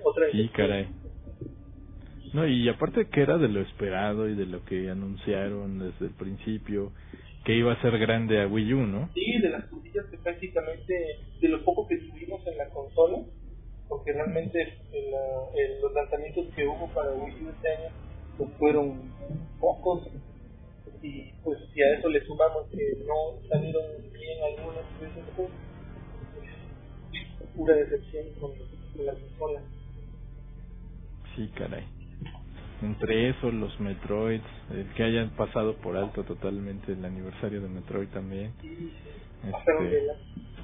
otra 0.05 0.26
Sí, 0.30 0.39
decepción. 0.39 0.66
caray. 0.68 0.86
No, 2.34 2.47
y 2.47 2.68
aparte 2.68 3.09
que 3.09 3.22
era 3.22 3.39
de 3.39 3.49
lo 3.49 3.61
esperado 3.61 4.28
y 4.28 4.34
de 4.34 4.47
lo 4.47 4.64
que 4.64 4.91
anunciaron 4.91 5.78
desde 5.78 6.07
el 6.07 6.12
principio, 6.12 6.93
que 7.45 7.55
iba 7.55 7.72
a 7.72 7.80
ser 7.80 7.99
grande 7.99 8.43
a 8.43 8.47
Wii 8.47 8.74
U, 8.74 8.86
¿no? 8.86 9.09
Sí, 9.14 9.39
de 9.41 9.49
las 9.49 9.64
cosillas 9.66 10.05
que 10.11 10.18
prácticamente, 10.18 10.95
de 11.41 11.49
lo 11.49 11.64
poco 11.64 11.86
que 11.89 11.97
tuvimos 11.97 12.47
en 12.47 12.59
la 12.59 12.68
consola, 12.68 13.18
porque 14.09 14.13
realmente 14.13 14.59
en 14.93 15.11
la- 15.11 15.63
en 15.63 15.83
los 15.83 15.93
lanzamientos 15.93 16.47
que 16.55 16.67
hubo 16.67 16.89
para 16.95 17.11
Wii 17.13 17.45
U 17.45 17.51
este 17.51 17.69
año 17.69 17.89
pues 18.39 18.51
fueron 18.59 19.13
pocos, 19.61 20.09
y 21.03 21.33
pues 21.45 21.59
si 21.75 21.83
a 21.83 21.99
eso 21.99 22.09
le 22.09 22.25
sumamos 22.25 22.69
que 22.71 23.05
no 23.07 23.49
salieron 23.49 23.83
bien 24.13 24.39
algunos 24.45 25.01
de 25.01 25.09
esos 25.09 25.35
juegos, 25.35 25.53
pues 27.39 27.51
pura 27.55 27.75
decepción 27.75 28.25
con, 28.41 28.53
con 28.97 29.07
la 29.07 29.13
consola. 29.13 29.63
Sí, 31.37 31.51
caray. 31.57 31.85
Entre 32.81 33.29
eso, 33.31 33.51
los 33.51 33.79
Metroids, 33.81 34.45
el 34.71 34.87
que 34.95 35.03
hayan 35.03 35.31
pasado 35.31 35.75
por 35.79 35.97
alto 35.97 36.23
totalmente 36.25 36.93
el 36.93 37.05
aniversario 37.05 37.61
de 37.61 37.69
Metroid 37.69 38.09
también. 38.09 38.53
Pasaron 39.51 39.91
de 39.91 39.99
Este. 39.99 40.58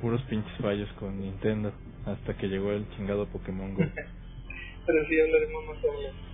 Puros 0.00 0.22
pinches 0.22 0.56
fallos 0.58 0.88
con 0.98 1.20
Nintendo 1.20 1.72
hasta 2.06 2.36
que 2.36 2.48
llegó 2.48 2.72
el 2.72 2.88
chingado 2.90 3.26
Pokémon 3.26 3.74
Go. 3.74 3.82
Pero 4.86 5.06
sí 5.08 5.20
hablaremos 5.20 5.66
más 5.66 5.84
adelante. 5.84 6.28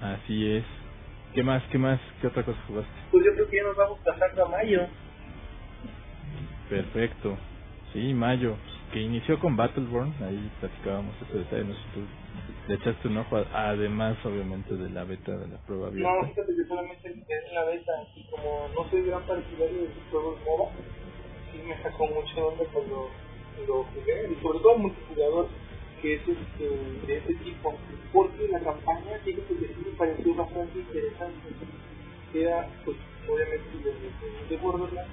Así 0.00 0.52
es. 0.52 0.64
¿Qué 1.34 1.42
más? 1.42 1.62
¿Qué 1.70 1.78
más? 1.78 2.00
¿Qué 2.20 2.26
otra 2.26 2.44
cosa 2.44 2.58
jugaste? 2.66 2.92
Pues 3.10 3.24
yo 3.24 3.34
creo 3.34 3.48
que 3.48 3.56
ya 3.56 3.62
nos 3.64 3.76
vamos 3.76 3.98
pasando 4.04 4.46
a 4.46 4.48
mayo. 4.48 4.86
Perfecto. 6.68 7.36
Sí, 7.92 8.14
mayo. 8.14 8.56
que 8.92 9.00
inició 9.00 9.38
con 9.38 9.56
Battleborn, 9.56 10.14
ahí 10.22 10.50
platicábamos 10.60 11.14
ese 11.22 11.38
detalle, 11.38 11.64
no 11.64 11.74
sé 11.74 11.80
si 11.80 12.00
tú 12.00 12.06
le 12.68 12.74
echaste 12.74 13.08
un 13.08 13.18
ojo, 13.18 13.36
además 13.52 14.16
obviamente 14.24 14.74
de 14.76 14.90
la 14.90 15.04
beta, 15.04 15.36
de 15.36 15.48
la 15.48 15.58
prueba 15.58 15.88
abierta. 15.88 16.10
No, 16.10 16.28
fíjate 16.28 16.54
que 16.54 16.64
solamente 16.64 17.08
en 17.08 17.54
la 17.54 17.64
beta, 17.64 17.92
y 18.14 18.22
como 18.30 18.68
no 18.74 18.90
soy 18.90 19.02
gran 19.02 19.22
partidario 19.26 19.82
de 19.82 19.88
sus 19.94 20.04
juegos 20.10 20.38
MOBA, 20.46 20.70
sí 21.58 21.68
me 21.68 21.82
sacó 21.82 22.06
mucho 22.06 22.48
onda 22.48 22.64
cuando 22.72 23.10
lo 23.66 23.84
jugué, 23.84 24.30
y 24.30 24.42
sobre 24.42 24.58
todo 24.60 24.76
el 24.76 24.82
multijugador, 24.82 25.48
que 26.00 26.14
es 26.14 26.20
este, 26.20 27.06
de 27.06 27.16
ese 27.18 27.34
tipo, 27.42 27.74
porque 28.12 28.48
la 28.48 28.60
campaña, 28.60 29.18
que 29.24 29.34
me 29.34 29.96
pareció 29.96 30.34
bastante 30.34 30.78
interesante, 30.78 31.48
era, 32.34 32.68
pues, 32.84 32.96
obviamente, 33.28 33.78
de, 33.78 33.90
de, 33.90 34.48
de 34.48 34.56
Borderlands, 34.58 35.10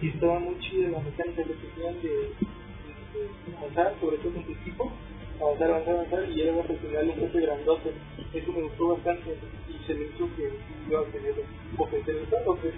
y 0.00 0.08
estaba 0.08 0.38
muy 0.38 0.58
chida 0.60 0.88
la 0.90 1.00
mecánica 1.00 1.42
que 1.44 1.54
tenían 1.54 2.02
de, 2.02 2.08
de, 2.08 3.56
avanzar, 3.56 3.94
sobre 4.00 4.18
todo 4.18 4.34
en 4.36 4.44
tu 4.44 4.52
equipo, 4.52 4.92
avanzar, 5.40 5.70
avanzar, 5.70 5.94
avanzar, 5.94 6.30
y 6.30 6.42
era 6.42 6.54
al 6.54 6.78
final 6.78 7.08
un 7.08 7.16
jefe 7.16 7.40
grandote. 7.40 7.92
Eso 8.34 8.52
me 8.52 8.62
gustó 8.62 8.88
bastante, 8.88 9.36
y 9.68 9.86
se 9.86 9.94
me 9.94 10.04
hizo 10.04 10.28
que 10.36 10.50
iba 10.88 11.00
a 11.00 11.04
tener 11.04 11.34
poco 11.76 11.96
interesante, 11.96 12.36
entonces, 12.36 12.74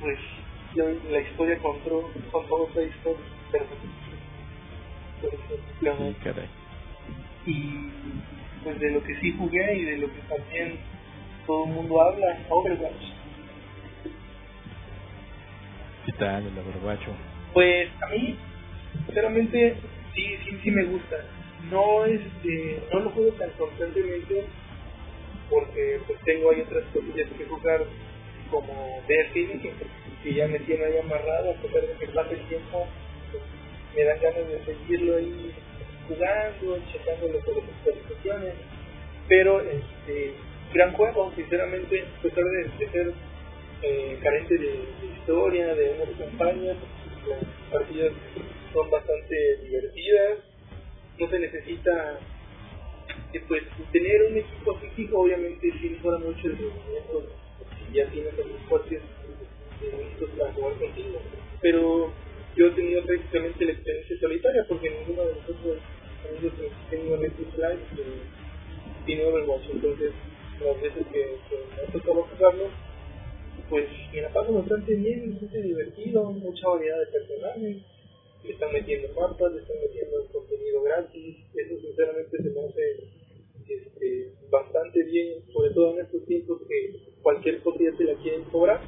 pues, 0.00 0.18
la 0.74 1.20
historia 1.20 1.58
contó, 1.58 2.10
contó 2.30 2.54
otra 2.54 2.82
historia, 2.82 3.20
perfecto. 3.50 4.02
Sí, 5.80 6.16
caray. 6.24 6.48
Y 7.46 7.90
pues 8.64 8.78
de 8.80 8.90
lo 8.90 9.02
que 9.02 9.16
sí 9.20 9.34
jugué 9.36 9.74
y 9.74 9.84
de 9.84 9.98
lo 9.98 10.06
que 10.12 10.20
también 10.28 10.78
todo 11.46 11.64
el 11.64 11.70
mundo 11.72 12.00
habla, 12.00 12.38
Overwatch. 12.48 13.02
¿Qué 16.06 16.12
tal 16.12 16.46
el 16.46 16.58
Overwatch? 16.58 17.02
Pues 17.52 17.88
a 18.00 18.06
mí, 18.08 18.36
sinceramente, 19.06 19.76
sí, 20.14 20.36
sí, 20.44 20.58
sí 20.62 20.70
me 20.70 20.84
gusta. 20.84 21.16
No, 21.70 22.04
este, 22.04 22.82
no 22.92 23.00
lo 23.00 23.10
juego 23.10 23.32
tan 23.32 23.50
constantemente 23.50 24.46
porque 25.48 26.00
pues 26.06 26.18
tengo 26.24 26.50
ahí 26.50 26.62
otras 26.62 26.84
cosillas 26.92 27.28
que 27.36 27.44
jugar 27.44 27.84
como 28.50 29.02
Destiny 29.06 29.60
que 30.22 30.34
ya 30.34 30.46
me 30.46 30.58
tiene 30.60 30.84
ahí 30.84 30.98
amarrado 30.98 31.50
a 31.50 31.54
pesar 31.54 31.82
de 31.82 31.94
que 31.94 32.06
pase 32.08 32.34
el 32.34 32.48
tiempo 32.48 32.86
pues, 33.30 33.42
me 33.94 34.04
dan 34.04 34.20
ganas 34.20 34.48
de 34.48 34.64
seguirlo 34.64 35.16
ahí 35.16 35.52
jugando, 36.08 36.78
checando 36.92 37.28
las 37.28 37.42
actualizaciones 37.42 38.54
pero 39.28 39.60
este 39.60 40.32
gran 40.72 40.92
juego 40.92 41.32
sinceramente 41.34 42.02
a 42.02 42.22
pesar 42.22 42.44
de, 42.44 42.64
de 42.78 42.90
ser 42.90 43.12
eh, 43.82 44.18
carente 44.22 44.58
de, 44.58 44.66
de, 44.66 45.06
historia, 45.18 45.74
de 45.74 45.90
una 45.90 46.18
campaña 46.18 46.74
las 47.28 47.44
partidas 47.70 48.12
son 48.72 48.90
bastante 48.90 49.56
divertidas 49.64 50.38
no 51.18 51.28
se 51.28 51.38
necesita 51.38 52.18
eh, 53.32 53.42
pues 53.48 53.62
tener 53.92 54.22
un 54.30 54.38
equipo 54.38 54.74
físico 54.76 55.20
obviamente 55.20 55.72
sí 55.80 55.90
mejora 55.90 56.18
mucho 56.18 56.46
el 56.46 56.58
rendimiento 56.58 57.28
si 57.88 57.96
ya 57.96 58.06
tienes 58.06 58.36
los 58.36 58.62
coches 58.68 59.00
para 60.38 60.52
jugar 60.52 60.78
contigo 60.78 61.20
pero 61.60 62.12
yo 62.56 62.66
he 62.66 62.70
tenido 62.72 63.02
prácticamente 63.04 63.64
la 63.64 63.72
experiencia 63.72 64.16
solitaria 64.20 64.64
porque 64.68 64.90
ninguno 64.90 65.24
de 65.24 65.34
nosotros 65.34 65.78
que 66.40 66.70
tengo 66.90 67.16
Netflix 67.16 67.56
Live 67.56 67.82
eh, 67.98 68.22
tiene 69.06 69.24
Overwatch 69.24 69.70
entonces 69.72 70.12
las 70.64 70.80
veces 70.80 71.06
que, 71.12 71.36
que 71.48 71.56
me 71.76 71.82
ha 71.82 72.02
jugarlo 72.02 72.64
pues 73.68 73.86
me 74.12 74.20
la 74.20 74.32
paso 74.32 74.52
bastante 74.52 74.94
bien, 74.94 75.32
bastante 75.32 75.62
divertido, 75.62 76.24
mucha 76.30 76.68
variedad 76.68 76.98
de 77.00 77.06
personajes 77.06 77.76
le 78.44 78.52
están 78.52 78.72
metiendo 78.72 79.08
mapas, 79.14 79.52
le 79.52 79.60
están 79.60 79.76
metiendo 79.80 80.26
contenido 80.32 80.82
gratis, 80.82 81.36
eso 81.54 81.80
sinceramente 81.80 82.36
se 82.36 82.50
me 82.50 82.60
hace 82.60 83.22
este, 83.68 84.32
bastante 84.50 85.02
bien, 85.04 85.42
sobre 85.52 85.70
todo 85.70 85.94
en 85.94 86.04
estos 86.04 86.24
tiempos 86.26 86.60
que 86.68 87.12
cualquier 87.22 87.62
cosa 87.62 87.78
ya 87.80 87.96
te 87.96 88.04
la 88.04 88.14
quieren 88.16 88.44
cobrar. 88.44 88.80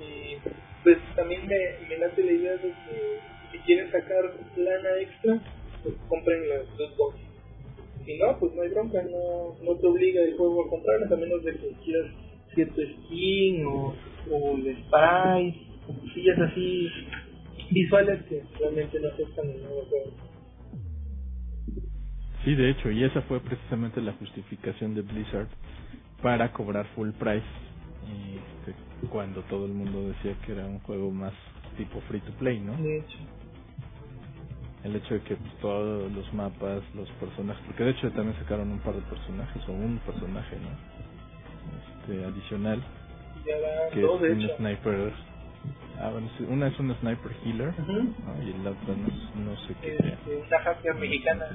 Y 0.00 0.36
pues 0.82 0.98
también 1.14 1.46
me, 1.46 1.88
me 1.88 1.98
late 1.98 2.24
la 2.24 2.32
idea 2.32 2.52
de 2.52 2.70
que 2.70 3.18
si 3.52 3.58
quieren 3.58 3.90
sacar 3.90 4.32
lana 4.56 4.98
extra, 5.00 5.40
pues 5.82 5.94
compren 6.08 6.48
las 6.48 6.76
dos 6.76 6.96
boxes. 6.96 7.26
Si 8.04 8.18
no, 8.18 8.38
pues 8.38 8.54
no 8.54 8.62
hay 8.62 8.70
bronca, 8.70 9.02
no, 9.02 9.56
no 9.62 9.76
te 9.78 9.86
obliga 9.86 10.22
el 10.22 10.36
juego 10.36 10.64
a 10.64 10.70
comprarlas 10.70 11.12
a 11.12 11.16
menos 11.16 11.44
de 11.44 11.52
que 11.52 11.68
quieras 11.84 12.10
cierto 12.54 12.80
skin 12.80 13.64
o, 13.66 13.94
o 14.30 14.56
el 14.56 14.76
spray 14.84 15.68
o 15.86 16.00
cosillas 16.00 16.38
así 16.38 16.88
visuales 17.70 18.22
que 18.24 18.42
realmente 18.58 18.98
no 19.00 19.08
afectan 19.08 19.50
el 19.50 19.62
nuevo 19.62 19.84
juego. 19.84 20.12
Sí, 22.44 22.54
de 22.54 22.70
hecho, 22.70 22.90
y 22.90 23.04
esa 23.04 23.20
fue 23.22 23.38
precisamente 23.40 24.00
la 24.00 24.12
justificación 24.12 24.94
de 24.94 25.02
Blizzard 25.02 25.48
para 26.22 26.52
cobrar 26.52 26.86
full 26.94 27.10
price 27.10 27.44
este, 28.06 28.74
cuando 29.08 29.42
todo 29.42 29.66
el 29.66 29.72
mundo 29.72 30.08
decía 30.08 30.34
que 30.44 30.52
era 30.52 30.66
un 30.66 30.80
juego 30.80 31.10
más 31.10 31.32
tipo 31.76 32.00
free 32.02 32.20
to 32.20 32.32
play, 32.32 32.60
¿no? 32.60 32.76
De 32.76 32.98
hecho. 32.98 33.18
El 34.84 34.96
hecho 34.96 35.14
de 35.14 35.20
que 35.20 35.36
todos 35.60 36.10
los 36.12 36.32
mapas, 36.32 36.82
los 36.94 37.08
personajes, 37.12 37.62
porque 37.66 37.84
de 37.84 37.90
hecho 37.90 38.10
también 38.12 38.36
sacaron 38.38 38.70
un 38.70 38.78
par 38.78 38.94
de 38.94 39.02
personajes 39.02 39.68
o 39.68 39.72
un 39.72 39.98
personaje, 39.98 40.56
¿no? 40.56 40.70
Este 42.00 42.24
adicional 42.24 42.82
que 43.92 44.00
dos, 44.00 44.22
es 44.22 44.30
un 44.32 44.42
hecho. 44.42 44.56
sniper 44.56 45.12
Ah, 46.00 46.08
bueno, 46.10 46.28
una 46.48 46.68
es 46.68 46.78
un 46.80 46.94
sniper 46.96 47.32
healer 47.44 47.74
y 48.42 48.62
la 48.62 48.70
otra 48.70 48.94
no, 48.96 49.44
no 49.44 49.56
sé 49.66 49.74
qué 49.82 49.96
sea. 49.98 50.14
Este, 50.14 50.36
una 50.36 50.58
hacker 50.60 50.94
mexicana. 50.94 51.46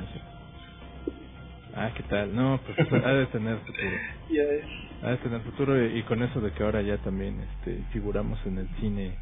Ah, 1.76 1.92
¿qué 1.96 2.04
tal? 2.04 2.36
No, 2.36 2.60
pues 2.66 2.78
ha 3.06 3.14
de 3.14 3.26
tener 3.28 3.60
futuro. 3.60 3.98
Ya 4.30 4.42
es. 4.44 4.66
Ha 5.04 5.12
de 5.12 5.18
tener 5.18 5.42
futuro 5.42 5.86
y, 5.86 6.00
y 6.00 6.04
con 6.04 6.24
eso 6.24 6.42
de 6.42 6.52
que 6.52 6.64
ahora 6.64 6.82
ya 6.82 6.98
también 7.00 7.42
este 7.42 7.84
figuramos 7.94 8.44
en 8.46 8.58
el 8.58 8.68
cine 8.80 9.18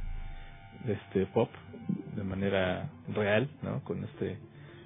este 0.88 1.26
pop 1.28 1.50
de 2.16 2.24
manera 2.24 2.90
real, 3.14 3.50
¿no? 3.62 3.84
Con 3.84 4.04
este 4.04 4.38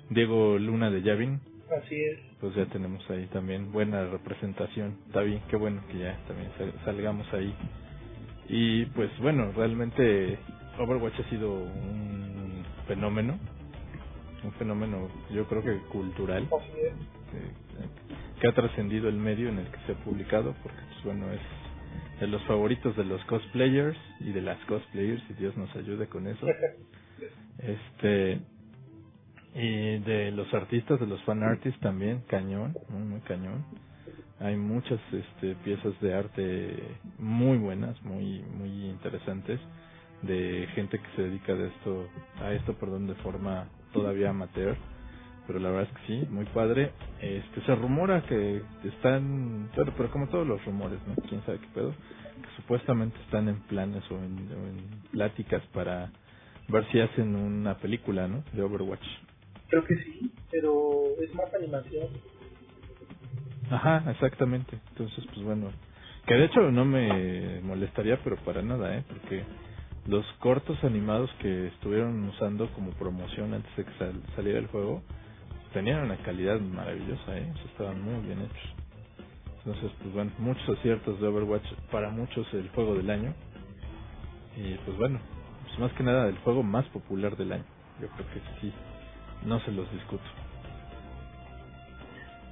Diego 0.10 0.58
Luna 0.58 0.90
de 0.90 1.04
Yavin, 1.04 1.40
Así 1.82 1.96
es. 1.96 2.20
pues 2.42 2.56
ya 2.56 2.66
tenemos 2.68 3.08
ahí 3.12 3.28
también 3.28 3.72
buena 3.72 4.06
representación. 4.08 4.98
Está 5.08 5.22
bien, 5.22 5.42
qué 5.50 5.56
bueno 5.58 5.84
que 5.92 6.00
ya 6.00 6.18
también 6.28 6.50
sal- 6.58 6.74
salgamos 6.86 7.32
ahí. 7.34 7.54
Y 8.50 8.86
pues 8.88 9.12
bueno, 9.20 9.52
realmente 9.54 10.40
Overwatch 10.80 11.20
ha 11.20 11.30
sido 11.30 11.54
un 11.54 12.66
fenómeno, 12.88 13.38
un 14.44 14.52
fenómeno 14.54 15.10
yo 15.32 15.46
creo 15.48 15.62
que 15.64 15.78
cultural, 15.90 16.48
Así 16.58 16.72
es. 16.82 16.94
Que, 17.32 18.42
que 18.42 18.48
ha 18.48 18.54
trascendido 18.54 19.10
el 19.10 19.18
medio 19.18 19.50
en 19.50 19.60
el 19.60 19.68
que 19.68 19.80
se 19.86 19.92
ha 19.94 20.04
publicado, 20.04 20.56
porque 20.64 20.80
pues 20.92 21.04
bueno, 21.04 21.32
es 21.32 21.42
de 22.20 22.28
los 22.28 22.42
favoritos 22.44 22.96
de 22.96 23.06
los 23.06 23.24
cosplayers 23.26 23.98
y 24.20 24.32
de 24.32 24.42
las 24.42 24.58
cosplayers, 24.66 25.24
y 25.30 25.34
Dios 25.34 25.56
nos 25.58 25.74
ayude 25.76 26.08
con 26.08 26.28
eso. 26.28 26.46
Este 27.60 28.40
y 29.56 29.98
de 30.00 30.32
los 30.32 30.54
artistas, 30.54 31.00
de 31.00 31.08
los 31.08 31.20
fan 31.24 31.42
artists 31.42 31.80
también, 31.80 32.22
cañón, 32.28 32.76
muy 32.90 33.02
muy 33.02 33.20
cañón. 33.22 33.66
Hay 34.40 34.56
muchas 34.56 35.00
este, 35.12 35.56
piezas 35.64 36.00
de 36.00 36.14
arte 36.14 36.78
muy 37.18 37.58
buenas, 37.58 38.00
muy 38.04 38.44
muy 38.44 38.86
interesantes 38.86 39.60
de 40.22 40.68
gente 40.76 41.00
que 41.00 41.16
se 41.16 41.24
dedica 41.24 41.56
de 41.56 41.68
esto 41.68 42.08
a 42.40 42.52
esto, 42.54 42.74
perdón, 42.74 43.08
de 43.08 43.16
forma 43.16 43.68
todavía 43.94 44.30
amateur, 44.30 44.78
pero 45.48 45.60
la 45.60 45.70
verdad 45.72 45.90
es 45.92 46.00
que 46.02 46.08
sí, 46.08 46.28
muy 46.30 46.46
padre. 46.48 46.92
Este 47.22 47.62
se 47.62 47.76
rumora 47.76 48.22
que 48.24 48.62
están, 48.84 49.70
pero, 49.76 49.94
pero 49.96 50.12
como 50.12 50.28
todos 50.28 50.46
los 50.46 50.64
rumores, 50.66 51.00
¿no? 51.08 51.16
Quién 51.28 51.42
sabe 51.46 51.60
qué 51.60 51.68
pedo, 51.74 51.92
que 51.92 52.56
supuestamente 52.58 53.18
están 53.22 53.48
en 53.48 53.62
planes 53.62 54.04
o 54.12 54.16
en, 54.18 54.34
o 54.52 54.68
en 54.68 55.02
pláticas 55.12 55.64
para 55.74 56.12
ver 56.68 56.86
si 56.92 57.00
hacen 57.00 57.36
una 57.36 57.78
película, 57.78 58.28
¿no? 58.28 58.44
De 58.54 58.62
Overwatch. 58.62 59.06
Creo 59.70 59.84
que 59.86 59.96
sí, 59.96 60.32
pero 60.52 61.06
es 61.22 61.34
más 61.34 61.54
animación. 61.54 62.08
Ajá, 63.70 64.04
exactamente. 64.12 64.78
Entonces, 64.92 65.26
pues 65.28 65.44
bueno, 65.44 65.72
que 66.26 66.36
de 66.36 66.46
hecho 66.46 66.72
no 66.72 66.86
me 66.86 67.62
molestaría, 67.62 68.22
pero 68.24 68.38
para 68.38 68.62
nada, 68.62 68.98
¿eh? 68.98 69.04
Porque 69.08 69.44
los 70.08 70.26
cortos 70.40 70.82
animados 70.84 71.30
que 71.42 71.68
estuvieron 71.68 72.24
usando 72.30 72.70
como 72.74 72.92
promoción 72.92 73.54
antes 73.54 73.76
de 73.76 73.84
que 73.86 73.92
sal- 73.98 74.22
saliera 74.36 74.60
el 74.60 74.68
juego 74.68 75.04
tenían 75.74 76.04
una 76.04 76.18
calidad 76.18 76.60
maravillosa, 76.60 77.38
¿eh? 77.38 77.52
O 77.54 77.58
sea, 77.58 77.66
estaban 77.66 78.02
muy 78.02 78.26
bien 78.26 78.42
hechos. 78.42 78.74
Entonces, 79.60 79.92
pues 80.02 80.14
bueno, 80.14 80.32
muchos 80.40 80.78
aciertos 80.78 81.20
de 81.20 81.28
Overwatch, 81.28 81.66
para 81.92 82.10
muchos 82.10 82.48
el 82.54 82.70
juego 82.70 82.96
del 82.96 83.10
año. 83.10 83.34
Y 84.56 84.76
pues 84.86 84.98
bueno, 84.98 85.20
pues 85.66 85.80
más 85.80 85.92
que 85.94 86.04
nada 86.04 86.28
el 86.28 86.38
juego 86.40 86.64
más 86.64 86.86
popular 86.90 87.36
del 87.36 87.52
año. 87.52 87.66
Yo 88.02 88.08
creo 88.10 88.28
que 88.28 88.40
sí, 88.62 88.72
no 89.46 89.60
se 89.60 89.72
los 89.72 89.92
discuto. 89.92 90.24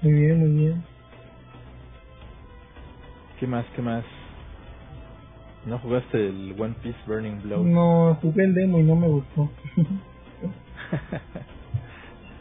Muy 0.01 0.13
bien, 0.13 0.39
muy 0.39 0.61
bien. 0.61 0.83
¿Qué 3.39 3.47
más? 3.47 3.65
¿Qué 3.75 3.81
más? 3.81 4.03
¿No 5.65 5.79
jugaste 5.79 6.27
el 6.27 6.55
One 6.59 6.75
Piece 6.83 6.99
Burning 7.07 7.41
Blood? 7.41 7.65
No, 7.65 8.17
jugué 8.21 8.43
el 8.43 8.53
demo 8.53 8.79
y 8.79 8.83
no 8.83 8.95
me 8.95 9.07
gustó. 9.07 9.49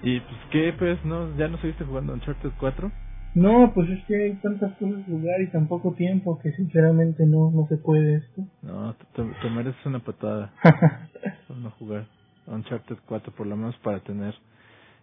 y 0.04 0.20
pues 0.20 0.40
qué, 0.50 0.74
pues, 0.78 1.04
no, 1.04 1.34
¿ya 1.36 1.48
no 1.48 1.58
seguiste 1.58 1.84
jugando 1.84 2.12
Uncharted 2.12 2.50
4? 2.58 2.92
No, 3.34 3.72
pues 3.74 3.88
es 3.90 4.04
que 4.06 4.14
hay 4.14 4.36
tantas 4.36 4.76
cosas 4.76 5.04
jugar 5.06 5.40
y 5.40 5.50
tan 5.50 5.66
poco 5.66 5.94
tiempo 5.94 6.38
que 6.40 6.52
sinceramente 6.52 7.26
no, 7.26 7.50
no 7.50 7.66
se 7.68 7.78
puede 7.78 8.16
esto. 8.16 8.42
No, 8.62 8.94
te, 8.94 9.22
te 9.24 9.50
mereces 9.50 9.84
una 9.86 9.98
patada 9.98 10.52
por 11.48 11.56
no 11.56 11.70
jugar 11.72 12.06
Uncharted 12.46 12.96
4 13.06 13.32
por 13.32 13.46
lo 13.46 13.56
menos 13.56 13.76
para 13.78 14.00
tener 14.00 14.34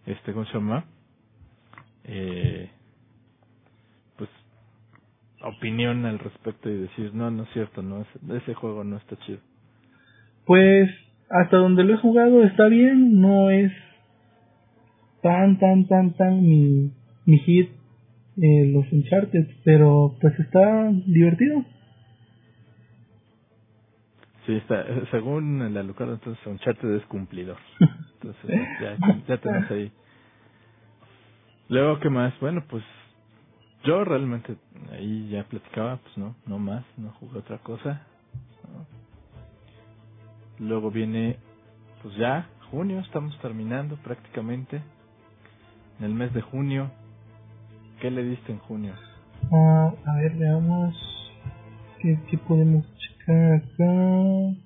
este 0.06 0.32
¿cómo 0.32 0.44
se 0.46 0.54
llama? 0.54 0.84
Eh, 2.04 2.70
pues 4.16 4.30
opinión 5.42 6.04
al 6.06 6.18
respecto 6.18 6.70
y 6.70 6.76
decir 6.76 7.14
no 7.14 7.30
no 7.30 7.44
es 7.44 7.48
cierto 7.50 7.82
no 7.82 8.02
ese, 8.02 8.36
ese 8.36 8.54
juego 8.54 8.84
no 8.84 8.96
está 8.96 9.16
chido 9.18 9.38
pues 10.46 10.90
hasta 11.30 11.56
donde 11.56 11.84
lo 11.84 11.94
he 11.94 11.98
jugado 11.98 12.42
está 12.44 12.66
bien 12.66 13.20
no 13.20 13.50
es 13.50 13.72
tan 15.22 15.58
tan 15.58 15.86
tan 15.86 16.14
tan 16.14 16.42
mi 16.42 16.92
mi 17.26 17.38
hit 17.38 17.70
eh, 18.36 18.66
los 18.72 18.90
Uncharted 18.92 19.46
pero 19.64 20.16
pues 20.20 20.38
está 20.38 20.90
divertido 21.06 21.64
Sí, 24.46 24.54
está, 24.56 24.84
según 25.12 25.62
el 25.62 25.76
Alucardo, 25.76 26.14
entonces 26.14 26.44
Uncharted 26.44 26.96
es 26.96 27.04
cumplidor. 27.06 27.58
Entonces 28.20 28.50
ya, 28.80 28.96
ya 29.28 29.36
tenemos 29.38 29.70
ahí. 29.70 29.92
Luego, 31.68 32.00
¿qué 32.00 32.10
más? 32.10 32.38
Bueno, 32.40 32.64
pues 32.68 32.82
yo 33.84 34.04
realmente 34.04 34.56
ahí 34.92 35.28
ya 35.30 35.44
platicaba, 35.44 35.96
pues 35.98 36.16
no, 36.18 36.34
no 36.46 36.58
más, 36.58 36.84
no 36.96 37.10
jugué 37.12 37.38
otra 37.38 37.58
cosa. 37.58 38.06
Luego 40.58 40.90
viene, 40.90 41.38
pues 42.02 42.16
ya, 42.16 42.48
junio, 42.70 43.00
estamos 43.00 43.38
terminando 43.40 43.96
prácticamente. 43.96 44.82
En 46.02 46.06
el 46.06 46.14
mes 46.14 46.34
de 46.34 46.40
junio, 46.40 46.90
¿qué 48.00 48.10
le 48.10 48.24
diste 48.24 48.50
en 48.50 48.58
junio? 48.58 48.92
Ah, 49.52 49.92
a 50.04 50.16
ver, 50.16 50.34
veamos 50.34 50.96
qué, 52.00 52.18
qué 52.28 52.38
podemos 52.38 52.84
acá. 53.22 54.56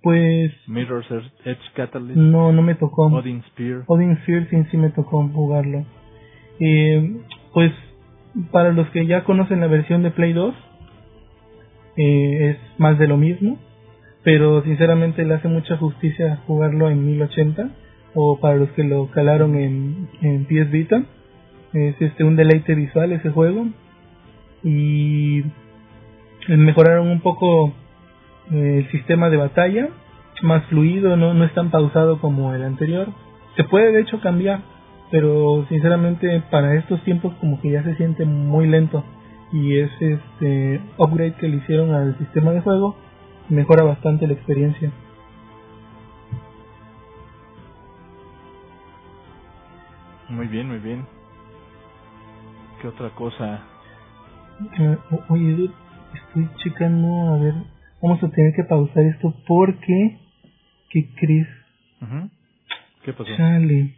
Pues. 0.00 0.52
Mirror's 0.68 1.10
Edge 1.44 1.58
Catalyst. 1.74 2.16
No, 2.16 2.52
no 2.52 2.62
me 2.62 2.76
tocó. 2.76 3.06
Odin 3.06 3.42
Spear. 3.48 3.82
Odin 3.88 4.16
Spear 4.18 4.48
sí, 4.48 4.62
sí 4.70 4.76
me 4.76 4.90
tocó 4.90 5.26
jugarlo. 5.26 5.84
Eh, 6.60 7.16
pues, 7.52 7.72
para 8.52 8.70
los 8.70 8.88
que 8.90 9.08
ya 9.08 9.24
conocen 9.24 9.58
la 9.58 9.66
versión 9.66 10.04
de 10.04 10.12
Play 10.12 10.34
2, 10.34 10.54
eh, 11.96 12.50
es 12.50 12.78
más 12.78 12.96
de 12.96 13.08
lo 13.08 13.16
mismo. 13.16 13.58
Pero 14.22 14.62
sinceramente 14.62 15.24
le 15.24 15.34
hace 15.34 15.48
mucha 15.48 15.76
justicia 15.78 16.44
jugarlo 16.46 16.90
en 16.90 17.04
1080. 17.04 17.70
O 18.16 18.40
para 18.40 18.56
los 18.56 18.70
que 18.70 18.82
lo 18.82 19.10
calaron 19.10 19.54
en, 19.54 20.08
en 20.22 20.46
PS 20.46 20.70
Vita. 20.70 21.04
Es 21.72 21.94
este 22.00 22.24
un 22.24 22.34
deleite 22.34 22.74
visual 22.74 23.12
ese 23.12 23.30
juego. 23.30 23.66
Y 24.64 25.44
mejoraron 26.48 27.08
un 27.08 27.20
poco 27.20 27.72
eh, 28.50 28.84
el 28.84 28.90
sistema 28.90 29.28
de 29.28 29.36
batalla, 29.36 29.88
más 30.42 30.64
fluido, 30.66 31.16
no, 31.16 31.34
no 31.34 31.44
es 31.44 31.52
tan 31.54 31.70
pausado 31.70 32.20
como 32.20 32.54
el 32.54 32.62
anterior. 32.62 33.08
Se 33.56 33.64
puede 33.64 33.92
de 33.92 34.00
hecho 34.00 34.20
cambiar, 34.20 34.60
pero 35.10 35.66
sinceramente 35.68 36.42
para 36.50 36.74
estos 36.74 37.02
tiempos 37.04 37.34
como 37.40 37.60
que 37.60 37.70
ya 37.70 37.82
se 37.82 37.96
siente 37.96 38.24
muy 38.24 38.66
lento 38.66 39.04
y 39.52 39.78
ese 39.78 40.14
este 40.14 40.80
upgrade 40.98 41.34
que 41.34 41.48
le 41.48 41.56
hicieron 41.58 41.94
al 41.94 42.18
sistema 42.18 42.50
de 42.50 42.60
juego 42.60 42.96
mejora 43.48 43.84
bastante 43.84 44.26
la 44.26 44.34
experiencia. 44.34 44.90
Muy 50.36 50.48
bien, 50.48 50.68
muy 50.68 50.78
bien. 50.80 51.06
¿Qué 52.82 52.88
otra 52.88 53.08
cosa? 53.14 53.64
Eh, 54.78 54.98
oye, 55.30 55.70
estoy 56.12 56.48
checando, 56.62 57.34
a 57.34 57.38
ver, 57.38 57.54
vamos 58.02 58.22
a 58.22 58.28
tener 58.28 58.52
que 58.54 58.64
pausar 58.64 59.02
esto 59.04 59.34
porque, 59.46 60.18
¿qué 60.90 61.08
crees? 61.18 61.48
¿Qué 63.02 63.14
pasó? 63.14 63.34
Chale. 63.34 63.96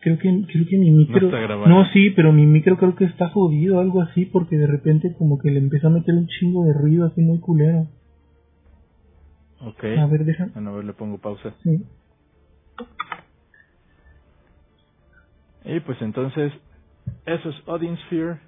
Creo 0.00 0.18
que, 0.18 0.28
creo 0.46 0.66
que 0.68 0.76
mi 0.76 0.90
micro... 0.90 1.30
No, 1.30 1.68
no, 1.68 1.84
sí, 1.86 2.10
pero 2.10 2.30
mi 2.34 2.44
micro 2.44 2.76
creo 2.76 2.94
que 2.94 3.06
está 3.06 3.30
jodido, 3.30 3.80
algo 3.80 4.02
así, 4.02 4.26
porque 4.26 4.58
de 4.58 4.66
repente 4.66 5.14
como 5.16 5.38
que 5.38 5.50
le 5.50 5.58
empezó 5.58 5.86
a 5.86 5.90
meter 5.90 6.14
un 6.14 6.26
chingo 6.26 6.66
de 6.66 6.74
ruido 6.74 7.06
así 7.06 7.22
muy 7.22 7.40
culero. 7.40 7.88
Ok. 9.62 9.84
A 9.84 10.06
ver, 10.06 10.26
deja. 10.26 10.48
Bueno, 10.52 10.70
a 10.70 10.74
ver, 10.74 10.84
le 10.84 10.92
pongo 10.92 11.16
pausa. 11.16 11.54
Sí. 11.62 11.82
Y 15.68 15.80
pues 15.80 16.00
entonces, 16.00 16.52
eso 17.26 17.50
es 17.50 17.56
Odin 17.66 17.96
Sphere 18.06 18.38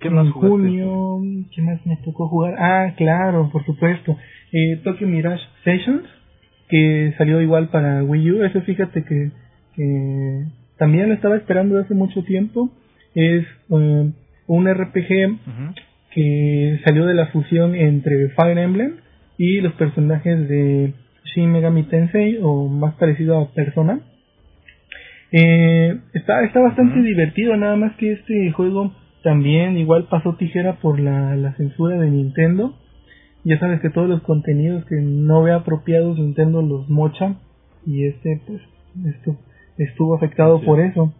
¿Qué 0.00 0.10
más 0.10 0.26
en 0.26 0.32
junio, 0.32 1.20
¿qué 1.54 1.62
más 1.62 1.84
me 1.86 1.96
tocó 1.98 2.28
jugar? 2.28 2.54
Ah, 2.58 2.94
claro, 2.96 3.48
por 3.50 3.64
supuesto. 3.64 4.16
Eh, 4.52 4.80
Tokyo 4.82 5.06
Mirage 5.06 5.42
Sessions, 5.62 6.04
que 6.68 7.14
salió 7.16 7.40
igual 7.40 7.68
para 7.68 8.02
Wii 8.02 8.30
U. 8.32 8.44
Eso 8.44 8.60
fíjate 8.62 9.04
que, 9.04 9.30
que 9.74 10.44
también 10.78 11.08
lo 11.08 11.14
estaba 11.14 11.36
esperando 11.36 11.78
hace 11.78 11.94
mucho 11.94 12.22
tiempo. 12.24 12.70
Es 13.14 13.44
eh, 13.70 14.12
un 14.46 14.68
RPG 14.68 15.38
que 16.10 16.80
salió 16.84 17.06
de 17.06 17.14
la 17.14 17.26
fusión 17.26 17.74
entre 17.74 18.28
Fire 18.30 18.58
Emblem 18.58 18.96
y 19.38 19.60
los 19.60 19.72
personajes 19.74 20.48
de 20.48 20.92
Shin 21.24 21.50
Megami 21.50 21.84
Tensei, 21.84 22.38
o 22.42 22.68
más 22.68 22.94
parecido 22.94 23.38
a 23.38 23.50
Persona. 23.52 24.00
Eh, 25.36 25.98
está, 26.12 26.44
está 26.44 26.60
bastante 26.60 27.02
divertido, 27.02 27.56
nada 27.56 27.74
más 27.74 27.96
que 27.96 28.12
este 28.12 28.52
juego 28.52 28.92
también 29.24 29.76
igual 29.76 30.06
pasó 30.08 30.36
tijera 30.36 30.74
por 30.74 31.00
la, 31.00 31.34
la 31.34 31.54
censura 31.54 31.98
de 31.98 32.08
Nintendo. 32.08 32.76
Ya 33.42 33.58
sabes 33.58 33.80
que 33.80 33.90
todos 33.90 34.08
los 34.08 34.22
contenidos 34.22 34.84
que 34.84 34.94
no 35.00 35.42
ve 35.42 35.52
apropiados 35.52 36.20
Nintendo 36.20 36.62
los 36.62 36.88
mocha 36.88 37.34
y 37.84 38.06
este 38.06 38.40
pues 38.46 38.62
esto 39.06 39.36
estuvo 39.76 40.14
afectado 40.14 40.60
por 40.60 40.78
eso. 40.78 41.12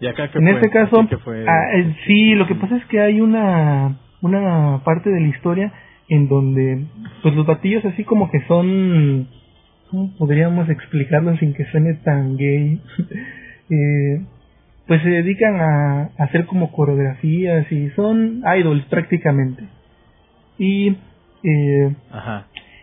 ¿Y 0.00 0.08
acá 0.08 0.28
en 0.34 0.48
este 0.48 0.70
caso, 0.70 1.06
ah, 1.46 1.66
sí, 2.08 2.34
lo 2.34 2.48
que 2.48 2.56
pasa 2.56 2.78
es 2.78 2.84
que 2.86 3.00
hay 3.00 3.20
una 3.20 3.96
una 4.22 4.82
parte 4.82 5.10
de 5.10 5.20
la 5.20 5.28
historia 5.28 5.72
en 6.08 6.26
donde 6.26 6.84
pues 7.22 7.32
los 7.36 7.46
batillos 7.46 7.84
así 7.84 8.02
como 8.02 8.28
que 8.32 8.40
son 8.48 9.28
podríamos 10.18 10.68
explicarlo 10.68 11.36
sin 11.38 11.54
que 11.54 11.64
suene 11.66 11.94
tan 11.94 12.36
gay 12.36 12.80
eh, 13.70 14.24
pues 14.86 15.02
se 15.02 15.08
dedican 15.08 15.60
a, 15.60 16.10
hacer 16.18 16.46
como 16.46 16.72
coreografías 16.72 17.70
y 17.72 17.88
son 17.90 18.42
idols 18.58 18.84
prácticamente. 18.86 19.64
Y 20.58 20.96
eh, 21.42 21.94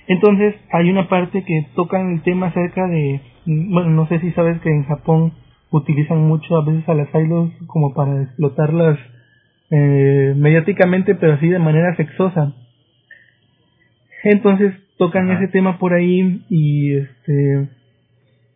entonces 0.07 0.55
hay 0.72 0.89
una 0.89 1.07
parte 1.07 1.43
que 1.43 1.68
tocan 1.76 2.14
el 2.14 2.22
tema 2.24 2.47
acerca 2.47 2.88
de, 2.88 3.22
bueno, 3.45 3.91
no 3.91 4.07
sé 4.07 4.20
si 4.20 4.32
sabes 4.32 4.59
que 4.62 4.70
en 4.70 4.86
Japón 4.86 5.34
utilizan 5.70 6.20
mucho 6.28 6.57
a 6.57 6.66
veces 6.66 6.88
a 6.89 6.93
las 6.93 7.07
idols 7.14 7.53
como 7.68 7.93
para 7.93 8.24
explotarlas 8.24 8.99
eh, 9.70 10.34
mediáticamente, 10.36 11.16
pero 11.16 11.34
así 11.34 11.47
de 11.47 11.59
manera 11.59 11.95
sexosa. 11.95 12.53
Entonces 14.24 14.74
tocan 15.01 15.31
ese 15.31 15.47
tema 15.47 15.79
por 15.79 15.95
ahí 15.95 16.45
y 16.47 16.93
este 16.93 17.69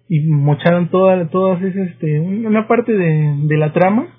y 0.08 0.20
mocharon 0.20 0.90
toda, 0.90 1.28
todas 1.30 1.60
esas, 1.64 1.90
este, 1.90 2.20
una 2.20 2.68
parte 2.68 2.94
de, 2.94 3.34
de 3.48 3.58
la 3.58 3.74
trama 3.74 4.10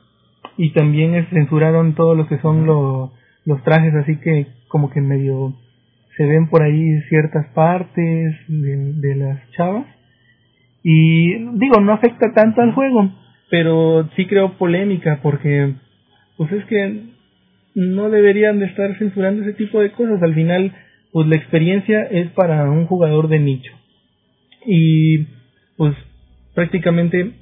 y 0.57 0.73
también 0.73 1.25
censuraron 1.31 1.95
todo 1.95 2.17
lo 2.17 2.27
que 2.27 2.39
son 2.39 2.67
los 2.67 3.63
trajes, 3.63 3.95
así 3.95 4.17
que 4.17 4.49
como 4.67 4.91
que 4.91 5.01
medio 5.01 5.55
se 6.17 6.27
ven 6.27 6.49
por 6.49 6.65
ahí 6.65 7.01
ciertas 7.09 7.47
partes 7.55 8.35
de, 8.49 8.95
de 8.95 9.15
las 9.15 9.49
chavas. 9.53 9.87
Y 10.83 11.33
digo, 11.59 11.81
no 11.81 11.93
afecta 11.93 12.33
tanto 12.35 12.61
al 12.61 12.73
juego, 12.73 13.09
pero 13.51 14.09
sí 14.17 14.27
creo 14.27 14.59
polémica 14.59 15.21
porque 15.23 15.75
pues 16.37 16.51
es 16.51 16.65
que 16.65 17.03
no 17.77 18.11
deberían 18.11 18.59
de 18.59 18.67
estar 18.67 18.99
censurando 18.99 19.43
ese 19.43 19.53
tipo 19.53 19.81
de 19.81 19.93
cosas. 19.93 20.21
Al 20.23 20.35
final, 20.35 20.73
pues 21.17 21.29
la 21.29 21.37
experiencia 21.37 22.03
es 22.11 22.31
para 22.33 22.71
un 22.71 22.85
jugador 22.85 23.29
de 23.29 23.39
nicho. 23.39 23.73
Y 24.67 25.25
pues 25.79 25.97
prácticamente 26.55 27.33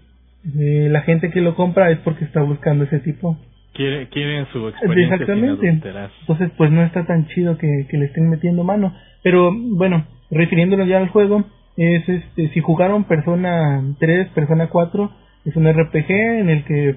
eh, 0.57 0.87
la 0.93 1.01
gente 1.01 1.33
que 1.33 1.41
lo 1.41 1.57
compra 1.57 1.91
es 1.91 1.99
porque 2.05 2.25
está 2.25 2.41
buscando 2.41 2.85
ese 2.85 3.01
tipo. 3.01 3.37
Quiere, 3.73 4.09
quieren 4.11 4.47
su 4.53 4.69
experiencia. 4.69 5.17
Exactamente. 5.17 5.69
Entonces, 6.21 6.53
pues 6.57 6.71
no 6.71 6.85
está 6.85 7.05
tan 7.05 7.27
chido 7.27 7.59
que, 7.59 7.89
que 7.91 7.97
le 7.99 8.05
estén 8.05 8.31
metiendo 8.31 8.63
mano. 8.63 8.95
Pero 9.25 9.51
bueno, 9.53 10.07
refiriéndonos 10.31 10.87
ya 10.87 10.99
al 10.99 11.09
juego, 11.09 11.43
es 11.77 12.09
este, 12.09 12.51
si 12.51 12.61
jugaron 12.61 13.03
Persona 13.03 13.83
3, 13.99 14.29
Persona 14.37 14.69
4, 14.69 15.11
es 15.47 15.57
un 15.57 15.69
RPG 15.69 16.11
en 16.13 16.49
el 16.49 16.65
que 16.65 16.95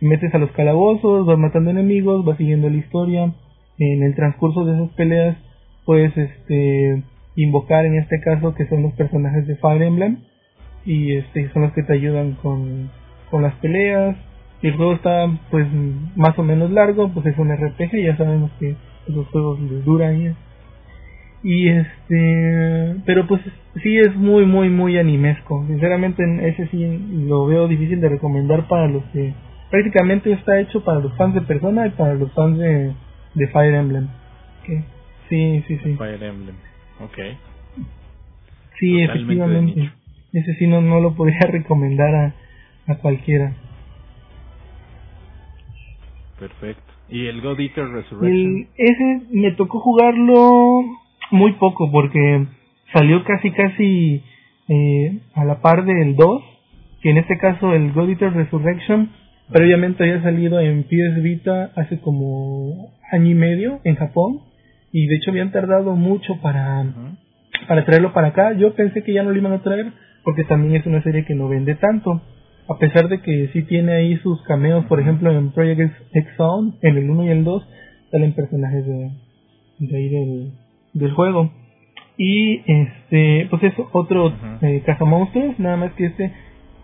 metes 0.00 0.34
a 0.34 0.38
los 0.38 0.52
calabozos, 0.52 1.26
vas 1.26 1.36
matando 1.36 1.70
enemigos, 1.70 2.24
vas 2.24 2.38
siguiendo 2.38 2.70
la 2.70 2.78
historia. 2.78 3.30
En 3.78 4.02
el 4.02 4.14
transcurso 4.14 4.64
de 4.64 4.72
esas 4.72 4.90
peleas, 4.96 5.36
pues 5.84 6.16
este 6.16 7.02
invocar 7.36 7.84
en 7.84 7.98
este 7.98 8.20
caso 8.20 8.54
que 8.54 8.66
son 8.68 8.82
los 8.82 8.92
personajes 8.94 9.46
de 9.46 9.56
Fire 9.56 9.82
Emblem 9.82 10.18
y 10.84 11.14
este 11.14 11.50
son 11.52 11.62
los 11.62 11.72
que 11.72 11.82
te 11.82 11.94
ayudan 11.94 12.32
con, 12.34 12.90
con 13.30 13.42
las 13.42 13.54
peleas. 13.56 14.16
Y 14.62 14.68
el 14.68 14.76
juego 14.76 14.94
está 14.94 15.26
pues 15.50 15.66
más 16.16 16.38
o 16.38 16.42
menos 16.42 16.70
largo 16.70 17.10
pues 17.12 17.26
es 17.26 17.38
un 17.38 17.54
RPG 17.54 18.02
ya 18.02 18.16
sabemos 18.16 18.50
que 18.58 18.76
los 19.08 19.26
juegos 19.28 19.58
duran 19.84 20.34
y 21.42 21.68
este 21.68 22.96
pero 23.04 23.26
pues 23.26 23.42
sí 23.82 23.98
es 23.98 24.14
muy 24.16 24.46
muy 24.46 24.70
muy 24.70 24.98
animesco. 24.98 25.64
Sinceramente 25.66 26.22
ese 26.48 26.66
sí 26.68 27.26
lo 27.26 27.46
veo 27.46 27.68
difícil 27.68 28.00
de 28.00 28.08
recomendar 28.08 28.66
para 28.68 28.88
los 28.88 29.04
que 29.12 29.34
prácticamente 29.70 30.32
está 30.32 30.58
hecho 30.60 30.82
para 30.84 31.00
los 31.00 31.12
fans 31.16 31.34
de 31.34 31.42
Persona 31.42 31.86
y 31.86 31.90
para 31.90 32.14
los 32.14 32.32
fans 32.32 32.58
de 32.58 33.48
Fire 33.48 33.74
Emblem 33.74 34.08
sí 35.28 35.64
sí 35.66 35.78
sí 35.82 35.94
Fire 35.96 36.22
Emblem 36.22 36.56
Ok. 37.00 37.18
Sí, 38.78 39.00
efectivamente. 39.00 39.90
Ese 40.32 40.54
sí 40.54 40.66
no, 40.66 40.80
no 40.80 41.00
lo 41.00 41.14
podría 41.14 41.40
recomendar 41.50 42.14
a, 42.14 42.34
a 42.86 42.96
cualquiera. 42.96 43.54
Perfecto. 46.38 46.82
¿Y 47.08 47.26
el 47.26 47.40
God 47.40 47.60
Eater 47.60 47.88
Resurrection? 47.88 48.66
ese 48.76 49.22
me 49.30 49.52
tocó 49.52 49.78
jugarlo 49.78 50.82
muy 51.30 51.52
poco 51.54 51.90
porque 51.92 52.46
salió 52.92 53.22
casi 53.24 53.50
casi 53.52 54.22
eh, 54.68 55.18
a 55.34 55.44
la 55.44 55.60
par 55.60 55.84
del 55.84 56.16
2, 56.16 56.42
que 57.02 57.10
en 57.10 57.18
este 57.18 57.38
caso 57.38 57.74
el 57.74 57.92
God 57.92 58.08
Eater 58.08 58.32
Resurrection 58.32 59.10
previamente 59.52 60.02
había 60.02 60.22
salido 60.22 60.58
en 60.58 60.84
PS 60.84 61.22
Vita 61.22 61.72
hace 61.76 62.00
como 62.00 62.90
año 63.12 63.30
y 63.30 63.34
medio 63.34 63.80
en 63.84 63.96
Japón 63.96 64.40
y 64.94 65.08
de 65.08 65.16
hecho 65.16 65.32
habían 65.32 65.50
tardado 65.50 65.96
mucho 65.96 66.40
para, 66.40 66.84
para 67.66 67.84
traerlo 67.84 68.12
para 68.12 68.28
acá. 68.28 68.52
Yo 68.52 68.74
pensé 68.74 69.02
que 69.02 69.12
ya 69.12 69.24
no 69.24 69.32
lo 69.32 69.36
iban 69.36 69.52
a 69.52 69.60
traer 69.60 69.86
porque 70.22 70.44
también 70.44 70.76
es 70.76 70.86
una 70.86 71.02
serie 71.02 71.24
que 71.24 71.34
no 71.34 71.48
vende 71.48 71.74
tanto. 71.74 72.22
A 72.68 72.78
pesar 72.78 73.08
de 73.08 73.20
que 73.20 73.50
sí 73.52 73.64
tiene 73.64 73.92
ahí 73.92 74.16
sus 74.18 74.40
cameos, 74.44 74.84
por 74.84 75.00
ejemplo 75.00 75.32
en 75.32 75.50
Project 75.50 75.92
X 76.12 76.30
Zone, 76.36 76.74
en 76.80 76.96
el 76.96 77.10
1 77.10 77.24
y 77.24 77.28
el 77.28 77.42
2, 77.42 77.68
salen 78.12 78.34
personajes 78.34 78.86
de, 78.86 79.10
de 79.80 79.96
ahí 79.96 80.08
del, 80.08 80.52
del 80.92 81.12
juego. 81.12 81.50
Y 82.16 82.62
este, 82.64 83.48
pues 83.50 83.64
es 83.64 83.74
otro 83.90 84.28
uh 84.28 84.86
caza 84.86 85.04
monstruos, 85.04 85.58
nada 85.58 85.76
más 85.76 85.92
que 85.94 86.06
este 86.06 86.32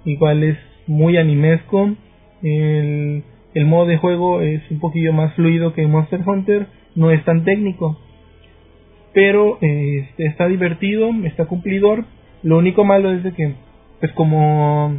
igual 0.04 0.42
es 0.42 0.58
muy 0.88 1.16
animesco. 1.16 1.94
El, 2.42 3.22
el 3.54 3.66
modo 3.66 3.86
de 3.86 3.98
juego 3.98 4.40
es 4.40 4.68
un 4.68 4.80
poquillo 4.80 5.12
más 5.12 5.32
fluido 5.34 5.74
que 5.74 5.86
Monster 5.86 6.22
Hunter 6.26 6.79
no 6.94 7.10
es 7.10 7.24
tan 7.24 7.44
técnico. 7.44 7.98
Pero 9.12 9.58
este, 9.60 10.26
está 10.26 10.46
divertido, 10.46 11.10
está 11.24 11.46
cumplidor. 11.46 12.04
Lo 12.42 12.58
único 12.58 12.84
malo 12.84 13.12
es 13.12 13.22
de 13.24 13.32
que, 13.32 13.54
pues 14.00 14.12
como 14.12 14.94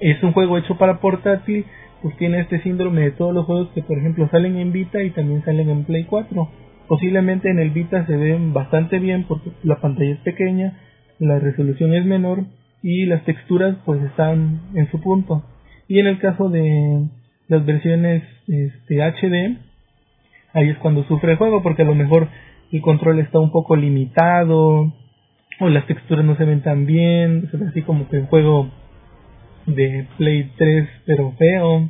es 0.00 0.22
un 0.22 0.32
juego 0.32 0.58
hecho 0.58 0.76
para 0.76 1.00
portátil, 1.00 1.64
pues 2.02 2.16
tiene 2.16 2.40
este 2.40 2.60
síndrome 2.62 3.00
de 3.00 3.10
todos 3.12 3.34
los 3.34 3.46
juegos 3.46 3.68
que 3.74 3.82
por 3.82 3.96
ejemplo 3.96 4.28
salen 4.30 4.58
en 4.58 4.72
Vita 4.72 5.02
y 5.02 5.10
también 5.10 5.42
salen 5.44 5.70
en 5.70 5.84
Play 5.84 6.04
4. 6.04 6.48
Posiblemente 6.86 7.48
en 7.48 7.58
el 7.58 7.70
Vita 7.70 8.04
se 8.06 8.16
ven 8.16 8.52
bastante 8.52 8.98
bien 8.98 9.24
porque 9.26 9.50
la 9.62 9.80
pantalla 9.80 10.12
es 10.12 10.18
pequeña, 10.18 10.78
la 11.18 11.38
resolución 11.38 11.94
es 11.94 12.04
menor 12.04 12.44
y 12.82 13.06
las 13.06 13.24
texturas 13.24 13.76
pues 13.86 14.02
están 14.02 14.60
en 14.74 14.90
su 14.90 15.00
punto. 15.00 15.44
Y 15.88 15.98
en 15.98 16.06
el 16.06 16.18
caso 16.18 16.50
de 16.50 17.08
las 17.48 17.64
versiones 17.64 18.22
este, 18.48 19.00
HD, 19.02 19.56
ahí 20.54 20.70
es 20.70 20.78
cuando 20.78 21.04
sufre 21.04 21.32
el 21.32 21.38
juego 21.38 21.62
porque 21.62 21.82
a 21.82 21.84
lo 21.84 21.94
mejor 21.94 22.28
el 22.72 22.80
control 22.80 23.18
está 23.18 23.38
un 23.38 23.50
poco 23.50 23.76
limitado 23.76 24.92
o 25.60 25.68
las 25.68 25.86
texturas 25.86 26.24
no 26.24 26.36
se 26.36 26.44
ven 26.44 26.62
tan 26.62 26.86
bien, 26.86 27.48
se 27.50 27.56
ve 27.56 27.66
así 27.68 27.82
como 27.82 28.08
que 28.08 28.16
el 28.16 28.26
juego 28.26 28.70
de 29.66 30.06
Play 30.16 30.50
3 30.56 30.88
pero 31.06 31.32
feo. 31.32 31.88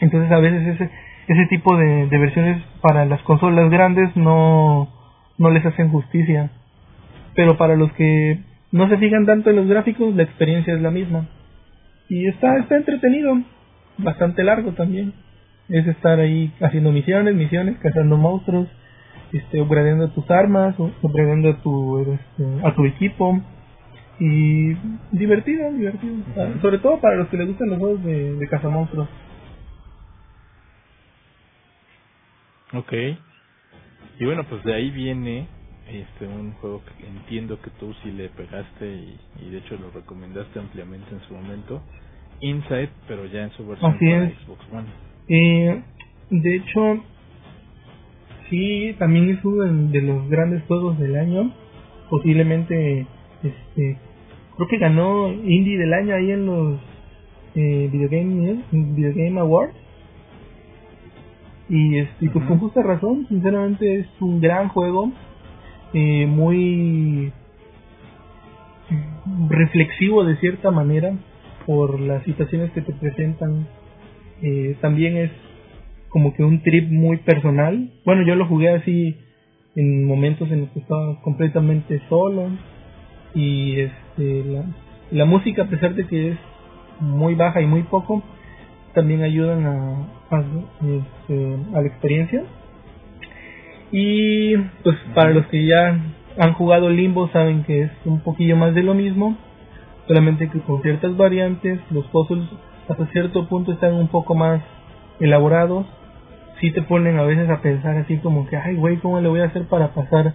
Entonces 0.00 0.30
a 0.32 0.38
veces 0.38 0.66
ese, 0.74 0.90
ese 1.28 1.46
tipo 1.46 1.76
de, 1.76 2.06
de 2.06 2.18
versiones 2.18 2.62
para 2.80 3.04
las 3.04 3.22
consolas 3.22 3.70
grandes 3.70 4.16
no, 4.16 4.88
no 5.38 5.50
les 5.50 5.64
hacen 5.66 5.90
justicia. 5.90 6.50
Pero 7.34 7.56
para 7.56 7.76
los 7.76 7.92
que 7.92 8.40
no 8.72 8.88
se 8.88 8.98
fijan 8.98 9.26
tanto 9.26 9.50
en 9.50 9.56
los 9.56 9.68
gráficos, 9.68 10.14
la 10.14 10.22
experiencia 10.22 10.74
es 10.74 10.80
la 10.80 10.90
misma. 10.90 11.28
Y 12.08 12.26
está, 12.26 12.58
está 12.58 12.76
entretenido, 12.76 13.40
bastante 13.98 14.42
largo 14.44 14.72
también 14.72 15.12
es 15.68 15.86
estar 15.86 16.20
ahí 16.20 16.52
haciendo 16.60 16.92
misiones, 16.92 17.34
misiones, 17.34 17.78
cazando 17.78 18.16
monstruos, 18.16 18.68
este, 19.32 19.60
upgradeando 19.60 20.10
tus 20.10 20.30
armas, 20.30 20.74
upgradeando 20.78 21.50
a 21.50 21.62
tu, 21.62 21.98
este, 22.00 22.66
a 22.66 22.74
tu 22.74 22.84
equipo. 22.84 23.40
Y 24.20 24.74
divertido, 25.10 25.72
divertido, 25.72 26.14
sobre 26.62 26.78
todo 26.78 27.00
para 27.00 27.16
los 27.16 27.28
que 27.28 27.36
les 27.36 27.48
gustan 27.48 27.70
los 27.70 27.78
juegos 27.80 28.04
de, 28.04 28.34
de 28.36 28.68
monstruos 28.68 29.08
Ok. 32.74 32.92
Y 34.20 34.24
bueno, 34.24 34.44
pues 34.44 34.62
de 34.62 34.72
ahí 34.72 34.90
viene 34.90 35.48
este 35.88 36.26
un 36.26 36.52
juego 36.54 36.82
que 36.84 37.06
entiendo 37.06 37.60
que 37.60 37.70
tú 37.70 37.92
sí 38.02 38.12
le 38.12 38.28
pegaste 38.28 38.86
y, 38.86 39.18
y 39.40 39.50
de 39.50 39.58
hecho 39.58 39.76
lo 39.76 39.90
recomendaste 39.90 40.58
ampliamente 40.58 41.12
en 41.12 41.20
su 41.22 41.34
momento, 41.34 41.82
Inside, 42.40 42.90
pero 43.06 43.26
ya 43.26 43.42
en 43.42 43.50
su 43.52 43.66
versión 43.66 43.98
para 43.98 44.30
Xbox 44.30 44.72
One. 44.72 45.03
Eh, 45.28 45.82
de 46.30 46.56
hecho, 46.56 47.02
sí, 48.50 48.94
también 48.98 49.30
es 49.30 49.44
uno 49.44 49.64
de 49.90 50.00
los 50.00 50.28
grandes 50.28 50.62
juegos 50.64 50.98
del 50.98 51.16
año. 51.16 51.52
Posiblemente, 52.10 53.06
este, 53.42 53.98
creo 54.56 54.68
que 54.68 54.78
ganó 54.78 55.32
Indie 55.32 55.78
del 55.78 55.94
año 55.94 56.14
ahí 56.14 56.30
en 56.30 56.46
los 56.46 56.80
eh, 57.54 57.88
Video, 57.90 58.08
Game, 58.08 58.62
Video 58.70 59.12
Game 59.14 59.40
Awards. 59.40 59.74
Y, 61.68 61.98
este, 61.98 62.28
pues 62.28 62.44
con 62.46 62.58
justa 62.58 62.82
razón, 62.82 63.26
sinceramente 63.28 64.00
es 64.00 64.06
un 64.20 64.40
gran 64.40 64.68
juego, 64.68 65.10
eh, 65.94 66.26
muy 66.26 67.32
reflexivo 69.48 70.24
de 70.24 70.36
cierta 70.36 70.70
manera 70.70 71.16
por 71.64 72.00
las 72.00 72.22
situaciones 72.24 72.70
que 72.72 72.82
te 72.82 72.92
presentan 72.92 73.66
eh, 74.46 74.76
también 74.82 75.16
es 75.16 75.30
como 76.10 76.34
que 76.34 76.44
un 76.44 76.62
trip 76.62 76.90
muy 76.90 77.16
personal. 77.16 77.90
Bueno, 78.04 78.26
yo 78.26 78.34
lo 78.34 78.46
jugué 78.46 78.68
así 78.68 79.16
en 79.74 80.04
momentos 80.04 80.50
en 80.52 80.60
los 80.60 80.70
que 80.70 80.80
estaba 80.80 81.18
completamente 81.22 82.00
solo 82.10 82.50
y 83.34 83.80
este 83.80 84.44
la, 85.10 85.24
música 85.24 85.62
a 85.62 85.66
pesar 85.66 85.94
de 85.94 86.06
que 86.06 86.32
es 86.32 86.38
muy 87.00 87.34
baja 87.34 87.62
y 87.62 87.66
muy 87.66 87.84
poco 87.84 88.22
también 88.92 89.22
ayudan 89.22 89.66
a, 89.66 90.08
a, 90.30 90.44
este, 90.82 91.56
a 91.74 91.80
la 91.80 91.88
experiencia 91.88 92.44
y 93.90 94.56
pues 94.84 94.96
para 95.14 95.30
los 95.30 95.46
que 95.46 95.66
ya 95.66 96.00
han 96.38 96.52
jugado 96.52 96.90
Limbo 96.90 97.28
saben 97.30 97.64
que 97.64 97.82
es 97.82 97.90
un 98.04 98.20
poquillo 98.20 98.56
más 98.56 98.74
de 98.74 98.84
lo 98.84 98.94
mismo 98.94 99.36
solamente 100.06 100.48
que 100.50 100.60
con 100.60 100.82
ciertas 100.82 101.16
variantes 101.16 101.80
los 101.90 102.06
puzzles 102.06 102.48
hasta 102.88 103.06
cierto 103.06 103.46
punto 103.48 103.72
están 103.72 103.94
un 103.94 104.08
poco 104.08 104.34
más 104.34 104.62
elaborados. 105.20 105.86
Si 106.60 106.70
te 106.70 106.82
ponen 106.82 107.18
a 107.18 107.24
veces 107.24 107.48
a 107.50 107.60
pensar 107.60 107.96
así 107.96 108.18
como 108.18 108.46
que, 108.46 108.56
ay, 108.56 108.76
güey, 108.76 108.98
¿cómo 108.98 109.20
le 109.20 109.28
voy 109.28 109.40
a 109.40 109.46
hacer 109.46 109.64
para 109.64 109.88
pasar 109.94 110.34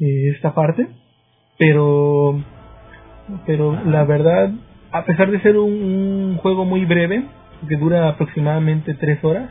eh, 0.00 0.32
esta 0.34 0.54
parte? 0.54 0.88
Pero, 1.58 2.40
pero 3.46 3.76
la 3.84 4.04
verdad, 4.04 4.50
a 4.92 5.04
pesar 5.04 5.30
de 5.30 5.40
ser 5.40 5.56
un, 5.56 6.36
juego 6.42 6.64
muy 6.64 6.84
breve, 6.84 7.24
que 7.68 7.76
dura 7.76 8.08
aproximadamente 8.08 8.94
tres 8.94 9.22
horas, 9.24 9.50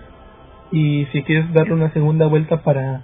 y 0.71 1.05
si 1.11 1.23
quieres 1.23 1.51
darle 1.53 1.73
una 1.73 1.91
segunda 1.91 2.27
vuelta 2.27 2.63
para 2.63 3.01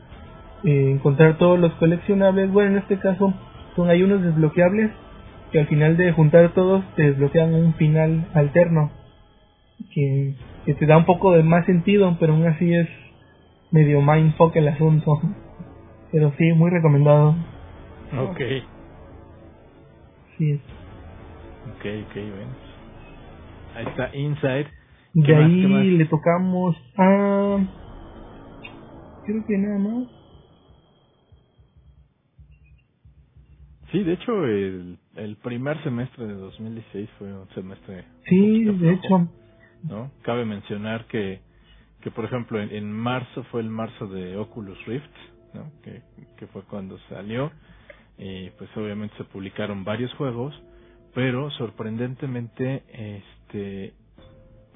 eh, 0.64 0.92
encontrar 0.92 1.38
todos 1.38 1.60
los 1.60 1.74
coleccionables, 1.74 2.52
bueno, 2.52 2.72
en 2.72 2.78
este 2.78 3.00
caso 3.00 3.34
son 3.76 3.90
hay 3.90 4.04
unos 4.04 4.22
desbloqueables 4.22 4.92
que 5.52 5.60
al 5.60 5.68
final 5.68 5.98
de 5.98 6.12
juntar 6.12 6.50
todos 6.50 6.84
te 6.96 7.04
desbloquean 7.04 7.54
un 7.54 7.74
final 7.74 8.26
alterno 8.34 8.92
que, 9.94 10.36
que 10.66 10.74
te 10.76 10.86
da 10.86 10.98
un 10.98 11.06
poco 11.06 11.32
de 11.34 11.44
más 11.44 11.66
sentido, 11.66 12.16
pero 12.20 12.34
aún 12.34 12.46
así 12.48 12.74
es 12.74 12.88
medio 13.72 14.02
mindfuck 14.02 14.56
el 14.56 14.68
asunto. 14.68 15.22
Pero 16.12 16.32
sí, 16.38 16.52
muy 16.54 16.70
recomendado. 16.70 17.36
Ok. 18.18 18.40
Sí. 20.38 20.62
Ok, 21.66 21.86
ok, 22.06 22.14
bueno. 22.14 22.56
Ahí 23.76 23.86
está 23.88 24.16
Inside. 24.16 24.68
De 25.14 25.36
ahí 25.36 25.98
le 25.98 26.06
tocamos 26.06 26.76
a... 26.98 27.60
Creo 29.26 29.46
que 29.46 29.58
nada 29.58 29.80
más. 29.80 30.08
Sí, 33.92 34.04
de 34.04 34.14
hecho, 34.14 34.46
el, 34.46 34.98
el 35.16 35.36
primer 35.38 35.82
semestre 35.84 36.26
de 36.26 36.34
2016 36.34 37.10
fue 37.20 37.32
un 37.32 37.48
semestre. 37.50 38.06
Sí, 38.26 38.64
de 38.64 38.94
hecho. 38.94 39.30
¿No? 39.84 40.12
Cabe 40.24 40.46
mencionar 40.46 41.06
que, 41.08 41.42
que 42.02 42.12
por 42.12 42.26
ejemplo, 42.26 42.62
en, 42.62 42.72
en 42.74 42.92
marzo 42.92 43.44
fue 43.46 43.62
el 43.62 43.70
marzo 43.70 44.08
de 44.08 44.38
Oculus 44.38 44.84
Rift, 44.86 45.12
¿no? 45.54 45.72
Que, 45.84 46.02
que 46.38 46.48
fue 46.48 46.64
cuando 46.64 46.98
salió. 47.10 47.52
y 48.18 48.50
pues 48.52 48.70
obviamente 48.78 49.16
se 49.18 49.24
publicaron 49.26 49.84
varios 49.84 50.14
juegos, 50.16 50.54
pero 51.14 51.50
sorprendentemente 51.52 52.84
este 52.98 53.94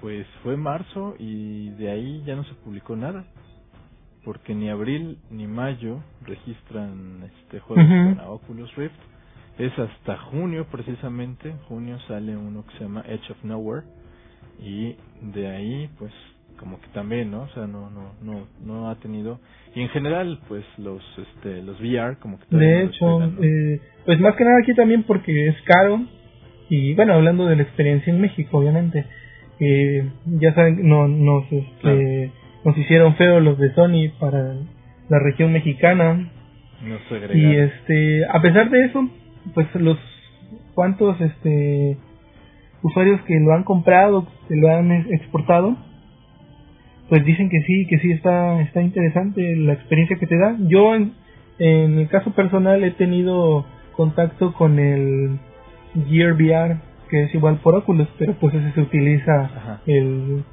pues 0.02 0.28
fue 0.44 0.58
marzo 0.58 1.16
y 1.18 1.70
de 1.72 1.90
ahí 1.90 2.24
ya 2.26 2.36
no 2.36 2.44
se 2.44 2.54
publicó 2.56 2.96
nada 2.96 3.26
porque 4.24 4.54
ni 4.54 4.70
abril 4.70 5.18
ni 5.32 5.48
mayo 5.48 6.04
registran 6.22 7.24
este 7.24 7.60
juegos 7.62 7.86
Ujú. 7.86 8.16
para 8.16 8.30
Oculus 8.30 8.76
Rift 8.76 8.96
es 9.58 9.78
hasta 9.80 10.18
junio 10.20 10.68
precisamente 10.72 11.50
en 11.50 11.58
junio 11.64 12.00
sale 12.08 12.38
uno 12.38 12.64
que 12.66 12.74
se 12.78 12.84
llama 12.84 13.04
Edge 13.08 13.32
of 13.32 13.44
Nowhere 13.44 13.88
y 14.60 14.96
de 15.22 15.48
ahí 15.48 15.90
pues 16.00 16.12
como 16.60 16.80
que 16.82 16.88
también 16.88 17.30
no 17.30 17.44
o 17.44 17.50
sea 17.50 17.68
no 17.68 17.90
no 17.92 18.14
no 18.24 18.48
no 18.66 18.90
ha 18.90 18.96
tenido 18.96 19.40
y 19.76 19.82
en 19.82 19.90
general 19.90 20.40
pues 20.48 20.66
los 20.78 21.02
este 21.18 21.62
los 21.62 21.80
VR 21.80 22.18
como 22.18 22.40
que 22.40 22.46
De 22.56 22.84
no 22.84 22.90
hecho, 22.90 23.24
eh, 23.44 23.80
pues 24.06 24.20
más 24.20 24.36
que 24.36 24.44
nada 24.44 24.60
aquí 24.62 24.74
también 24.74 25.04
porque 25.04 25.50
es 25.50 25.62
caro 25.64 26.02
y 26.70 26.94
bueno, 26.96 27.14
hablando 27.14 27.46
de 27.46 27.56
la 27.56 27.64
experiencia 27.64 28.12
en 28.12 28.22
México, 28.22 28.58
obviamente, 28.58 29.06
eh, 29.60 30.10
ya 30.26 30.54
saben, 30.54 30.88
no, 30.88 31.08
nos, 31.08 31.44
este, 31.52 31.72
Claro. 31.82 32.02
nos 32.66 32.78
hicieron 32.78 33.16
feo 33.16 33.40
los 33.40 33.58
de 33.58 33.74
Sony 33.74 34.10
para 34.20 34.56
la 35.10 35.20
región 35.20 35.54
mexicana. 35.54 36.30
No 36.82 36.98
se 37.10 37.38
y 37.38 37.56
este, 37.56 38.26
a 38.26 38.42
pesar 38.42 38.70
de 38.70 38.86
eso, 38.86 39.10
pues 39.54 39.74
los 39.76 39.98
cuantos 40.76 41.20
este 41.22 41.98
usuarios 42.84 43.22
que 43.22 43.40
lo 43.40 43.54
han 43.54 43.64
comprado, 43.64 44.26
que 44.48 44.56
lo 44.56 44.70
han 44.70 44.92
ex- 44.92 45.12
exportado, 45.12 45.76
pues 47.10 47.24
dicen 47.26 47.50
que 47.50 47.62
sí, 47.62 47.88
que 47.88 48.00
sí 48.00 48.12
está 48.12 48.62
está 48.62 48.82
interesante 48.82 49.56
la 49.56 49.74
experiencia 49.74 50.18
que 50.20 50.28
te 50.28 50.38
da. 50.38 50.56
Yo 50.68 50.94
en, 50.96 51.14
en 51.60 52.00
el 52.00 52.08
caso 52.10 52.32
personal 52.32 52.84
he 52.84 52.92
tenido 52.92 53.66
contacto 53.96 54.54
con 54.54 54.78
el 54.80 55.40
Gear 56.10 56.34
VR, 56.34 56.78
que 57.10 57.24
es 57.24 57.34
igual 57.34 57.58
por 57.64 57.76
Oculus, 57.76 58.08
pero 58.20 58.34
pues 58.34 58.54
ese 58.54 58.72
se 58.74 58.82
utiliza 58.82 59.42
Ajá. 59.46 59.82
el 59.86 60.44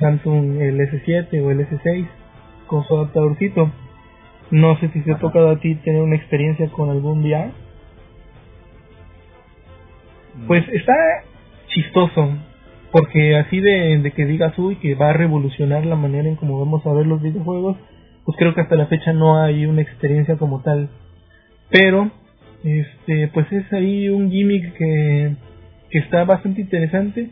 Samsung 0.00 0.60
el 0.60 0.78
S7 0.80 1.42
o 1.44 1.50
el 1.50 1.60
S6 1.68 2.06
con 2.66 2.84
su 2.84 2.96
adaptadorcito. 2.96 3.70
No 4.52 4.76
sé 4.78 4.88
si 4.90 5.00
te 5.00 5.12
ha 5.12 5.18
tocado 5.18 5.50
a 5.50 5.58
ti 5.58 5.74
tener 5.76 6.02
una 6.02 6.14
experiencia 6.16 6.68
con 6.68 6.88
algún 6.90 7.20
VR. 7.24 7.50
Mm, 10.36 10.46
Pues 10.46 10.68
está 10.68 10.94
chistoso, 11.76 12.30
porque 12.90 13.36
así 13.36 13.60
de, 13.60 14.10
que 14.16 14.24
digas, 14.24 14.58
uy, 14.58 14.76
que 14.76 14.94
va 14.94 15.10
a 15.10 15.12
revolucionar 15.12 15.84
la 15.84 15.96
manera 15.96 16.26
en 16.26 16.36
cómo 16.36 16.58
vamos 16.58 16.86
a 16.86 16.92
ver 16.94 17.06
los 17.06 17.20
videojuegos, 17.20 17.76
pues 18.24 18.36
creo 18.38 18.54
que 18.54 18.62
hasta 18.62 18.76
la 18.76 18.86
fecha 18.86 19.12
no 19.12 19.42
hay 19.42 19.66
una 19.66 19.82
experiencia 19.82 20.36
como 20.36 20.62
tal. 20.62 20.88
Pero, 21.70 22.10
este, 22.64 23.28
pues 23.28 23.52
es 23.52 23.70
ahí 23.74 24.08
un 24.08 24.30
gimmick 24.30 24.72
que, 24.78 25.36
que 25.90 25.98
está 25.98 26.24
bastante 26.24 26.62
interesante, 26.62 27.28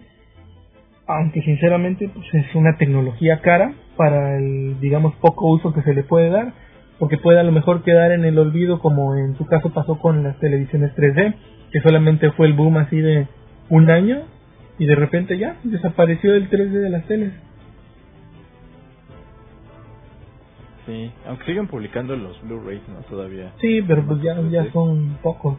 aunque 1.07 1.41
sinceramente 1.41 2.11
pues 2.13 2.27
es 2.35 2.55
una 2.55 2.77
tecnología 2.77 3.41
cara 3.41 3.75
para 3.97 4.37
el, 4.37 4.79
digamos, 4.81 5.15
poco 5.17 5.49
uso 5.49 5.73
que 5.73 5.83
se 5.83 5.95
le 5.95 6.03
puede 6.03 6.29
dar, 6.29 6.53
porque 6.99 7.17
puede 7.17 7.41
a 7.41 7.45
lo 7.45 7.53
mejor 7.53 7.83
quedar 7.83 8.13
en 8.13 8.27
el 8.27 8.39
olvido 8.39 8.79
como 8.79 9.17
en 9.17 9.37
su 9.37 9.47
caso 9.47 9.73
pasó 9.73 9.99
con 9.99 10.23
las 10.23 10.39
televisiones 10.39 10.95
3D, 10.95 11.35
que 11.73 11.81
solamente 11.81 12.31
fue 12.33 12.47
el 12.47 12.53
boom 12.53 12.77
así 12.77 13.01
de 13.01 13.27
un 13.71 13.91
año 13.91 14.34
y 14.79 14.87
de 14.87 14.95
repente 14.97 15.39
ya 15.39 15.57
desapareció 15.63 16.35
el 16.35 16.51
3D 16.51 16.71
de 16.71 16.91
las 16.91 17.07
teles. 17.07 17.33
sí 20.87 21.11
aunque 21.27 21.45
siguen 21.47 21.67
publicando 21.69 22.15
los 22.17 22.41
Blu-rays 22.43 22.83
no 22.89 23.01
todavía 23.09 23.53
Sí, 23.61 23.81
pero 23.87 24.05
pues 24.07 24.21
ya, 24.23 24.41
ya 24.51 24.71
son 24.73 25.17
pocos. 25.23 25.57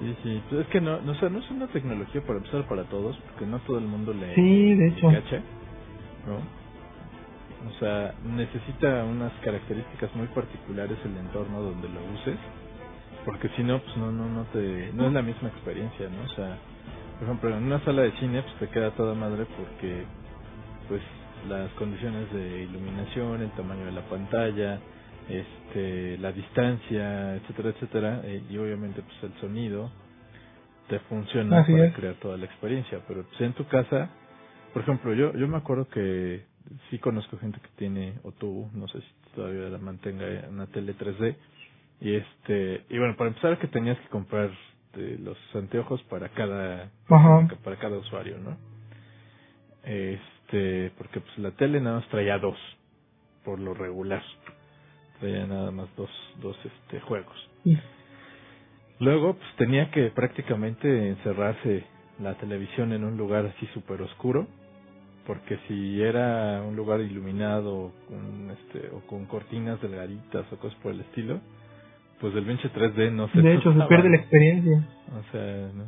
Sí, 0.00 0.16
sí. 0.24 0.42
Pues 0.50 0.62
es 0.62 0.66
que 0.68 0.80
no, 0.80 1.00
no, 1.02 1.12
o 1.12 1.14
sea, 1.14 1.28
no 1.28 1.38
es 1.38 1.48
una 1.52 1.68
tecnología 1.68 2.20
para 2.22 2.38
empezar 2.38 2.66
para 2.66 2.82
todos, 2.84 3.16
porque 3.28 3.46
no 3.46 3.60
todo 3.60 3.78
el 3.78 3.84
mundo 3.84 4.12
le, 4.12 4.34
Sí, 4.34 4.74
de 4.74 4.74
le 4.74 4.88
hecho. 4.88 5.06
cacha, 5.08 5.40
¿no? 6.26 6.38
O 7.68 7.72
sea, 7.78 8.12
necesita 8.24 9.04
unas 9.04 9.32
características 9.44 10.12
muy 10.16 10.26
particulares 10.28 10.98
el 11.04 11.16
entorno 11.16 11.62
donde 11.62 11.88
lo 11.88 12.00
uses, 12.14 12.36
porque 13.24 13.48
si 13.50 13.62
no, 13.62 13.80
pues 13.80 13.96
no, 13.96 14.10
no, 14.12 14.28
no 14.28 14.44
te, 14.52 14.90
no 14.94 15.06
es 15.06 15.12
la 15.12 15.22
misma 15.22 15.48
experiencia, 15.48 16.08
¿no? 16.08 16.22
O 16.24 16.34
sea, 16.34 16.58
por 17.18 17.28
ejemplo, 17.28 17.56
en 17.56 17.64
una 17.64 17.84
sala 17.84 18.02
de 18.02 18.12
cine, 18.12 18.42
pues 18.42 18.54
te 18.56 18.68
queda 18.68 18.90
toda 18.92 19.14
madre 19.14 19.46
porque, 19.56 20.04
pues, 20.88 21.02
las 21.48 21.70
condiciones 21.72 22.32
de 22.32 22.62
iluminación, 22.62 23.42
el 23.42 23.50
tamaño 23.52 23.86
de 23.86 23.92
la 23.92 24.02
pantalla, 24.02 24.80
este, 25.28 26.18
la 26.18 26.32
distancia, 26.32 27.36
etcétera, 27.36 27.70
etcétera, 27.70 28.20
eh, 28.24 28.42
y 28.48 28.58
obviamente 28.58 29.02
pues 29.02 29.32
el 29.32 29.40
sonido 29.40 29.90
te 30.88 30.98
funciona 31.00 31.60
Así 31.60 31.72
para 31.72 31.86
es. 31.86 31.94
crear 31.94 32.14
toda 32.16 32.36
la 32.36 32.44
experiencia, 32.46 33.00
pero 33.06 33.24
pues 33.24 33.40
en 33.40 33.52
tu 33.54 33.66
casa, 33.66 34.10
por 34.72 34.82
ejemplo, 34.82 35.14
yo 35.14 35.32
yo 35.34 35.48
me 35.48 35.56
acuerdo 35.56 35.88
que 35.88 36.44
sí 36.90 36.98
conozco 36.98 37.38
gente 37.38 37.60
que 37.60 37.68
tiene 37.76 38.14
o 38.24 38.32
tú, 38.32 38.68
no 38.74 38.88
sé 38.88 39.00
si 39.00 39.34
todavía 39.34 39.68
la 39.68 39.78
mantenga 39.78 40.26
una 40.48 40.66
tele 40.66 40.94
3D 40.96 41.36
y 42.02 42.16
este 42.16 42.84
y 42.90 42.98
bueno, 42.98 43.16
para 43.16 43.28
empezar 43.28 43.58
que 43.58 43.68
tenías 43.68 43.98
que 44.00 44.08
comprar 44.08 44.50
eh, 44.94 45.18
los 45.22 45.38
anteojos 45.54 46.02
para 46.04 46.28
cada 46.30 46.90
Ajá. 47.08 47.48
para 47.62 47.76
cada 47.76 47.96
usuario, 47.96 48.38
¿no? 48.38 48.56
Este, 49.84 50.90
porque 50.98 51.20
pues 51.20 51.38
la 51.38 51.52
tele 51.52 51.80
nada 51.80 52.00
más 52.00 52.08
traía 52.08 52.38
dos 52.38 52.58
por 53.44 53.60
lo 53.60 53.72
regular. 53.72 54.22
Traía 55.20 55.46
nada 55.46 55.70
más 55.70 55.88
dos 55.96 56.10
dos 56.40 56.56
este 56.64 57.00
juegos. 57.00 57.50
Sí. 57.62 57.78
Luego, 58.98 59.34
pues 59.34 59.56
tenía 59.56 59.90
que 59.90 60.10
prácticamente 60.10 61.08
encerrarse 61.08 61.84
la 62.20 62.34
televisión 62.34 62.92
en 62.92 63.04
un 63.04 63.16
lugar 63.16 63.46
así 63.46 63.66
súper 63.74 64.02
oscuro, 64.02 64.46
porque 65.26 65.58
si 65.68 66.00
era 66.02 66.62
un 66.62 66.76
lugar 66.76 67.00
iluminado 67.00 67.92
con, 68.08 68.50
este, 68.50 68.90
o 68.90 69.00
con 69.06 69.26
cortinas 69.26 69.80
delgaditas 69.80 70.52
o 70.52 70.56
cosas 70.58 70.78
por 70.80 70.92
el 70.92 71.00
estilo, 71.00 71.40
pues 72.22 72.34
el 72.36 72.44
pinche 72.44 72.72
3D 72.72 73.12
no 73.12 73.28
se 73.28 73.42
De 73.42 73.54
hecho, 73.54 73.74
se 73.74 73.86
pierde 73.86 74.08
la 74.08 74.16
experiencia. 74.16 74.88
O 75.18 75.32
sea, 75.32 75.70
¿no? 75.74 75.84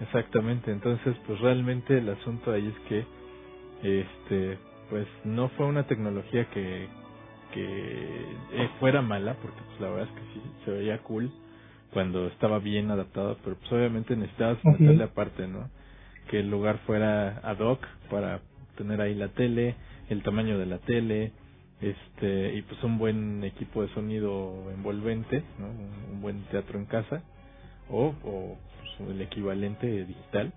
Exactamente, 0.00 0.72
entonces 0.72 1.14
pues 1.26 1.38
realmente 1.40 1.98
el 1.98 2.08
asunto 2.08 2.50
ahí 2.50 2.66
es 2.66 2.88
que 2.88 3.04
este 4.00 4.58
pues 4.88 5.06
no 5.24 5.50
fue 5.50 5.66
una 5.66 5.86
tecnología 5.86 6.46
que 6.46 6.88
que 7.52 7.62
eh, 7.62 8.68
fuera 8.80 9.02
mala 9.02 9.34
porque 9.34 9.60
pues 9.68 9.80
la 9.80 9.90
verdad 9.90 10.08
es 10.08 10.14
que 10.14 10.32
sí 10.32 10.42
se 10.64 10.70
veía 10.70 10.98
cool 11.02 11.30
cuando 11.92 12.28
estaba 12.28 12.60
bien 12.60 12.90
adaptado, 12.90 13.36
pero 13.44 13.56
pues 13.56 13.72
obviamente 13.72 14.16
necesitabas 14.16 14.64
meterle 14.64 15.04
aparte, 15.04 15.46
¿no? 15.46 15.68
Que 16.30 16.40
el 16.40 16.50
lugar 16.50 16.78
fuera 16.86 17.40
ad 17.42 17.58
hoc 17.58 17.84
para 18.08 18.40
tener 18.76 19.00
ahí 19.00 19.14
la 19.14 19.28
tele, 19.28 19.74
el 20.08 20.22
tamaño 20.22 20.56
de 20.56 20.66
la 20.66 20.78
tele, 20.78 21.32
este 21.80 22.54
y 22.54 22.62
pues 22.62 22.82
un 22.84 22.98
buen 22.98 23.42
equipo 23.44 23.82
de 23.82 23.88
sonido 23.94 24.70
envolvente, 24.70 25.42
¿no? 25.58 25.68
Un, 25.68 26.20
buen 26.20 26.42
teatro 26.44 26.78
en 26.78 26.84
casa 26.84 27.22
o, 27.88 28.14
o 28.22 28.58
pues, 28.98 29.10
el 29.10 29.20
equivalente 29.22 30.04
digital. 30.04 30.52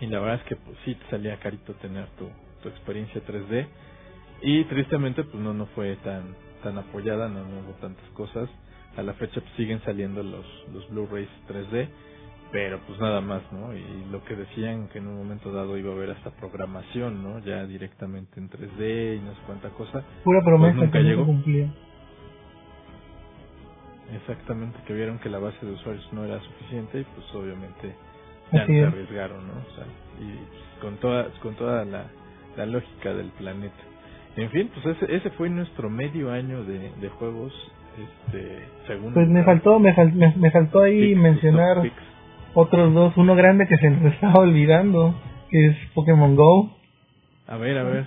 Y 0.00 0.06
la 0.06 0.20
verdad 0.20 0.40
es 0.40 0.44
que 0.44 0.56
pues 0.56 0.76
sí 0.84 0.94
te 0.94 1.10
salía 1.10 1.38
carito 1.40 1.74
tener 1.74 2.06
tu, 2.18 2.28
tu 2.62 2.68
experiencia 2.68 3.20
3D 3.24 3.66
y 4.42 4.64
tristemente 4.64 5.24
pues 5.24 5.42
no 5.42 5.54
no 5.54 5.66
fue 5.66 5.96
tan 5.96 6.36
tan 6.62 6.78
apoyada, 6.78 7.28
no, 7.28 7.44
no 7.44 7.60
hubo 7.60 7.72
tantas 7.80 8.08
cosas. 8.10 8.48
A 8.96 9.02
la 9.02 9.14
fecha 9.14 9.40
pues, 9.40 9.52
siguen 9.56 9.82
saliendo 9.84 10.22
los 10.22 10.46
los 10.72 10.88
Blu-rays 10.90 11.28
3D, 11.48 11.88
pero 12.54 12.78
pues 12.86 13.00
nada 13.00 13.20
más, 13.20 13.42
¿no? 13.52 13.74
Y 13.76 13.82
lo 14.12 14.22
que 14.24 14.36
decían 14.36 14.86
que 14.88 14.98
en 14.98 15.08
un 15.08 15.18
momento 15.18 15.50
dado 15.50 15.76
iba 15.76 15.90
a 15.90 15.96
haber 15.96 16.10
hasta 16.12 16.30
programación, 16.30 17.20
¿no? 17.20 17.40
Ya 17.40 17.66
directamente 17.66 18.38
en 18.38 18.48
3D 18.48 19.16
y 19.16 19.20
no 19.24 19.32
sé 19.32 19.38
cuánta 19.44 19.70
cosa. 19.70 20.04
Pura 20.22 20.40
promesa 20.44 20.74
Pues 20.76 20.84
nunca 20.86 20.98
que 21.00 21.04
llegó. 21.04 21.22
se 21.22 21.26
cumplió. 21.26 21.66
Exactamente, 24.14 24.78
que 24.86 24.92
vieron 24.94 25.18
que 25.18 25.28
la 25.28 25.40
base 25.40 25.66
de 25.66 25.72
usuarios 25.72 26.08
no 26.12 26.24
era 26.24 26.38
suficiente 26.42 27.00
y 27.00 27.04
pues 27.04 27.34
obviamente 27.34 27.92
ya 28.52 28.62
Así 28.62 28.72
no 28.72 28.78
se 28.78 28.82
es. 28.82 28.92
arriesgaron, 28.92 29.46
¿no? 29.48 29.54
O 29.54 29.74
sea, 29.74 29.84
y 30.20 30.36
pues, 30.36 30.62
con 30.80 30.96
toda 30.98 31.28
con 31.42 31.54
toda 31.56 31.84
la, 31.84 32.06
la 32.56 32.66
lógica 32.66 33.14
del 33.14 33.30
planeta. 33.30 33.74
En 34.36 34.50
fin, 34.50 34.70
pues 34.72 34.96
ese, 34.96 35.12
ese 35.16 35.30
fue 35.30 35.48
nuestro 35.50 35.90
medio 35.90 36.30
año 36.30 36.62
de, 36.64 36.90
de 37.00 37.08
juegos, 37.08 37.52
este, 37.98 38.64
según 38.86 39.12
Pues 39.14 39.26
me 39.28 39.42
faltó, 39.42 39.80
me, 39.80 39.92
fal- 39.94 40.12
me, 40.12 40.34
me 40.36 40.50
faltó 40.52 40.82
ahí 40.82 41.08
Pix, 41.08 41.20
mencionar 41.20 41.82
Pix. 41.82 41.94
Otros 42.54 42.94
dos. 42.94 43.16
Uno 43.16 43.34
grande 43.34 43.66
que 43.66 43.76
se 43.76 43.90
nos 43.90 44.04
estaba 44.14 44.40
olvidando, 44.40 45.14
que 45.50 45.66
es 45.66 45.76
Pokémon 45.94 46.34
Go. 46.36 46.76
A 47.46 47.56
ver, 47.56 47.78
a 47.78 47.84
ver. 47.84 48.06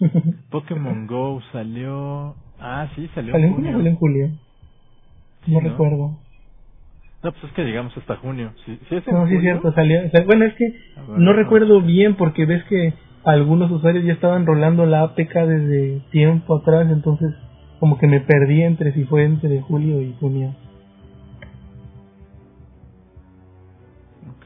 Pokémon 0.50 1.06
Go 1.06 1.40
salió. 1.52 2.34
Ah, 2.60 2.88
sí, 2.94 3.08
salió 3.14 3.32
¿Salió 3.32 3.48
en 3.48 3.54
junio 3.54 3.72
salió 3.72 3.90
en 3.90 3.96
julio? 3.96 4.28
Sí, 5.44 5.52
No 5.52 5.60
¿no? 5.60 5.70
recuerdo. 5.70 6.18
No, 7.22 7.32
pues 7.32 7.44
es 7.44 7.52
que 7.52 7.64
llegamos 7.64 7.96
hasta 7.96 8.16
junio. 8.16 8.52
Sí, 8.64 8.78
sí 8.88 8.94
es 8.96 9.06
No, 9.08 9.26
sí 9.26 9.34
es 9.34 9.40
cierto, 9.42 9.72
salió. 9.72 10.06
o 10.06 10.10
sea, 10.10 10.24
Bueno, 10.24 10.44
es 10.44 10.54
que 10.54 10.64
ver, 10.70 11.18
no 11.18 11.32
recuerdo 11.32 11.80
bien 11.82 12.14
porque 12.14 12.46
ves 12.46 12.62
que 12.64 12.94
algunos 13.24 13.70
usuarios 13.72 14.04
ya 14.04 14.12
estaban 14.12 14.46
rolando 14.46 14.86
la 14.86 15.02
APK 15.02 15.34
desde 15.34 16.00
tiempo 16.10 16.56
atrás, 16.56 16.86
entonces 16.90 17.34
como 17.80 17.98
que 17.98 18.06
me 18.06 18.20
perdí 18.20 18.62
entre 18.62 18.92
si 18.92 19.04
fue 19.04 19.24
entre 19.24 19.60
julio 19.60 20.00
y 20.00 20.14
junio. 20.20 20.54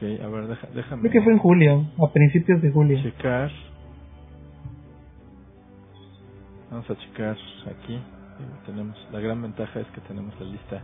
Ok, 0.03 0.21
a 0.21 0.27
ver, 0.27 0.47
deja, 0.47 0.67
déjame 0.75 1.01
Creo 1.03 1.11
que 1.13 1.21
fue 1.21 1.33
en 1.33 1.39
julio, 1.39 1.85
a 1.97 2.11
principios 2.11 2.61
de 2.61 2.71
julio. 2.71 2.99
checar. 3.01 3.49
Vamos 6.69 6.89
a 6.89 6.95
checar 6.97 7.37
aquí. 7.71 7.99
Tenemos 8.65 9.07
La 9.13 9.19
gran 9.19 9.41
ventaja 9.41 9.79
es 9.79 9.87
que 9.87 10.01
tenemos 10.01 10.37
la 10.39 10.45
lista 10.47 10.81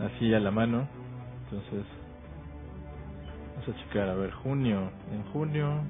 así 0.00 0.32
a 0.32 0.40
la 0.40 0.50
mano. 0.50 0.86
Entonces, 1.44 1.84
vamos 3.54 3.68
a 3.68 3.84
checar. 3.84 4.08
A 4.08 4.14
ver, 4.14 4.30
junio. 4.30 4.90
En 5.12 5.22
junio. 5.32 5.82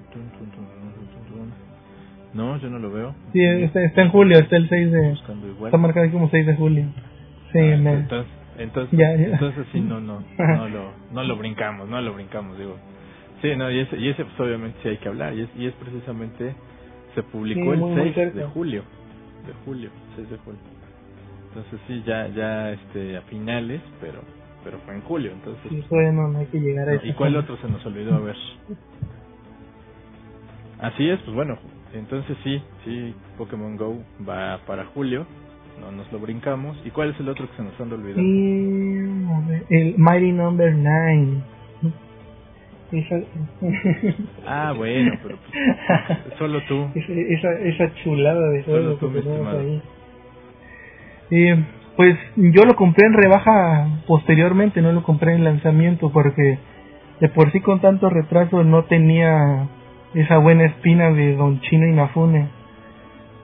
No, 2.35 2.57
yo 2.59 2.69
no 2.69 2.79
lo 2.81 2.91
veo. 2.91 3.15
Sí, 3.33 3.41
está, 3.45 3.83
está 3.85 4.03
en 4.03 4.11
julio, 4.11 4.39
está 4.39 4.57
el 4.57 4.69
6 4.69 4.91
de... 4.93 5.13
Está 5.13 5.77
marcado 5.79 6.05
aquí 6.07 6.13
como 6.13 6.29
6 6.29 6.45
de 6.47 6.57
julio. 6.57 6.85
Sí, 7.53 7.59
Ah, 7.61 7.77
me- 7.79 7.93
entonces, 7.93 8.33
entonces, 8.59 8.99
Ya, 8.99 9.15
ya. 9.17 9.27
entonces 9.35 9.67
sí, 9.73 9.81
no, 9.81 10.01
no, 10.01 10.23
no 10.39 10.69
lo, 10.69 10.91
no 11.13 11.23
lo 11.25 11.37
brincamos, 11.37 11.89
no 11.89 12.01
lo 12.01 12.15
brincamos, 12.15 12.59
digo. 12.59 12.77
Sí, 13.43 13.55
no, 13.57 13.71
y 13.71 13.81
ese, 13.81 13.97
y 13.99 14.09
ese 14.09 14.25
pues 14.25 14.41
obviamente 14.41 14.79
sí 14.83 14.89
hay 14.89 14.97
que 14.99 15.09
hablar, 15.09 15.35
y 15.35 15.43
es, 15.43 15.49
y 15.57 15.67
es 15.67 15.75
precisamente, 15.75 16.55
se 17.15 17.23
publicó 17.23 17.61
Sí, 17.65 17.71
el 17.71 17.79
muy, 17.79 17.91
muy 17.95 18.03
6 18.05 18.15
cerca. 18.15 18.39
de 18.39 18.45
julio, 18.47 18.83
de 19.47 19.53
julio, 19.65 19.91
6 20.17 20.31
de 20.31 20.39
julio. 20.39 20.61
Entonces 21.49 21.81
sí, 21.87 22.03
ya, 22.07 22.29
ya, 22.29 22.73
este, 22.73 23.17
a 23.17 23.23
finales, 23.23 23.81
pero, 24.01 24.21
pero 24.65 24.79
fue 24.81 24.95
en 24.95 25.03
julio, 25.03 25.33
entonces. 25.33 25.71
sí, 25.71 25.85
bueno, 25.91 26.29
no 26.29 26.39
hay 26.39 26.47
que 26.47 26.59
llegar 26.61 26.89
a 26.89 26.95
no. 26.95 27.01
¿Y 27.05 27.13
cuál 27.15 27.37
otro 27.37 27.57
se 27.59 27.69
nos 27.69 27.85
olvidó? 27.87 28.15
A 28.17 28.21
ver. 28.21 28.37
Así 30.79 31.09
es, 31.09 31.19
pues 31.21 31.35
bueno, 31.35 31.57
entonces 31.95 32.37
sí, 32.45 32.63
sí, 32.85 33.15
Pokémon 33.39 33.77
Go 33.77 34.03
va 34.29 34.59
para 34.67 34.85
julio, 34.87 35.27
no 35.81 35.93
nos 35.93 36.11
lo 36.13 36.19
brincamos. 36.19 36.81
¿Y 36.85 36.91
cuál 36.91 37.11
es 37.11 37.21
el 37.21 37.29
otro 37.29 37.49
que 37.49 37.57
se 37.57 37.63
nos 37.63 37.81
anda 37.81 37.97
olvidando? 37.97 39.49
Ver, 39.49 39.65
el 39.71 39.95
Mighty 39.97 40.33
Number 40.33 40.75
9. 40.75 41.43
Esa, 42.93 43.17
Ah, 44.47 44.73
bueno, 44.77 45.13
pero 45.23 45.37
pues, 45.37 46.39
solo 46.39 46.61
tú. 46.69 46.89
esa, 46.95 47.13
esa, 47.13 47.53
esa 47.61 47.95
chulada 47.97 48.49
de 48.51 48.65
Solo 48.65 48.97
tú, 48.97 49.13
que 49.13 49.21
tenemos 49.21 49.55
ahí. 49.55 49.83
Eh, 51.31 51.65
pues 51.97 52.17
yo 52.37 52.63
lo 52.65 52.77
compré 52.77 53.07
en 53.07 53.15
rebaja 53.15 54.03
posteriormente, 54.07 54.83
no 54.83 54.93
lo 54.93 55.03
compré 55.03 55.35
en 55.35 55.45
lanzamiento 55.45 56.11
porque 56.13 56.59
de 57.21 57.29
por 57.31 57.51
sí 57.53 57.61
con 57.61 57.81
tanto 57.81 58.11
retraso 58.11 58.63
no 58.63 58.85
tenía 58.85 59.67
esa 60.15 60.39
buena 60.39 60.67
espina 60.67 61.11
de 61.11 61.35
Don 61.35 61.61
Chino 61.61 61.87
Inafune. 61.87 62.49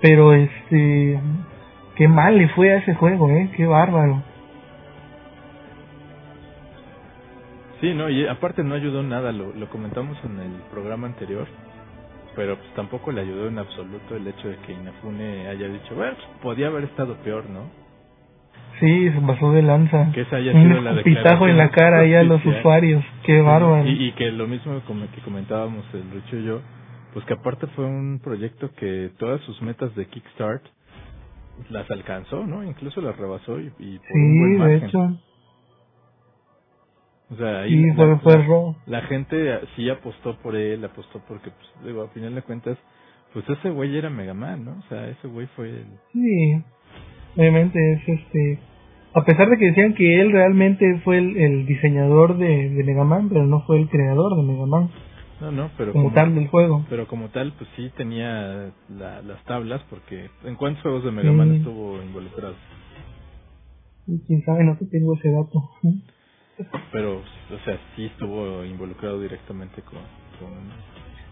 Pero 0.01 0.35
este, 0.35 1.19
qué 1.97 2.09
mal 2.09 2.37
le 2.39 2.49
fue 2.49 2.73
a 2.73 2.77
ese 2.77 2.95
juego, 2.95 3.31
eh, 3.31 3.51
qué 3.57 3.67
bárbaro. 3.67 4.23
Sí, 7.81 7.93
no, 7.95 8.09
y 8.09 8.27
aparte 8.29 8.63
no 8.63 8.75
ayudó 8.75 9.03
nada, 9.03 9.33
lo, 9.33 9.53
lo 9.53 9.69
comentamos 9.69 10.17
en 10.25 10.39
el 10.39 10.53
programa 10.71 11.09
anterior, 11.09 11.47
pero 12.37 12.57
pues 12.57 12.73
tampoco 12.75 13.11
le 13.11 13.23
ayudó 13.23 13.49
en 13.49 13.59
absoluto 13.59 14.15
el 14.17 14.27
hecho 14.29 14.49
de 14.49 14.57
que 14.59 14.73
Inafune 14.73 15.49
haya 15.49 15.67
dicho, 15.67 15.95
bueno, 15.97 16.15
pues, 16.15 16.29
podía 16.41 16.69
haber 16.69 16.85
estado 16.85 17.17
peor, 17.25 17.45
¿no? 17.51 17.83
Sí, 18.79 19.11
se 19.11 19.21
pasó 19.21 19.53
de 19.53 19.63
lanza. 19.63 20.11
Que 20.13 20.23
esa 20.23 20.37
haya 20.37 20.53
Un 20.53 20.69
sido 20.69 20.81
la 20.81 20.91
escupitajo 20.93 21.49
en 21.49 21.57
la 21.57 21.71
cara 21.71 22.01
ahí 22.01 22.15
a 22.15 22.23
los 22.23 22.45
usuarios, 22.45 23.05
qué 23.25 23.41
bárbaro. 23.41 23.87
Y, 23.87 24.09
y 24.09 24.13
que 24.13 24.31
lo 24.31 24.47
mismo 24.47 24.81
como 24.87 25.11
que 25.11 25.21
comentábamos 25.21 25.85
el 25.93 26.11
Richo 26.11 26.37
y 26.37 26.45
yo, 26.45 26.61
pues 27.13 27.25
que 27.27 27.35
aparte 27.35 27.67
fue 27.69 27.85
un 27.85 28.21
proyecto 28.23 28.71
que 28.77 29.11
todas 29.19 29.41
sus 29.43 29.61
metas 29.61 29.95
de 29.95 30.07
Kickstart 30.07 30.63
las 31.71 31.91
alcanzó, 31.91 32.47
¿no? 32.47 32.63
Incluso 32.65 33.01
las 33.01 33.17
rebasó 33.17 33.59
y, 33.61 33.73
y 33.79 33.99
por 33.99 34.17
un 34.17 34.39
buen 34.39 34.53
Sí, 34.53 34.57
de 34.59 34.87
hecho, 34.87 34.99
O 37.31 37.37
sea, 37.37 37.61
ahí 37.61 37.71
sí, 37.71 37.87
la, 37.87 38.05
la- 38.07 38.21
la 38.87 39.01
gente 39.03 39.61
sí 39.77 39.89
apostó 39.89 40.37
por 40.39 40.55
él, 40.57 40.85
apostó 40.85 41.21
porque, 41.27 41.51
pues, 41.51 41.87
digo, 41.87 42.03
a 42.03 42.09
final 42.09 42.35
de 42.35 42.43
cuentas, 42.43 42.77
pues 43.33 43.49
ese 43.49 43.71
güey 43.71 43.97
era 43.97 44.11
Mega 44.11 44.35
Man, 44.35 44.65
¿no? 44.65 44.73
O 44.73 44.83
sea, 44.89 45.09
ese 45.09 45.29
güey 45.29 45.47
fue 45.57 45.71
el... 45.71 45.87
Sí, 46.13 46.63
obviamente 47.37 47.79
es 47.95 48.09
este. 48.09 48.59
A 49.15 49.25
pesar 49.25 49.49
de 49.49 49.57
que 49.59 49.67
decían 49.67 49.95
que 49.95 50.21
él 50.21 50.33
realmente 50.33 51.01
fue 51.05 51.19
el, 51.19 51.37
el 51.37 51.67
diseñador 51.67 52.37
de, 52.39 52.71
de 52.71 52.85
Mega 52.85 53.05
Man, 53.05 53.29
pero 53.31 53.47
no 53.47 53.61
fue 53.67 53.79
el 53.81 53.89
creador 53.89 54.37
de 54.37 54.43
Mega 54.43 54.67
Man, 54.67 54.91
No, 55.43 55.51
no, 55.51 55.71
pero 55.77 55.93
como 55.93 56.13
tal 56.13 56.37
del 56.37 56.47
juego. 56.47 56.87
Pero 56.89 57.09
como 57.09 57.29
tal, 57.31 57.53
pues 57.59 57.69
sí 57.75 57.91
tenía 57.97 58.71
la- 58.89 59.23
las 59.23 59.43
tablas 59.45 59.83
porque... 59.91 60.31
¿En 60.45 60.55
cuántos 60.55 60.83
juegos 60.83 61.03
de 61.05 61.11
Mega 61.11 61.33
Man 61.33 61.51
Sí. 61.51 61.57
estuvo 61.57 62.01
involucrado? 62.01 62.55
Quién 64.27 64.45
sabe, 64.45 64.63
no 64.63 64.77
te 64.77 64.87
tengo 64.87 65.15
ese 65.15 65.33
dato. 65.33 65.69
Pero, 66.93 67.17
o 67.19 67.59
sea, 67.65 67.77
sí 67.97 68.05
estuvo 68.05 68.65
involucrado 68.65 69.21
directamente 69.21 69.83
con... 69.83 69.99
con 70.39 70.53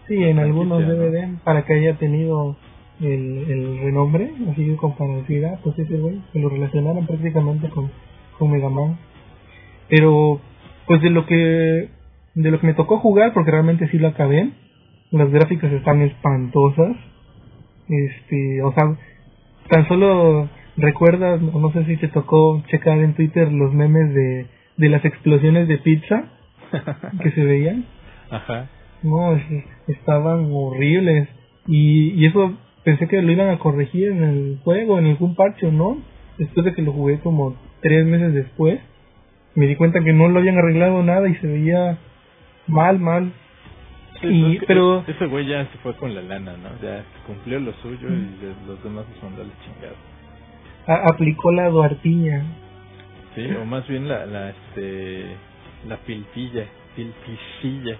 Sí, 0.09 0.21
en 0.21 0.39
algunos 0.39 0.81
¿no? 0.81 0.87
DVD, 0.93 1.37
para 1.45 1.63
que 1.63 1.73
haya 1.73 1.97
tenido 1.97 2.57
el, 2.99 3.45
el 3.49 3.79
renombre, 3.79 4.33
así 4.51 4.65
decir, 5.21 5.45
ah, 5.45 5.57
pues 5.63 5.79
ese 5.79 5.97
güey, 5.97 6.19
que 6.33 6.39
lo 6.39 6.49
relacionaron 6.49 7.05
prácticamente 7.07 7.69
con, 7.69 7.89
con 8.37 8.51
Mega 8.51 8.69
Man. 8.69 8.97
Pero, 9.87 10.41
pues 10.85 11.01
de 11.01 11.11
lo 11.11 11.25
que 11.25 12.00
de 12.35 12.51
lo 12.51 12.59
que 12.59 12.67
me 12.67 12.73
tocó 12.73 12.97
jugar, 12.99 13.33
porque 13.33 13.51
realmente 13.51 13.87
sí 13.89 13.97
lo 13.97 14.07
acabé, 14.09 14.49
las 15.11 15.29
gráficas 15.29 15.71
están 15.73 16.01
espantosas. 16.01 16.95
Este, 17.89 18.61
o 18.63 18.71
sea, 18.73 18.95
tan 19.69 19.87
solo 19.87 20.47
recuerdas, 20.77 21.41
no 21.41 21.71
sé 21.73 21.85
si 21.85 21.97
te 21.97 22.07
tocó 22.07 22.63
checar 22.67 22.99
en 22.99 23.13
Twitter 23.13 23.51
los 23.51 23.73
memes 23.73 24.13
de, 24.13 24.45
de 24.77 24.89
las 24.89 25.03
explosiones 25.03 25.67
de 25.67 25.77
pizza 25.79 26.25
que 27.21 27.31
se 27.31 27.43
veían. 27.43 27.85
Ajá. 28.29 28.69
No, 29.03 29.33
es- 29.35 29.65
estaban 29.87 30.49
horribles. 30.51 31.27
Y, 31.67 32.11
y 32.13 32.25
eso 32.27 32.53
pensé 32.83 33.07
que 33.07 33.21
lo 33.21 33.31
iban 33.31 33.49
a 33.49 33.59
corregir 33.59 34.09
en 34.09 34.23
el 34.23 34.59
juego, 34.63 34.97
en 34.99 35.05
ningún 35.05 35.35
parche, 35.35 35.67
¿o 35.67 35.71
¿no? 35.71 35.97
Después 36.37 36.65
de 36.65 36.73
que 36.73 36.81
lo 36.81 36.93
jugué 36.93 37.19
como 37.19 37.55
tres 37.81 38.05
meses 38.05 38.33
después, 38.33 38.79
me 39.55 39.67
di 39.67 39.75
cuenta 39.75 39.99
que 40.01 40.13
no 40.13 40.29
lo 40.29 40.39
habían 40.39 40.57
arreglado 40.57 41.03
nada 41.03 41.27
y 41.27 41.35
se 41.35 41.47
veía 41.47 41.97
mal, 42.67 42.99
mal. 42.99 43.31
Sí, 44.21 44.27
Y- 44.27 44.41
pues 44.41 44.53
es 44.53 44.59
que 44.59 44.65
pero- 44.67 45.03
Ese 45.07 45.25
güey 45.27 45.45
ya 45.47 45.65
se 45.71 45.77
fue 45.79 45.95
con 45.95 46.13
la 46.13 46.21
lana, 46.21 46.55
¿no? 46.57 46.69
Ya 46.81 47.03
cumplió 47.25 47.59
lo 47.59 47.73
suyo 47.73 48.07
y 48.09 48.37
de- 48.39 48.55
los 48.67 48.83
demás 48.83 49.05
los 49.09 49.23
mandó 49.23 49.43
la 49.43 49.53
chingada. 49.63 49.95
A- 50.87 51.09
aplicó 51.13 51.51
la 51.51 51.69
duartiña. 51.69 52.43
Sí, 53.35 53.45
o 53.59 53.65
más 53.65 53.87
bien 53.87 54.07
la, 54.07 54.25
la, 54.25 54.49
este... 54.49 55.37
La 55.87 55.97
pilpilla, 55.97 56.65
pilpicilla. 56.95 57.97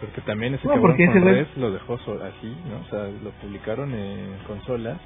Porque 0.00 0.20
también 0.22 0.54
ese 0.54 0.66
No, 0.66 0.74
cabrón 0.74 0.92
porque 0.92 1.06
con 1.06 1.16
ese 1.18 1.32
Res 1.32 1.56
lo 1.56 1.70
dejó 1.70 1.94
así, 1.94 2.56
¿no? 2.70 2.78
O 2.80 2.84
sea, 2.90 3.08
lo 3.22 3.30
publicaron 3.42 3.92
en 3.94 4.38
consolas. 4.46 4.98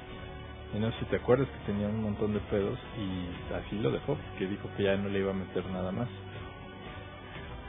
Y 0.73 0.79
no 0.79 0.89
sé 0.91 0.99
si 0.99 1.05
te 1.05 1.17
acuerdas 1.17 1.47
que 1.49 1.71
tenía 1.71 1.87
un 1.89 2.01
montón 2.03 2.33
de 2.33 2.39
pedos 2.39 2.79
y 2.97 3.53
así 3.53 3.77
lo 3.79 3.91
dejó, 3.91 4.15
porque 4.15 4.47
dijo 4.47 4.69
que 4.77 4.83
ya 4.83 4.95
no 4.95 5.09
le 5.09 5.19
iba 5.19 5.31
a 5.31 5.35
meter 5.35 5.65
nada 5.71 5.91
más. 5.91 6.07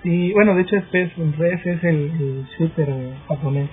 Y 0.05 0.33
bueno, 0.33 0.55
de 0.55 0.63
hecho 0.63 0.77
es 0.77 0.85
PES, 0.85 1.17
Res 1.39 1.67
es 1.67 1.85
el, 1.85 1.97
el 1.97 2.47
shooter 2.59 2.89
japonés. 3.29 3.69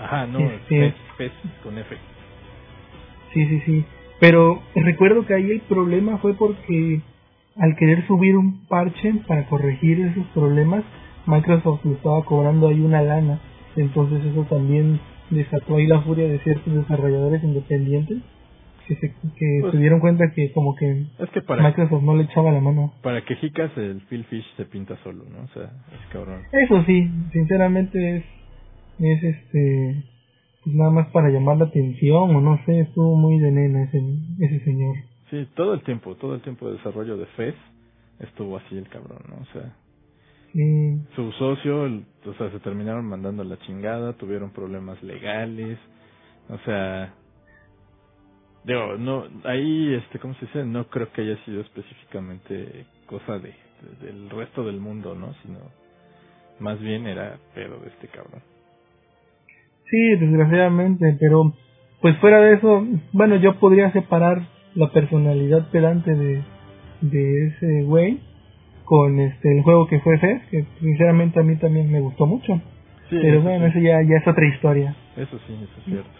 Ajá, 0.00 0.26
no, 0.26 0.38
Sí, 0.38 0.46
sí. 0.68 0.92
PES 1.18 1.32
con 1.62 1.78
F. 1.78 1.96
Sí, 3.32 3.46
sí, 3.46 3.60
sí. 3.64 3.84
Pero 4.18 4.60
recuerdo 4.74 5.24
que 5.24 5.34
ahí 5.34 5.50
el 5.50 5.60
problema 5.60 6.18
fue 6.18 6.34
porque 6.34 7.00
al 7.56 7.76
querer 7.76 8.06
subir 8.06 8.36
un 8.36 8.66
parche 8.66 9.14
para 9.26 9.46
corregir 9.46 10.00
esos 10.00 10.26
problemas, 10.34 10.82
Microsoft 11.26 11.84
le 11.84 11.92
estaba 11.92 12.24
cobrando 12.24 12.68
ahí 12.68 12.80
una 12.80 13.02
lana. 13.02 13.38
Entonces 13.76 14.24
eso 14.24 14.46
también 14.50 15.00
desató 15.30 15.76
ahí 15.76 15.86
la 15.86 16.00
furia 16.00 16.26
de 16.26 16.38
ciertos 16.40 16.74
desarrolladores 16.74 17.42
independientes 17.44 18.18
que 18.90 18.96
se, 18.96 19.08
que 19.38 19.58
Pues- 19.60 19.72
se 19.72 19.78
dieron 19.78 20.00
cuenta 20.00 20.32
que 20.34 20.50
como 20.52 20.74
que 20.74 21.06
Es 21.20 21.30
que 21.30 21.40
para, 21.42 21.62
Microsoft 21.62 22.02
no 22.02 22.16
le 22.16 22.24
echaba 22.24 22.50
la 22.50 22.60
mano. 22.60 22.92
para 23.02 23.24
que 23.24 23.36
Jicas 23.36 23.70
el 23.76 24.00
Phil 24.08 24.24
Fish 24.24 24.44
se 24.56 24.64
pinta 24.64 24.96
solo, 25.04 25.24
¿no? 25.30 25.44
O 25.44 25.48
sea, 25.54 25.64
es 25.94 26.06
cabrón. 26.12 26.42
Eso 26.52 26.82
sí, 26.84 27.08
sinceramente 27.32 28.16
es, 28.16 28.24
es 28.98 29.22
este, 29.22 30.04
pues 30.64 30.74
nada 30.74 30.90
más 30.90 31.06
para 31.08 31.28
llamar 31.30 31.56
la 31.58 31.66
atención 31.66 32.34
o 32.34 32.40
no 32.40 32.58
sé, 32.66 32.80
estuvo 32.80 33.14
muy 33.16 33.38
de 33.38 33.52
nena 33.52 33.84
ese, 33.84 34.02
ese 34.40 34.60
señor. 34.64 34.96
Sí, 35.30 35.46
todo 35.54 35.74
el 35.74 35.82
tiempo, 35.82 36.16
todo 36.16 36.34
el 36.34 36.40
tiempo 36.42 36.66
de 36.68 36.78
desarrollo 36.78 37.16
de 37.16 37.26
FES 37.26 37.54
estuvo 38.18 38.56
así 38.56 38.76
el 38.76 38.88
cabrón, 38.88 39.20
¿no? 39.28 39.36
O 39.36 39.46
sea, 39.52 39.72
Sí. 40.52 40.98
su 41.14 41.30
socio, 41.32 41.86
el- 41.86 42.04
o 42.26 42.34
sea, 42.34 42.50
se 42.50 42.58
terminaron 42.58 43.04
mandando 43.06 43.44
la 43.44 43.56
chingada, 43.60 44.14
tuvieron 44.14 44.50
problemas 44.50 45.00
legales, 45.02 45.78
o 46.48 46.58
sea, 46.64 47.14
digo, 48.64 48.96
no, 48.98 49.24
ahí, 49.44 49.94
este, 49.94 50.18
¿cómo 50.18 50.34
se 50.34 50.46
dice? 50.46 50.64
No 50.64 50.84
creo 50.88 51.10
que 51.12 51.22
haya 51.22 51.36
sido 51.44 51.60
específicamente 51.62 52.84
cosa 53.06 53.38
de, 53.38 53.54
de- 54.00 54.06
del 54.06 54.30
resto 54.30 54.64
del 54.64 54.80
mundo, 54.80 55.14
¿no? 55.14 55.32
Sino, 55.42 55.58
más 56.58 56.78
bien 56.80 57.06
era 57.06 57.38
pedo 57.54 57.78
de 57.80 57.88
este 57.88 58.08
cabrón. 58.08 58.42
Sí, 59.90 60.16
desgraciadamente, 60.16 61.16
pero 61.18 61.52
pues 62.00 62.16
fuera 62.18 62.40
de 62.40 62.54
eso, 62.54 62.86
bueno, 63.12 63.36
yo 63.36 63.58
podría 63.58 63.90
separar 63.92 64.42
la 64.74 64.90
personalidad 64.90 65.68
pedante 65.70 66.14
de, 66.14 66.42
de 67.00 67.46
ese 67.48 67.82
güey 67.82 68.20
con 68.84 69.18
este 69.20 69.56
el 69.56 69.62
juego 69.62 69.86
que 69.88 70.00
fue 70.00 70.18
Fez, 70.18 70.42
que 70.50 70.64
sinceramente 70.80 71.40
a 71.40 71.42
mí 71.42 71.56
también 71.56 71.90
me 71.90 72.00
gustó 72.00 72.26
mucho. 72.26 72.60
Sí, 73.08 73.18
pero 73.20 73.42
bueno, 73.42 73.66
sí. 73.66 73.70
eso 73.72 73.80
ya, 73.80 74.00
ya 74.02 74.16
es 74.18 74.26
otra 74.28 74.46
historia. 74.46 74.94
Eso 75.16 75.38
sí, 75.46 75.54
eso 75.54 75.72
es 75.78 75.84
cierto. 75.84 76.10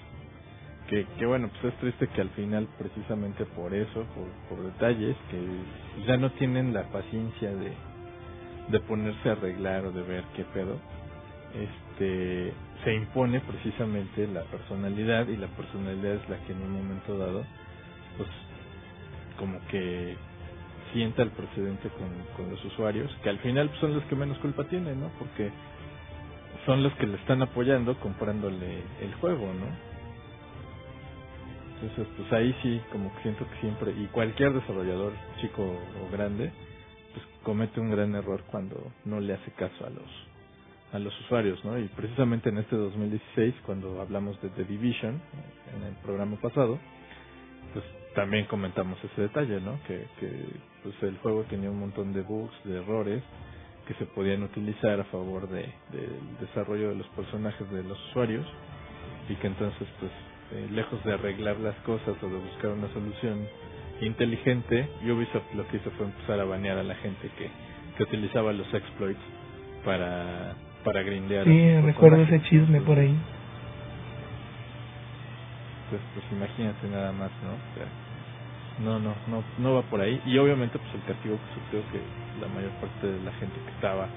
Que, 0.90 1.06
bueno, 1.24 1.48
pues 1.60 1.72
es 1.72 1.80
triste 1.80 2.08
que 2.08 2.20
al 2.20 2.30
final, 2.30 2.68
precisamente 2.76 3.46
por 3.46 3.72
eso, 3.74 4.04
por, 4.14 4.28
por 4.48 4.66
detalles, 4.72 5.16
que 5.30 6.04
ya 6.06 6.16
no 6.16 6.32
tienen 6.32 6.74
la 6.74 6.82
paciencia 6.90 7.54
de, 7.54 7.72
de 8.68 8.80
ponerse 8.80 9.28
a 9.28 9.32
arreglar 9.32 9.86
o 9.86 9.92
de 9.92 10.02
ver 10.02 10.24
qué 10.34 10.44
pedo, 10.46 10.80
este 11.54 12.52
se 12.84 12.94
impone 12.94 13.40
precisamente 13.40 14.26
la 14.26 14.42
personalidad 14.44 15.28
y 15.28 15.36
la 15.36 15.48
personalidad 15.48 16.14
es 16.14 16.28
la 16.28 16.38
que 16.46 16.52
en 16.52 16.62
un 16.62 16.72
momento 16.72 17.16
dado, 17.18 17.44
pues 18.16 18.28
como 19.38 19.60
que 19.68 20.16
sienta 20.92 21.22
el 21.22 21.30
precedente 21.30 21.88
con, 21.90 22.08
con 22.36 22.50
los 22.50 22.64
usuarios, 22.64 23.14
que 23.22 23.30
al 23.30 23.38
final 23.38 23.68
pues, 23.68 23.80
son 23.80 23.94
los 23.94 24.04
que 24.06 24.16
menos 24.16 24.38
culpa 24.38 24.64
tienen, 24.64 25.00
¿no? 25.00 25.10
Porque 25.20 25.52
son 26.66 26.82
los 26.82 26.92
que 26.94 27.06
le 27.06 27.16
están 27.16 27.42
apoyando 27.42 27.98
comprándole 28.00 28.82
el 29.02 29.14
juego, 29.20 29.52
¿no? 29.54 29.89
Entonces, 31.80 32.06
pues 32.16 32.32
ahí 32.32 32.54
sí, 32.62 32.80
como 32.92 33.14
que 33.16 33.22
siento 33.22 33.46
que 33.48 33.60
siempre, 33.60 33.92
y 33.92 34.06
cualquier 34.06 34.52
desarrollador, 34.52 35.12
chico 35.40 35.62
o 35.62 36.12
grande, 36.12 36.52
pues 37.14 37.24
comete 37.42 37.80
un 37.80 37.90
gran 37.90 38.14
error 38.14 38.42
cuando 38.50 38.92
no 39.04 39.20
le 39.20 39.34
hace 39.34 39.50
caso 39.52 39.86
a 39.86 39.90
los 39.90 40.30
a 40.92 40.98
los 40.98 41.18
usuarios, 41.20 41.64
¿no? 41.64 41.78
Y 41.78 41.86
precisamente 41.86 42.48
en 42.48 42.58
este 42.58 42.74
2016, 42.74 43.54
cuando 43.64 44.00
hablamos 44.00 44.40
de 44.42 44.48
The 44.48 44.64
Division, 44.64 45.20
en 45.76 45.84
el 45.84 45.94
programa 46.02 46.36
pasado, 46.40 46.80
pues 47.72 47.84
también 48.16 48.46
comentamos 48.46 48.98
ese 49.04 49.22
detalle, 49.22 49.60
¿no? 49.60 49.78
Que, 49.86 50.06
que 50.18 50.46
pues 50.82 51.00
el 51.02 51.16
juego 51.18 51.44
tenía 51.44 51.70
un 51.70 51.78
montón 51.78 52.12
de 52.12 52.22
bugs, 52.22 52.52
de 52.64 52.78
errores, 52.78 53.22
que 53.86 53.94
se 53.94 54.06
podían 54.06 54.42
utilizar 54.42 55.00
a 55.00 55.04
favor 55.04 55.48
de, 55.48 55.62
del 55.92 56.38
desarrollo 56.40 56.90
de 56.90 56.96
los 56.96 57.06
personajes 57.08 57.70
de 57.70 57.84
los 57.84 57.98
usuarios 58.08 58.46
y 59.28 59.34
que 59.36 59.46
entonces 59.46 59.86
pues 60.00 60.10
eh, 60.52 60.68
lejos 60.72 61.02
de 61.04 61.12
arreglar 61.14 61.58
las 61.60 61.76
cosas 61.80 62.14
o 62.22 62.26
de 62.28 62.36
buscar 62.38 62.70
una 62.70 62.88
solución 62.92 63.46
inteligente 64.00 64.88
Ubisoft 65.04 65.54
lo 65.54 65.66
que 65.68 65.76
hizo 65.76 65.90
fue 65.92 66.06
empezar 66.06 66.40
a 66.40 66.44
banear 66.44 66.78
a 66.78 66.82
la 66.82 66.94
gente 66.96 67.28
que, 67.36 67.50
que 67.96 68.02
utilizaba 68.02 68.52
los 68.52 68.72
exploits 68.72 69.20
para 69.84 70.54
para 70.84 71.02
grindear 71.02 71.44
Sí, 71.44 71.80
recuerdo 71.82 72.22
ese 72.22 72.40
chisme 72.42 72.80
por 72.80 72.98
ahí. 72.98 73.14
pues, 75.90 76.00
pues 76.14 76.24
imagínate 76.32 76.88
nada 76.88 77.12
más, 77.12 77.30
¿no? 77.42 77.52
O 77.52 77.74
sea, 77.76 77.86
no, 78.80 78.98
no, 78.98 79.14
no, 79.28 79.44
no 79.58 79.74
va 79.74 79.82
por 79.82 80.00
ahí. 80.00 80.20
Y 80.24 80.38
obviamente, 80.38 80.78
pues 80.78 80.94
el 80.94 81.02
castigo 81.02 81.36
que 81.36 81.60
sufrió 81.60 81.82
que 81.92 82.00
la 82.40 82.48
mayor 82.48 82.70
parte 82.80 83.06
de 83.06 83.20
la 83.20 83.32
gente 83.32 83.60
que 83.60 83.70
estaba 83.72 84.08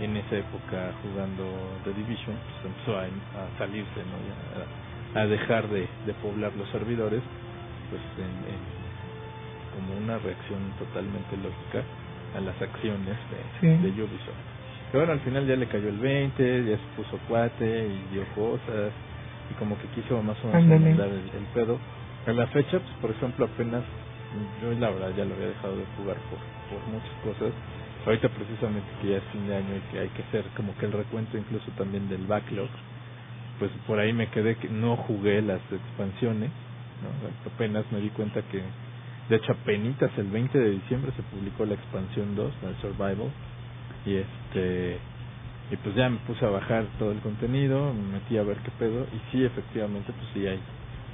en 0.00 0.16
esa 0.16 0.36
época 0.36 0.92
jugando 1.02 1.44
The 1.84 1.92
Division, 1.94 2.36
pues 2.36 2.74
empezó 2.74 2.98
a, 2.98 3.04
a 3.04 3.58
salirse, 3.58 4.00
¿no? 4.04 4.18
Ya 4.58 4.66
a, 5.14 5.26
dejar 5.26 5.68
de, 5.68 5.88
de 6.06 6.12
poblar 6.22 6.52
los 6.56 6.68
servidores, 6.70 7.22
pues 7.90 8.02
en, 8.18 8.32
en 8.52 8.60
como 9.74 9.96
una 9.98 10.18
reacción 10.18 10.60
totalmente 10.78 11.36
lógica 11.36 11.82
a 12.36 12.40
las 12.40 12.60
acciones 12.60 13.16
de, 13.30 13.40
Sí. 13.60 13.66
de 13.82 13.88
Ubisoft. 14.02 14.42
Pero 14.92 15.04
bueno, 15.06 15.12
al 15.12 15.20
final 15.20 15.46
ya 15.46 15.56
le 15.56 15.66
cayó 15.66 15.88
el 15.88 15.98
20, 15.98 16.64
ya 16.64 16.76
se 16.76 16.82
puso 16.96 17.18
cuate 17.28 17.86
y 17.86 18.14
dio 18.14 18.24
cosas 18.34 18.90
y 19.50 19.54
como 19.54 19.78
que 19.78 19.86
quiso 19.94 20.20
más 20.22 20.36
o 20.44 20.48
menos 20.48 20.82
el, 21.06 21.30
el 21.38 21.46
pedo. 21.54 21.78
A 22.26 22.32
la 22.32 22.46
fecha, 22.48 22.78
pues 22.78 22.94
por 23.00 23.10
ejemplo, 23.10 23.46
apenas 23.46 23.82
yo 24.62 24.70
la 24.78 24.90
verdad 24.90 25.10
ya 25.16 25.24
lo 25.24 25.34
había 25.34 25.48
dejado 25.48 25.76
de 25.76 25.84
jugar 25.96 26.16
por, 26.28 26.38
por 26.70 26.86
muchas 26.92 27.14
cosas. 27.24 27.52
Ahorita 28.06 28.28
precisamente 28.30 28.86
que 29.02 29.08
ya 29.10 29.16
es 29.18 29.24
fin 29.32 29.46
de 29.46 29.56
año 29.56 29.76
y 29.76 29.80
que 29.92 29.98
hay 30.00 30.08
que 30.08 30.22
hacer 30.22 30.44
como 30.56 30.76
que 30.78 30.86
el 30.86 30.92
recuento 30.92 31.36
incluso 31.38 31.70
también 31.76 32.08
del 32.08 32.26
backlog, 32.26 32.68
pues 33.60 33.72
por 33.88 34.00
ahí 34.00 34.14
me 34.14 34.30
quedé 34.30 34.56
que 34.58 34.70
no 34.70 34.98
jugué 34.98 35.42
las 35.42 35.62
expansiones, 35.72 36.52
¿no? 37.02 37.10
apenas 37.52 37.90
me 37.92 38.00
di 38.00 38.10
cuenta 38.10 38.42
que 38.44 38.64
de 39.30 39.36
hecho 39.36 39.52
apenitas 39.54 40.12
el 40.18 40.28
20 40.30 40.58
de 40.58 40.72
diciembre 40.72 41.12
se 41.16 41.24
publicó 41.24 41.66
la 41.66 41.76
expansión 41.76 42.36
2, 42.36 42.54
la 42.62 42.74
Survival, 42.82 43.32
y 44.06 44.16
este 44.16 45.00
y 45.70 45.76
pues 45.78 45.96
ya 45.96 46.10
me 46.10 46.18
puse 46.20 46.44
a 46.46 46.50
bajar 46.50 46.86
todo 46.98 47.12
el 47.12 47.20
contenido, 47.20 47.94
me 47.94 48.18
metí 48.18 48.38
a 48.38 48.44
ver 48.44 48.58
qué 48.58 48.72
pedo 48.72 49.06
y 49.12 49.20
sí 49.32 49.44
efectivamente 49.44 50.12
pues 50.12 50.28
sí 50.34 50.46
hay 50.46 50.62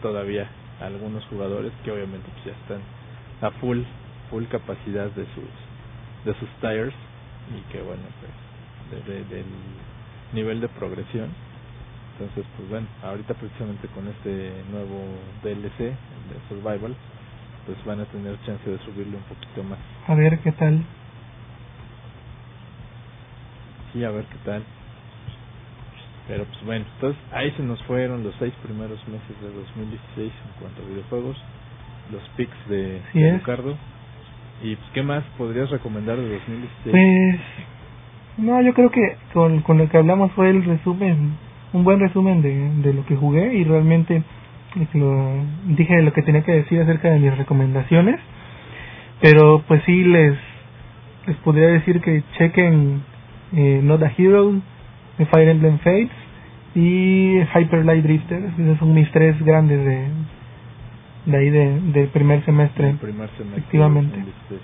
todavía 0.03 0.51
algunos 0.81 1.27
jugadores 1.27 1.73
que 1.85 1.93
obviamente 1.93 2.31
pues 2.33 2.47
ya 2.47 2.53
están 2.53 2.83
a 3.43 3.53
full 3.61 3.83
full 4.31 4.47
capacidad 4.47 5.11
de 5.13 5.27
sus 5.35 5.51
de 6.25 6.35
sus 6.41 6.51
tires 6.61 6.95
y 7.57 7.63
que 7.73 7.83
bueno 7.83 8.05
pues 8.21 9.05
de, 9.07 9.13
de- 9.15 9.25
del 9.27 9.47
nivel 10.35 10.61
de 10.61 10.69
progresión 10.71 11.35
entonces 12.19 12.45
pues 12.57 12.69
bueno 12.71 12.87
ahorita 13.03 13.35
precisamente 13.35 13.89
con 13.89 14.09
este 14.09 14.53
nuevo 14.71 15.05
DLC 15.43 15.81
el 15.81 16.25
de 16.33 16.49
Survival 16.49 16.97
pues 17.67 17.85
van 17.85 18.01
a 18.01 18.05
tener 18.07 18.41
chance 18.47 18.71
de 18.71 18.79
subirle 18.79 19.17
un 19.17 19.23
poquito 19.25 19.63
más 19.65 19.79
A 20.07 20.15
ver 20.15 20.39
qué 20.39 20.53
tal. 20.53 20.83
Sí, 23.93 24.05
a 24.05 24.11
ver 24.11 24.25
qué 24.27 24.39
tal. 24.45 24.63
Pero 26.29 26.45
pues 26.45 26.65
bueno, 26.65 26.85
entonces 26.95 27.23
ahí 27.33 27.51
se 27.53 27.63
nos 27.63 27.83
fueron 27.85 28.23
los 28.23 28.35
seis 28.39 28.53
primeros 28.63 28.99
meses 29.09 29.41
de 29.41 29.53
2016 29.53 30.33
en 30.33 30.61
cuanto 30.61 30.83
a 30.83 30.87
videojuegos, 30.87 31.37
los 32.11 32.23
picks 32.37 32.69
de, 32.69 33.01
Así 33.09 33.21
de. 33.21 33.33
Ricardo. 33.33 33.77
Y 34.63 34.75
pues, 34.75 34.89
¿qué 34.95 35.03
más 35.03 35.25
podrías 35.39 35.71
recomendar 35.71 36.17
de 36.17 36.29
2016? 36.29 36.71
Pues, 36.91 37.41
no, 38.39 38.61
yo 38.63 38.75
creo 38.75 38.91
que 38.91 39.17
con, 39.33 39.61
con 39.63 39.79
lo 39.79 39.89
que 39.89 39.99
hablamos 39.99 40.33
fue 40.33 40.51
el 40.51 40.65
resumen, 40.65 41.37
un 41.77 41.85
buen 41.85 42.01
resumen 42.01 42.43
de, 42.43 42.71
de 42.83 42.95
lo 42.95 43.05
que 43.05 43.17
jugué 43.17 43.55
y 43.55 43.65
realmente 43.65 44.23
lo, 44.95 45.45
dije 45.67 46.03
lo 46.03 46.13
que 46.13 46.23
tenía 46.23 46.43
que 46.43 46.53
decir 46.53 46.81
acerca 46.81 47.11
de 47.11 47.19
mis 47.19 47.37
recomendaciones. 47.37 48.21
Pero 49.21 49.63
pues 49.67 49.83
sí, 49.85 50.05
les, 50.05 50.37
les 51.27 51.37
podría 51.39 51.69
decir 51.69 52.01
que 52.01 52.23
chequen 52.39 53.03
eh, 53.55 53.81
Not 53.83 54.03
a 54.03 54.13
Hero, 54.17 54.61
Fire 55.31 55.49
Emblem 55.49 55.79
Fates 55.79 56.11
y 56.75 57.39
Hyper 57.55 57.85
Light 57.85 58.05
Drifter. 58.05 58.43
Esos 58.59 58.79
son 58.79 58.95
mis 58.95 59.11
tres 59.13 59.41
grandes 59.43 59.85
de, 59.85 60.09
de 61.27 61.37
ahí 61.37 61.51
de, 61.51 61.81
del 61.93 62.09
primer 62.09 62.45
semestre. 62.45 62.91
el 62.91 62.97
primer 62.99 63.29
semestre. 63.31 63.59
Efectivamente. 63.59 64.17
2016. 64.17 64.61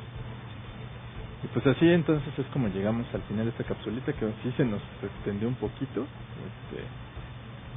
Y 1.45 1.47
pues 1.49 1.67
así 1.67 1.91
entonces 1.91 2.39
es 2.39 2.47
como 2.53 2.69
llegamos 2.69 3.07
al 3.15 3.23
final 3.23 3.47
de 3.47 3.51
esta 3.51 3.65
capsulita 3.65 4.13
que 4.13 4.27
sí 4.43 4.53
se 4.57 4.65
nos 4.65 4.81
extendió 5.03 5.49
un 5.49 5.55
poquito. 5.55 6.03
Este, 6.03 6.85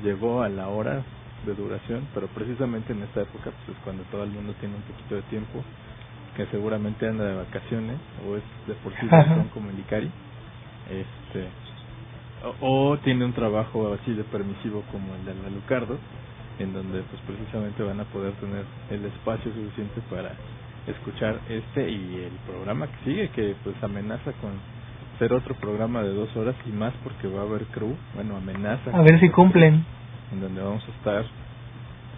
llegó 0.04 0.42
a 0.44 0.50
la 0.50 0.68
hora 0.70 1.04
de 1.46 1.54
duración, 1.54 2.08
pero 2.14 2.28
precisamente 2.28 2.94
en 2.94 3.04
esta 3.04 3.22
época 3.22 3.52
pues 3.52 3.78
es 3.78 3.84
cuando 3.84 4.04
todo 4.06 4.24
el 4.24 4.32
mundo 4.32 4.54
tiene 4.60 4.76
un 4.76 4.82
poquito 4.82 5.16
de 5.16 5.22
tiempo, 5.24 5.64
que 6.36 6.46
seguramente 6.48 7.08
anda 7.08 7.24
de 7.26 7.36
vacaciones 7.36 7.98
o 8.28 8.36
es 8.36 8.44
de 8.68 8.74
por 8.76 8.92
sí 8.94 9.08
Ajá. 9.10 9.36
son 9.36 9.48
como 9.50 9.70
el 9.70 9.80
Icari. 9.80 10.10
Este, 10.90 11.48
o, 12.62 12.92
o 12.92 12.98
tiene 13.00 13.26
un 13.26 13.34
trabajo 13.34 13.94
así 13.94 14.14
de 14.14 14.24
permisivo 14.26 14.84
como 14.92 15.16
el 15.16 15.26
de 15.26 15.34
la 15.36 15.50
Lucardo, 15.50 15.98
en 16.60 16.74
donde 16.74 17.02
pues 17.04 17.22
precisamente 17.26 17.84
van 17.84 18.00
a 18.00 18.06
poder 18.06 18.34
tener 18.34 18.66
el 18.90 19.06
espacio 19.06 19.52
suficiente 19.54 20.02
para 20.10 20.32
escuchar 20.88 21.40
este 21.50 21.90
y 21.90 22.24
el 22.30 22.34
programa 22.46 22.88
que 22.88 23.04
sigue, 23.06 23.30
que 23.30 23.56
pues 23.64 23.76
amenaza 23.84 24.32
con 24.34 24.52
ser 25.20 25.34
otro 25.34 25.56
programa 25.56 26.04
de 26.04 26.14
dos 26.14 26.36
horas 26.36 26.56
y 26.66 26.70
más 26.70 26.94
porque 27.04 27.28
va 27.28 27.42
a 27.42 27.46
haber 27.46 27.66
crew, 27.68 27.96
bueno, 28.14 28.36
amenaza. 28.38 28.92
A 28.92 29.02
ver 29.02 29.20
si 29.20 29.30
cumplen. 29.30 29.86
En 30.32 30.42
donde 30.42 30.62
vamos 30.62 30.84
a 30.88 30.92
estar. 30.92 31.26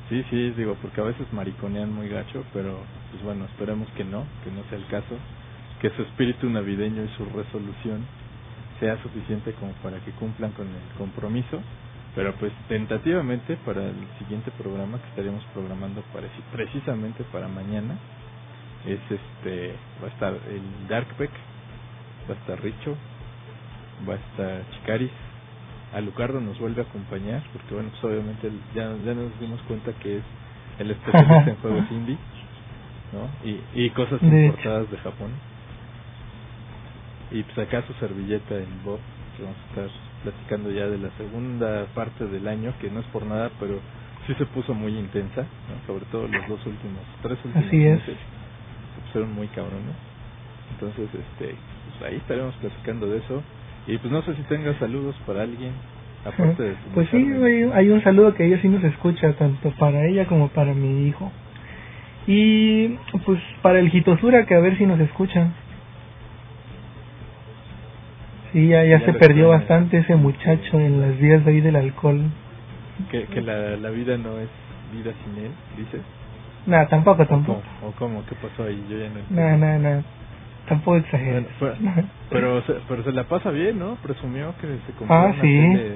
Sí, 0.09 0.23
sí, 0.29 0.51
digo, 0.51 0.75
porque 0.81 1.01
a 1.01 1.05
veces 1.05 1.31
mariconean 1.33 1.93
muy 1.93 2.07
gacho, 2.07 2.43
pero 2.53 2.79
pues 3.11 3.23
bueno, 3.23 3.45
esperemos 3.45 3.89
que 3.89 4.05
no, 4.05 4.23
que 4.43 4.51
no 4.51 4.63
sea 4.69 4.77
el 4.77 4.85
caso, 4.87 5.17
que 5.81 5.89
su 5.91 6.01
espíritu 6.01 6.49
navideño 6.49 7.03
y 7.03 7.09
su 7.09 7.25
resolución 7.25 8.05
sea 8.79 9.01
suficiente 9.01 9.53
como 9.53 9.73
para 9.83 9.99
que 9.99 10.11
cumplan 10.11 10.51
con 10.51 10.67
el 10.67 10.97
compromiso, 10.97 11.61
pero 12.15 12.33
pues 12.35 12.53
tentativamente 12.67 13.57
para 13.57 13.85
el 13.85 14.07
siguiente 14.19 14.51
programa 14.51 14.99
que 14.99 15.09
estaremos 15.09 15.43
programando 15.53 16.01
para 16.13 16.27
precisamente 16.51 17.23
para 17.25 17.47
mañana 17.47 17.97
es 18.85 18.99
este 19.09 19.75
va 20.01 20.07
a 20.07 20.11
estar 20.11 20.33
el 20.33 20.87
Darkbeck, 20.87 21.31
va 22.29 22.33
a 22.33 22.37
estar 22.37 22.61
Richo, 22.61 22.95
va 24.07 24.13
a 24.13 24.17
estar 24.17 24.63
Chicaris, 24.71 25.11
Alucardo 25.93 26.41
nos 26.41 26.59
vuelve 26.59 26.81
a 26.81 26.85
acompañar 26.85 27.43
porque 27.53 27.73
bueno 27.73 27.89
pues 27.89 28.03
obviamente 28.03 28.51
ya, 28.75 28.93
ya 29.05 29.13
nos 29.13 29.39
dimos 29.39 29.61
cuenta 29.63 29.93
que 29.93 30.17
es 30.17 30.23
el 30.79 30.91
especialista 30.91 31.49
en 31.49 31.55
juegos 31.61 31.85
indie 31.91 32.17
¿no? 33.13 33.49
y, 33.49 33.61
y 33.73 33.89
cosas 33.91 34.21
importadas 34.21 34.91
de 34.91 34.97
Japón 34.97 35.31
y 37.31 37.43
pues 37.43 37.57
acá 37.57 37.83
su 37.87 37.93
servilleta 37.93 38.55
en 38.55 38.83
Bob 38.83 38.99
que 39.37 39.43
vamos 39.43 39.57
a 39.57 39.69
estar 39.69 39.89
platicando 40.23 40.71
ya 40.71 40.87
de 40.87 40.97
la 40.97 41.09
segunda 41.11 41.85
parte 41.93 42.25
del 42.25 42.47
año, 42.47 42.73
que 42.79 42.89
no 42.89 42.99
es 43.01 43.05
por 43.07 43.23
nada, 43.23 43.51
pero 43.59 43.79
sí 44.25 44.33
se 44.35 44.45
puso 44.47 44.73
muy 44.73 44.97
intensa, 44.97 45.41
¿no? 45.41 45.85
sobre 45.85 46.05
todo 46.05 46.27
los 46.27 46.47
dos 46.47 46.65
últimos, 46.65 47.01
tres 47.21 47.37
últimos 47.45 47.67
Así 47.67 47.85
es. 47.85 47.99
meses 47.99 48.17
se 48.95 49.01
pusieron 49.05 49.33
muy 49.33 49.47
cabrones. 49.49 49.95
Entonces, 50.71 51.09
este, 51.13 51.55
ahí 52.05 52.15
estaremos 52.17 52.55
platicando 52.55 53.07
de 53.07 53.19
eso. 53.19 53.43
Y 53.87 53.97
pues 53.97 54.11
no 54.11 54.21
sé 54.23 54.35
si 54.35 54.41
tengas 54.43 54.75
saludos 54.77 55.15
para 55.25 55.43
alguien, 55.43 55.71
aparte 56.25 56.61
de 56.63 56.71
tu 56.73 56.89
Pues 56.93 57.09
sí, 57.09 57.17
hay 57.73 57.89
un 57.89 58.03
saludo 58.03 58.33
que 58.33 58.45
ella 58.45 58.59
sí 58.61 58.67
nos 58.67 58.83
escucha, 58.83 59.31
tanto 59.33 59.71
para 59.71 60.05
ella 60.07 60.25
como 60.25 60.49
para 60.49 60.73
mi 60.73 61.07
hijo. 61.07 61.31
Y 62.27 62.89
pues 63.25 63.41
para 63.61 63.79
el 63.79 63.89
Jitosura, 63.89 64.45
que 64.45 64.55
a 64.55 64.59
ver 64.59 64.77
si 64.77 64.85
nos 64.85 64.99
escucha. 64.99 65.47
Sí, 68.51 68.67
ya, 68.67 68.83
ya 68.83 68.99
Ya 68.99 69.05
se 69.05 69.13
perdió 69.13 69.49
bastante 69.49 69.97
ese 69.97 70.15
muchacho 70.15 70.79
en 70.79 71.01
las 71.01 71.17
vías 71.19 71.43
de 71.45 71.51
ahí 71.51 71.61
del 71.61 71.75
alcohol. 71.75 72.21
que, 73.11 73.23
que 73.25 73.41
la, 73.41 73.77
la 73.77 73.89
vida 73.89 74.17
no 74.17 74.39
es 74.39 74.49
vida 74.93 75.11
sin 75.23 75.45
él, 75.45 75.51
dices. 75.77 76.01
Nada, 76.65 76.87
tampoco, 76.87 77.23
¿O 77.23 77.27
tampoco. 77.27 77.61
cómo? 77.79 77.89
¿O 77.89 77.91
cómo? 77.93 78.25
¿Qué 78.25 78.35
pasó 78.35 78.63
ahí? 78.65 78.83
Yo 78.89 78.97
ya 78.97 79.09
no. 79.09 79.19
Nada, 79.29 79.57
nada, 79.57 79.77
nada. 79.79 80.03
Tampoco 80.67 80.99
fue- 81.59 81.73
pero, 82.29 82.61
se, 82.63 82.73
pero 82.87 83.03
se 83.03 83.11
la 83.13 83.23
pasa 83.23 83.51
bien, 83.51 83.79
¿no? 83.79 83.95
Presumió 83.95 84.53
que 84.59 84.67
se 84.85 84.91
compró 84.93 85.15
Ah, 85.17 85.31
una, 85.33 85.41
sí. 85.41 85.57
tele, 85.57 85.91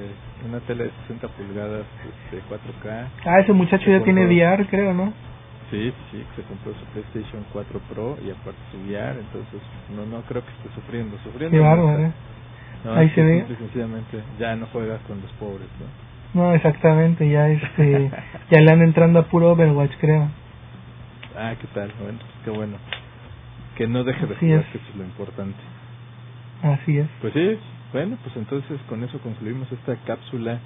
una 0.47 0.59
tele 0.61 0.83
de 0.85 0.91
60 1.07 1.27
pulgadas 1.29 1.85
de 2.31 2.41
4K. 2.43 3.07
Ah, 3.25 3.39
ese 3.41 3.51
muchacho 3.51 3.89
ya 3.91 4.01
tiene. 4.03 4.25
VR, 4.25 4.65
creo, 4.67 4.93
¿no? 4.93 5.13
Sí, 5.69 5.93
sí, 6.11 6.25
se 6.35 6.41
compró 6.43 6.73
su 6.73 6.85
PlayStation 6.87 7.45
4 7.53 7.79
Pro 7.89 8.17
y 8.21 8.29
aparte 8.29 8.59
su 8.71 8.77
VR, 8.77 9.19
entonces 9.19 9.61
no 9.95 10.05
no 10.05 10.21
creo 10.23 10.41
que 10.43 10.51
esté 10.51 10.69
sufriendo. 10.75 11.17
Sufriendo 11.19 11.57
Qué 11.57 11.61
bárbaro. 11.63 11.99
¿eh? 12.07 12.13
No, 12.83 12.93
Ahí 12.93 13.09
se 13.09 13.21
ve. 13.23 13.45
sencillamente 13.57 14.23
ya 14.39 14.55
no 14.55 14.67
juega 14.67 14.97
con 14.99 15.21
los 15.21 15.31
pobres, 15.33 15.67
¿no? 15.79 16.41
No, 16.41 16.53
exactamente, 16.53 17.29
ya 17.29 17.47
este, 17.49 18.09
ya 18.49 18.61
le 18.61 18.71
han 18.71 18.81
entrando 18.81 19.19
a 19.19 19.23
puro 19.23 19.51
Overwatch, 19.51 19.91
creo. 19.99 20.29
Ah, 21.33 21.55
¿qué 21.59 21.67
tal? 21.73 21.89
Bueno, 22.01 22.19
qué 22.43 22.49
bueno. 22.49 22.77
Que 23.81 23.87
no 23.87 24.03
deje 24.03 24.27
de 24.27 24.35
Así 24.35 24.45
jugar, 24.45 24.59
es. 24.61 24.65
que 24.67 24.77
eso 24.77 24.87
es 24.91 24.95
lo 24.95 25.03
importante. 25.05 25.57
Así 26.61 26.97
es. 26.99 27.07
Pues 27.19 27.33
sí, 27.33 27.57
bueno, 27.91 28.15
pues 28.23 28.35
entonces 28.37 28.79
con 28.87 29.03
eso 29.03 29.17
concluimos 29.21 29.71
esta 29.71 29.95
cápsula 30.05 30.59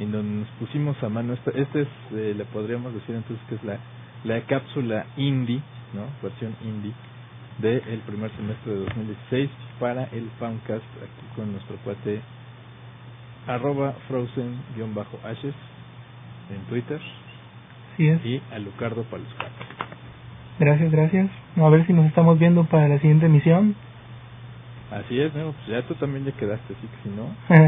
en 0.00 0.10
donde 0.10 0.40
nos 0.40 0.48
pusimos 0.58 1.00
a 1.04 1.08
mano. 1.08 1.34
Esta, 1.34 1.52
esta 1.52 1.78
es, 1.78 1.88
eh, 2.12 2.34
le 2.36 2.44
podríamos 2.46 2.92
decir 2.92 3.14
entonces 3.14 3.46
que 3.48 3.54
es 3.54 3.62
la, 3.62 3.78
la 4.24 4.40
cápsula 4.46 5.06
indie, 5.16 5.60
¿no? 5.94 6.06
Versión 6.22 6.56
indie 6.64 6.92
del 7.58 8.00
primer 8.00 8.32
semestre 8.32 8.72
de 8.72 8.78
2016 8.80 9.50
para 9.78 10.04
el 10.06 10.24
Poundcast 10.40 10.82
aquí 10.96 11.26
con 11.36 11.52
nuestro 11.52 11.76
cuate 11.84 12.20
arroba 13.46 13.92
frozen-ashes 14.08 15.54
en 16.50 16.60
Twitter 16.68 17.00
Así 17.94 18.08
es. 18.08 18.26
y 18.26 18.42
a 18.52 18.58
Lucardo 18.58 19.04
cuates. 19.04 19.28
Gracias, 20.58 20.90
gracias. 20.90 21.30
A 21.56 21.68
ver 21.68 21.86
si 21.86 21.92
nos 21.92 22.06
estamos 22.06 22.38
viendo 22.38 22.64
para 22.64 22.88
la 22.88 22.98
siguiente 22.98 23.26
emisión. 23.26 23.74
Así 24.90 25.20
es, 25.20 25.34
¿no? 25.34 25.52
Pues 25.52 25.66
ya 25.66 25.82
tú 25.82 25.94
también 25.96 26.24
ya 26.24 26.32
quedaste, 26.32 26.72
así 26.74 26.86
que 26.86 27.08
si 27.08 27.14
no, 27.14 27.34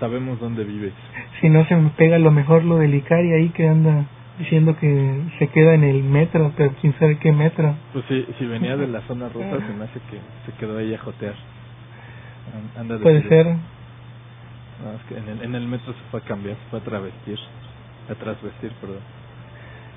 sabemos 0.00 0.40
dónde 0.40 0.64
vives. 0.64 0.94
si 1.40 1.48
no 1.48 1.64
se 1.66 1.76
me 1.76 1.90
pega 1.90 2.18
lo 2.18 2.30
mejor 2.30 2.64
lo 2.64 2.78
del 2.78 2.94
Icari 2.94 3.32
ahí 3.32 3.48
que 3.50 3.68
anda 3.68 4.06
diciendo 4.38 4.76
que 4.76 5.20
se 5.38 5.48
queda 5.48 5.74
en 5.74 5.84
el 5.84 6.02
metro, 6.04 6.52
pero 6.56 6.72
quién 6.80 6.94
sabe 6.98 7.18
qué 7.18 7.32
metro. 7.32 7.74
Pues 7.92 8.04
sí, 8.08 8.24
si 8.38 8.46
venía 8.46 8.76
de 8.76 8.86
la 8.86 9.00
zona 9.02 9.28
rusa, 9.28 9.50
se 9.66 9.72
me 9.74 9.84
hace 9.84 10.00
que 10.10 10.18
se 10.46 10.52
quedó 10.58 10.78
ahí 10.78 10.94
a 10.94 10.98
jotear. 10.98 11.34
An- 12.54 12.80
Anda 12.80 12.94
de 12.96 13.02
Puede 13.02 13.22
ser. 13.28 13.46
No, 13.46 14.92
es 14.96 15.02
que 15.08 15.18
en 15.18 15.28
el, 15.28 15.42
en 15.42 15.54
el 15.56 15.66
metro 15.66 15.92
se 15.92 16.00
fue 16.10 16.20
a 16.20 16.22
cambiar, 16.22 16.56
se 16.56 16.70
fue 16.70 16.78
a 16.78 16.82
travestir. 16.82 17.38
A 18.08 18.14
trasvestir, 18.14 18.72
perdón. 18.80 19.00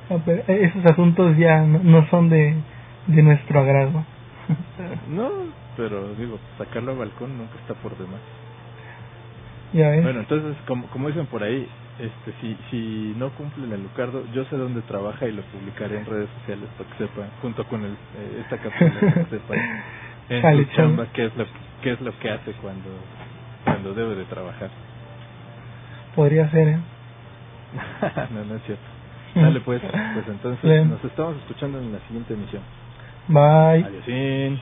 No, 0.10 0.22
pero 0.26 0.44
esos 0.48 0.86
asuntos 0.86 1.38
ya 1.38 1.62
no, 1.62 1.80
no 1.84 2.06
son 2.10 2.30
de, 2.30 2.56
de 3.08 3.22
nuestro 3.24 3.60
agrado. 3.62 4.04
No, 5.10 5.30
pero 5.78 6.14
digo, 6.16 6.40
sacarlo 6.58 6.92
al 6.92 6.98
balcón 6.98 7.38
nunca 7.38 7.56
está 7.60 7.74
por 7.76 7.98
demás. 7.98 8.20
ya 9.74 9.90
ves. 9.90 10.04
Bueno, 10.04 10.20
entonces, 10.22 10.56
como, 10.68 10.88
como 10.88 11.08
dicen 11.08 11.28
por 11.28 11.44
ahí, 11.44 11.68
este 12.00 12.34
si 12.42 12.58
si 12.70 13.14
no 13.18 13.30
cumplen 13.32 13.72
el 13.72 13.84
Lucardo, 13.84 14.26
yo 14.34 14.44
sé 14.46 14.58
dónde 14.58 14.82
trabaja 14.82 15.28
y 15.28 15.32
lo 15.34 15.44
publicaré 15.44 15.98
en 16.00 16.06
redes 16.06 16.30
sociales 16.40 16.68
para 16.78 16.90
que 16.90 16.98
sepan, 16.98 17.30
junto 17.42 17.64
con 17.68 17.84
el, 17.84 17.92
eh, 17.92 18.42
esta 18.42 18.58
cápsula, 18.58 19.00
para 19.00 19.14
que 19.14 19.26
sepan 19.38 19.60
en 20.30 20.66
su 20.66 20.72
chamba 20.74 21.06
qué 21.14 21.26
es 21.26 21.36
lo 21.38 21.46
qué 21.84 21.92
es 21.92 22.02
lo 22.02 22.18
que 22.20 22.32
hace 22.32 22.52
cuando 22.54 22.90
cuando 23.64 23.94
debe 23.94 24.16
de 24.16 24.26
trabajar. 24.26 24.70
Podría 26.16 26.50
ser, 26.50 26.68
¿eh? 26.68 26.80
no, 28.32 28.46
no 28.46 28.56
es 28.56 28.64
cierto. 28.64 28.84
Dale 29.36 29.62
pues, 29.62 29.82
pues 29.82 30.28
entonces 30.28 30.64
Bien. 30.64 30.90
nos 30.90 31.04
estamos 31.04 31.38
escuchando 31.38 31.80
en 31.80 31.92
la 31.94 32.00
siguiente 32.08 32.34
emisión. 32.34 32.64
Bye. 33.28 33.86
Adiós. 33.86 34.62